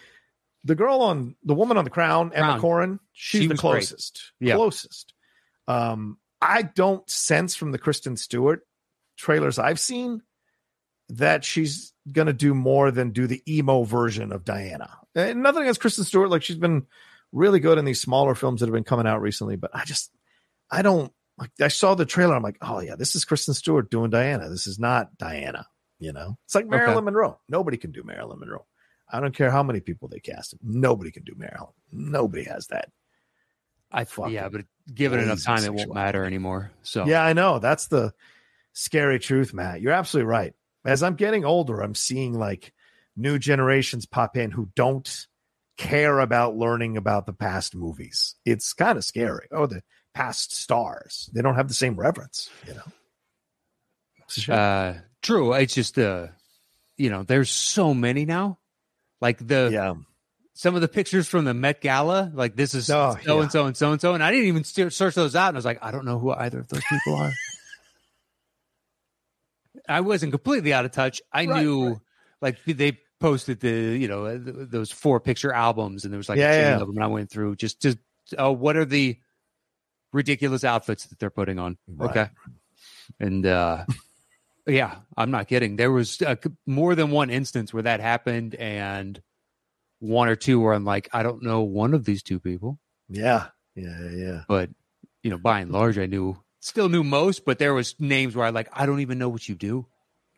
the 0.65 0.75
girl 0.75 1.03
on 1.03 1.37
the 1.45 1.55
woman 1.55 1.77
on 1.77 1.85
the 1.85 1.91
crown, 1.91 2.33
Emma 2.35 2.59
Crown. 2.59 2.61
Corrin, 2.63 2.99
she's 3.13 3.43
She 3.43 3.47
the 3.47 3.57
closest. 3.57 4.33
Yeah. 4.41 4.55
Closest. 4.57 5.13
Um, 5.69 6.17
I 6.41 6.63
don't 6.63 7.09
sense 7.11 7.57
from 7.57 7.73
the 7.73 7.79
Kristen 7.79 8.17
Stewart 8.17 8.67
trailers 9.19 9.59
I've 9.59 9.79
seen 9.79 10.23
that 11.11 11.45
she's 11.45 11.93
gonna 12.11 12.33
do 12.33 12.55
more 12.55 12.91
than 12.91 13.11
do 13.11 13.27
the 13.27 13.43
emo 13.49 13.83
version 13.85 14.33
of 14.33 14.45
Diana. 14.45 14.99
And 15.15 15.43
nothing 15.43 15.63
against 15.63 15.81
Kristen 15.81 16.05
Stewart, 16.05 16.31
like 16.31 16.43
she's 16.43 16.57
been 16.57 16.87
really 17.33 17.61
good 17.61 17.79
in 17.79 17.85
these 17.85 18.01
smaller 18.01 18.35
films 18.35 18.61
that 18.61 18.67
have 18.67 18.75
been 18.75 18.85
coming 18.85 19.07
out 19.07 19.21
recently, 19.21 19.57
but 19.57 19.71
I 19.75 19.85
just 19.85 20.11
I 20.71 20.83
don't 20.83 21.13
like 21.39 21.51
I 21.61 21.69
saw 21.69 21.95
the 21.95 22.05
trailer, 22.05 22.35
I'm 22.35 22.43
like, 22.43 22.59
oh 22.61 22.81
yeah, 22.81 22.97
this 22.97 23.17
is 23.17 23.25
Kristen 23.25 23.55
Stewart 23.55 23.91
doing 23.91 24.11
Diana. 24.11 24.49
This 24.49 24.67
is 24.67 24.79
not 24.79 25.17
Diana, 25.17 25.67
you 25.99 26.13
know. 26.13 26.37
It's 26.45 26.55
like 26.55 26.67
Marilyn 26.67 27.05
Monroe. 27.05 27.41
Nobody 27.49 27.77
can 27.77 27.93
do 27.93 28.03
Marilyn 28.03 28.39
Monroe. 28.41 28.67
I 29.13 29.21
don't 29.21 29.35
care 29.35 29.51
how 29.51 29.63
many 29.63 29.81
people 29.81 30.09
they 30.09 30.21
cast. 30.21 30.55
Nobody 30.63 31.11
can 31.11 31.25
do 31.25 31.35
Marilyn. 31.37 31.73
Nobody 31.91 32.45
has 32.45 32.69
that. 32.69 32.91
I 33.91 34.05
Fucking 34.05 34.33
yeah, 34.33 34.49
but 34.49 34.67
given 34.93 35.19
enough 35.19 35.43
time, 35.43 35.65
it 35.65 35.75
won't 35.75 35.95
matter 35.95 36.25
anymore. 36.25 36.71
So 36.83 37.07
Yeah, 37.07 37.25
I 37.25 37.33
know. 37.33 37.59
That's 37.59 37.89
the 37.89 38.13
scary 38.73 39.19
truth, 39.19 39.53
Matt. 39.53 39.81
You're 39.81 39.93
absolutely 39.93 40.29
right. 40.29 40.55
As 40.85 41.03
I'm 41.03 41.15
getting 41.15 41.45
older, 41.45 41.81
I'm 41.81 41.95
seeing 41.95 42.39
like 42.39 42.73
new 43.17 43.39
generations 43.39 44.07
pop 44.07 44.37
in 44.37 44.51
who 44.51 44.71
don't 44.75 45.27
care 45.77 46.21
about 46.21 46.57
learning 46.57 46.97
about 46.97 47.27
the 47.27 47.33
past 47.33 47.75
movies. 47.75 48.35
It's 48.45 48.73
kind 48.73 48.97
of 48.99 49.05
scary. 49.05 49.47
Oh, 49.53 49.67
the 49.67 49.83
past 50.15 50.55
stars. 50.55 51.31
They 51.35 51.43
don't 51.43 51.55
have 51.57 51.69
the 51.69 51.75
same 51.75 51.97
reverence, 51.97 52.49
you 52.67 52.75
know. 52.75 52.83
It's 54.25 54.37
a 54.37 54.41
shame. 54.41 54.57
uh, 54.59 54.95
true. 55.23 55.53
It's 55.55 55.75
just 55.75 55.99
uh, 55.99 56.29
you 56.97 57.11
know, 57.11 57.23
there's 57.25 57.51
so 57.51 57.95
many 57.95 58.25
now. 58.25 58.59
Like 59.21 59.47
the 59.47 59.71
yeah. 59.73 59.95
some 60.55 60.75
of 60.75 60.81
the 60.81 60.89
pictures 60.89 61.29
from 61.29 61.45
the 61.45 61.53
Met 61.55 61.81
Gala, 61.81 62.31
like 62.35 62.57
this 62.57 62.75
is 62.75 62.89
Oh, 62.91 63.17
so 63.23 63.37
yeah. 63.37 63.43
and 63.43 63.53
so 63.53 63.67
and 63.67 63.77
so 63.77 63.93
and 63.93 64.01
so, 64.01 64.15
and 64.15 64.23
I 64.23 64.31
didn't 64.31 64.47
even 64.47 64.65
search 64.65 65.15
those 65.15 65.37
out, 65.37 65.49
and 65.49 65.57
I 65.57 65.59
was 65.59 65.65
like, 65.65 65.79
I 65.83 65.91
don't 65.91 66.05
know 66.07 66.19
who 66.19 66.31
either 66.33 66.61
of 66.61 66.69
those 66.69 66.85
people 66.89 67.17
are. 67.17 67.33
I 69.91 70.01
wasn't 70.01 70.33
completely 70.33 70.73
out 70.73 70.85
of 70.85 70.93
touch. 70.93 71.21
I 71.33 71.47
Right, 71.47 71.63
knew, 71.63 71.89
right. 71.91 71.99
like 72.41 72.65
they 72.65 72.99
posted 73.19 73.61
the 73.61 73.71
you 73.71 74.09
know 74.09 74.25
uh, 74.27 74.39
those 74.41 74.91
four 74.91 75.21
picture 75.21 75.53
albums, 75.53 76.05
and 76.05 76.13
there 76.13 76.19
was 76.19 76.29
like 76.29 76.39
Yeah, 76.39 76.53
a 76.53 76.57
chain 76.57 76.67
yeah. 76.67 76.75
of 76.81 76.87
them, 76.87 76.97
and 76.97 77.05
I 77.05 77.09
went 77.09 77.31
through 77.31 77.57
just 77.57 77.81
just 77.83 77.99
uh, 78.39 78.53
what 78.53 78.77
are 78.77 78.85
the 78.87 79.19
ridiculous 80.13 80.65
outfits 80.65 81.07
that 81.07 81.19
they're 81.19 81.31
putting 81.31 81.59
on? 81.59 81.77
Right. 81.89 82.11
Okay, 82.11 82.31
and 83.19 83.45
uh 83.47 83.85
yeah, 84.67 84.97
I'm 85.17 85.31
not 85.31 85.49
kidding. 85.49 85.77
There 85.77 85.91
was 85.93 86.21
uh, 86.23 86.37
more 86.67 86.95
than 86.95 87.11
one 87.11 87.31
instance 87.31 87.73
where 87.75 87.83
that 87.83 88.01
happened, 88.01 88.55
and 88.55 89.21
one 89.99 90.29
or 90.29 90.37
two 90.37 90.61
where 90.61 90.73
I'm 90.73 90.85
like, 90.85 91.09
I 91.13 91.23
don't 91.23 91.43
know 91.43 91.61
one 91.63 91.93
of 91.95 92.05
these 92.05 92.23
two 92.23 92.41
people, 92.41 92.79
Yeah. 93.09 93.49
Yeah. 93.75 94.11
Yeah. 94.11 94.43
but 94.49 94.71
you 95.23 95.31
know, 95.31 95.37
by 95.39 95.61
and 95.61 95.71
large, 95.71 95.99
I 95.99 96.07
knew 96.07 96.39
still 96.61 96.89
knew 96.89 97.03
most, 97.03 97.45
but 97.45 97.59
there 97.59 97.75
was 97.75 97.95
names 97.99 98.37
where 98.37 98.47
I 98.47 98.51
like, 98.51 98.69
I 98.73 98.87
don't 98.87 99.01
even 99.01 99.19
know 99.19 99.29
what 99.29 99.49
you 99.49 99.55
do. 99.55 99.87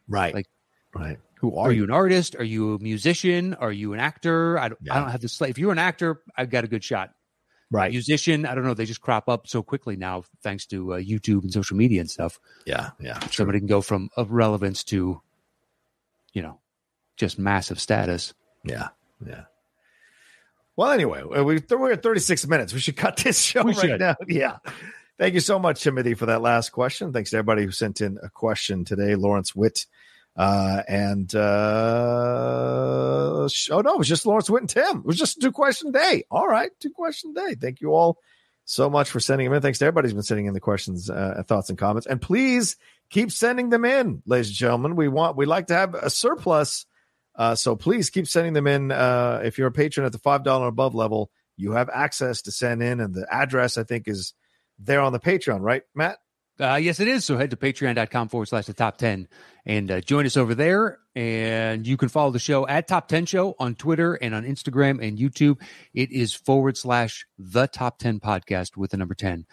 Right. 0.08 0.34
Like- 0.34 0.48
right. 0.94 1.18
Who 1.40 1.56
are 1.56 1.72
you? 1.72 1.82
An 1.82 1.90
artist? 1.90 2.36
Are 2.36 2.44
you 2.44 2.74
a 2.74 2.78
musician? 2.78 3.54
Are 3.54 3.72
you 3.72 3.92
an 3.94 3.98
actor? 4.00 4.56
I 4.60 4.68
don't. 4.68 4.78
Yeah. 4.80 4.94
I 4.96 5.00
don't 5.00 5.10
have 5.10 5.20
this. 5.20 5.40
If 5.42 5.58
you're 5.58 5.72
an 5.72 5.78
actor, 5.80 6.22
I've 6.36 6.50
got 6.50 6.62
a 6.62 6.68
good 6.68 6.84
shot. 6.84 7.10
Right. 7.68 7.90
Musician, 7.90 8.46
I 8.46 8.54
don't 8.54 8.62
know. 8.62 8.74
They 8.74 8.84
just 8.84 9.00
crop 9.00 9.28
up 9.28 9.48
so 9.48 9.60
quickly 9.60 9.96
now, 9.96 10.22
thanks 10.44 10.66
to 10.66 10.94
uh, 10.94 10.96
YouTube 10.98 11.42
and 11.42 11.52
social 11.52 11.76
media 11.76 12.00
and 12.00 12.08
stuff. 12.08 12.38
yeah. 12.64 12.90
Yeah. 13.00 13.18
Somebody 13.30 13.58
can 13.58 13.66
go 13.66 13.80
from 13.80 14.08
relevance 14.16 14.84
to, 14.84 15.20
you 16.32 16.42
know, 16.42 16.60
just 17.16 17.38
massive 17.40 17.80
status. 17.80 18.34
Yeah, 18.64 18.88
yeah. 19.26 19.44
Well, 20.76 20.90
anyway, 20.92 21.22
uh, 21.22 21.42
we 21.44 21.60
we're 21.70 21.92
at 21.92 22.02
36 22.02 22.46
minutes. 22.46 22.72
We 22.72 22.78
should 22.80 22.96
cut 22.96 23.16
this 23.16 23.40
show 23.42 23.62
We 23.64 23.72
right 23.72 23.80
should. 23.80 24.00
now. 24.00 24.14
Yeah. 24.28 24.58
Thank 25.18 25.34
you 25.34 25.40
so 25.40 25.58
much, 25.58 25.82
Timothy, 25.82 26.14
for 26.14 26.26
that 26.26 26.42
last 26.42 26.70
question. 26.70 27.12
Thanks 27.12 27.30
to 27.30 27.36
everybody 27.36 27.64
who 27.64 27.70
sent 27.70 28.00
in 28.00 28.18
a 28.22 28.30
question 28.30 28.84
today. 28.84 29.14
Lawrence 29.14 29.54
Witt, 29.54 29.86
uh, 30.36 30.82
and 30.88 31.32
uh, 31.34 31.38
oh 33.70 33.80
no, 33.80 33.94
it 33.94 33.98
was 33.98 34.08
just 34.08 34.24
Lawrence 34.26 34.48
Witt 34.48 34.62
and 34.62 34.70
Tim. 34.70 34.98
It 34.98 35.04
was 35.04 35.18
just 35.18 35.40
two 35.40 35.52
question 35.52 35.92
day. 35.92 36.24
All 36.30 36.48
right, 36.48 36.70
two 36.80 36.90
question 36.90 37.34
day. 37.34 37.54
Thank 37.54 37.80
you 37.80 37.90
all 37.90 38.18
so 38.64 38.88
much 38.88 39.10
for 39.10 39.20
sending 39.20 39.46
them 39.46 39.54
in. 39.54 39.62
Thanks 39.62 39.78
to 39.80 39.84
everybody 39.84 40.06
who's 40.06 40.14
been 40.14 40.22
sending 40.22 40.46
in 40.46 40.54
the 40.54 40.60
questions, 40.60 41.10
uh, 41.10 41.42
thoughts, 41.46 41.68
and 41.68 41.78
comments. 41.78 42.06
And 42.06 42.20
please 42.20 42.76
keep 43.10 43.30
sending 43.30 43.68
them 43.68 43.84
in, 43.84 44.22
ladies 44.24 44.48
and 44.48 44.56
gentlemen. 44.56 44.96
We 44.96 45.08
want 45.08 45.36
we 45.36 45.44
like 45.46 45.66
to 45.66 45.74
have 45.74 45.94
a 45.94 46.10
surplus. 46.10 46.86
Uh, 47.34 47.54
so 47.54 47.76
please 47.76 48.10
keep 48.10 48.26
sending 48.26 48.54
them 48.54 48.66
in. 48.66 48.90
Uh, 48.90 49.40
if 49.44 49.58
you're 49.58 49.68
a 49.68 49.72
patron 49.72 50.06
at 50.06 50.12
the 50.12 50.18
five 50.18 50.44
dollar 50.44 50.68
above 50.68 50.94
level, 50.94 51.30
you 51.56 51.72
have 51.72 51.90
access 51.90 52.42
to 52.42 52.50
send 52.50 52.82
in, 52.82 53.00
and 53.00 53.14
the 53.14 53.26
address 53.30 53.76
I 53.76 53.84
think 53.84 54.08
is 54.08 54.32
there 54.78 55.00
on 55.00 55.12
the 55.12 55.20
Patreon, 55.20 55.60
right, 55.60 55.82
Matt? 55.94 56.18
Uh, 56.60 56.76
yes, 56.76 57.00
it 57.00 57.08
is. 57.08 57.24
So 57.24 57.36
head 57.36 57.50
to 57.50 57.56
patreon.com 57.56 58.28
forward 58.28 58.46
slash 58.46 58.66
the 58.66 58.74
top 58.74 58.98
10 58.98 59.26
and 59.64 59.90
uh, 59.90 60.00
join 60.00 60.26
us 60.26 60.36
over 60.36 60.54
there. 60.54 60.98
And 61.14 61.86
you 61.86 61.96
can 61.96 62.08
follow 62.08 62.30
the 62.30 62.38
show 62.38 62.66
at 62.66 62.88
Top 62.88 63.08
10 63.08 63.26
Show 63.26 63.54
on 63.58 63.74
Twitter 63.74 64.14
and 64.14 64.34
on 64.34 64.44
Instagram 64.44 65.06
and 65.06 65.18
YouTube. 65.18 65.60
It 65.92 66.10
is 66.10 66.34
forward 66.34 66.76
slash 66.76 67.26
the 67.38 67.66
top 67.66 67.98
10 67.98 68.20
podcast 68.20 68.76
with 68.76 68.92
the 68.92 68.96
number 68.96 69.14
10. 69.14 69.46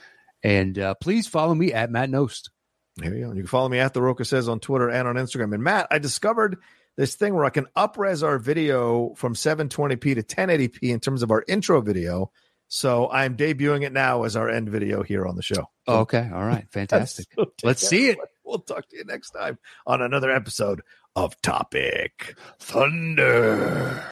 And 0.44 0.80
uh, 0.80 0.94
please 0.96 1.28
follow 1.28 1.54
me 1.54 1.74
at 1.74 1.92
Matt 1.92 2.10
Knost. 2.10 2.50
There 2.98 3.14
you 3.14 3.26
go. 3.26 3.32
You 3.32 3.42
can 3.42 3.48
follow 3.48 3.70
me 3.70 3.80
at 3.80 3.94
the 3.94 4.02
Rocha 4.02 4.26
says 4.26 4.48
on 4.48 4.60
Twitter 4.60 4.90
and 4.90 5.08
on 5.08 5.16
Instagram. 5.16 5.54
And 5.54 5.64
Matt, 5.64 5.88
I 5.92 6.00
discovered 6.00 6.58
this 6.96 7.16
thing 7.16 7.34
where 7.34 7.46
I 7.46 7.50
can 7.50 7.66
upres 7.78 8.24
our 8.24 8.38
video 8.38 9.14
from 9.16 9.34
720p 9.34 10.16
to 10.16 10.24
1080p 10.24 10.80
in 10.84 11.00
terms 11.00 11.24
of 11.24 11.32
our 11.32 11.44
intro 11.48 11.82
video. 11.82 12.32
So 12.70 13.10
I'm 13.12 13.36
debuting 13.36 13.84
it 13.84 13.92
now 13.92 14.24
as 14.24 14.36
our 14.36 14.48
end 14.48 14.70
video 14.70 15.04
here 15.04 15.26
on 15.28 15.36
the 15.36 15.42
show. 15.42 15.70
Oh, 15.88 16.00
okay. 16.02 16.30
All 16.34 16.46
right. 16.46 16.66
Fantastic. 16.72 17.28
So 17.36 17.52
Let's 17.64 17.86
see 17.86 18.10
it. 18.10 18.20
We'll 18.46 18.60
talk 18.60 18.88
to 18.90 18.98
you 18.98 19.04
next 19.06 19.32
time 19.32 19.58
on 19.86 20.02
another 20.02 20.32
episode 20.32 20.82
of 21.16 21.40
Topic 21.42 22.36
Thunder. 22.60 24.04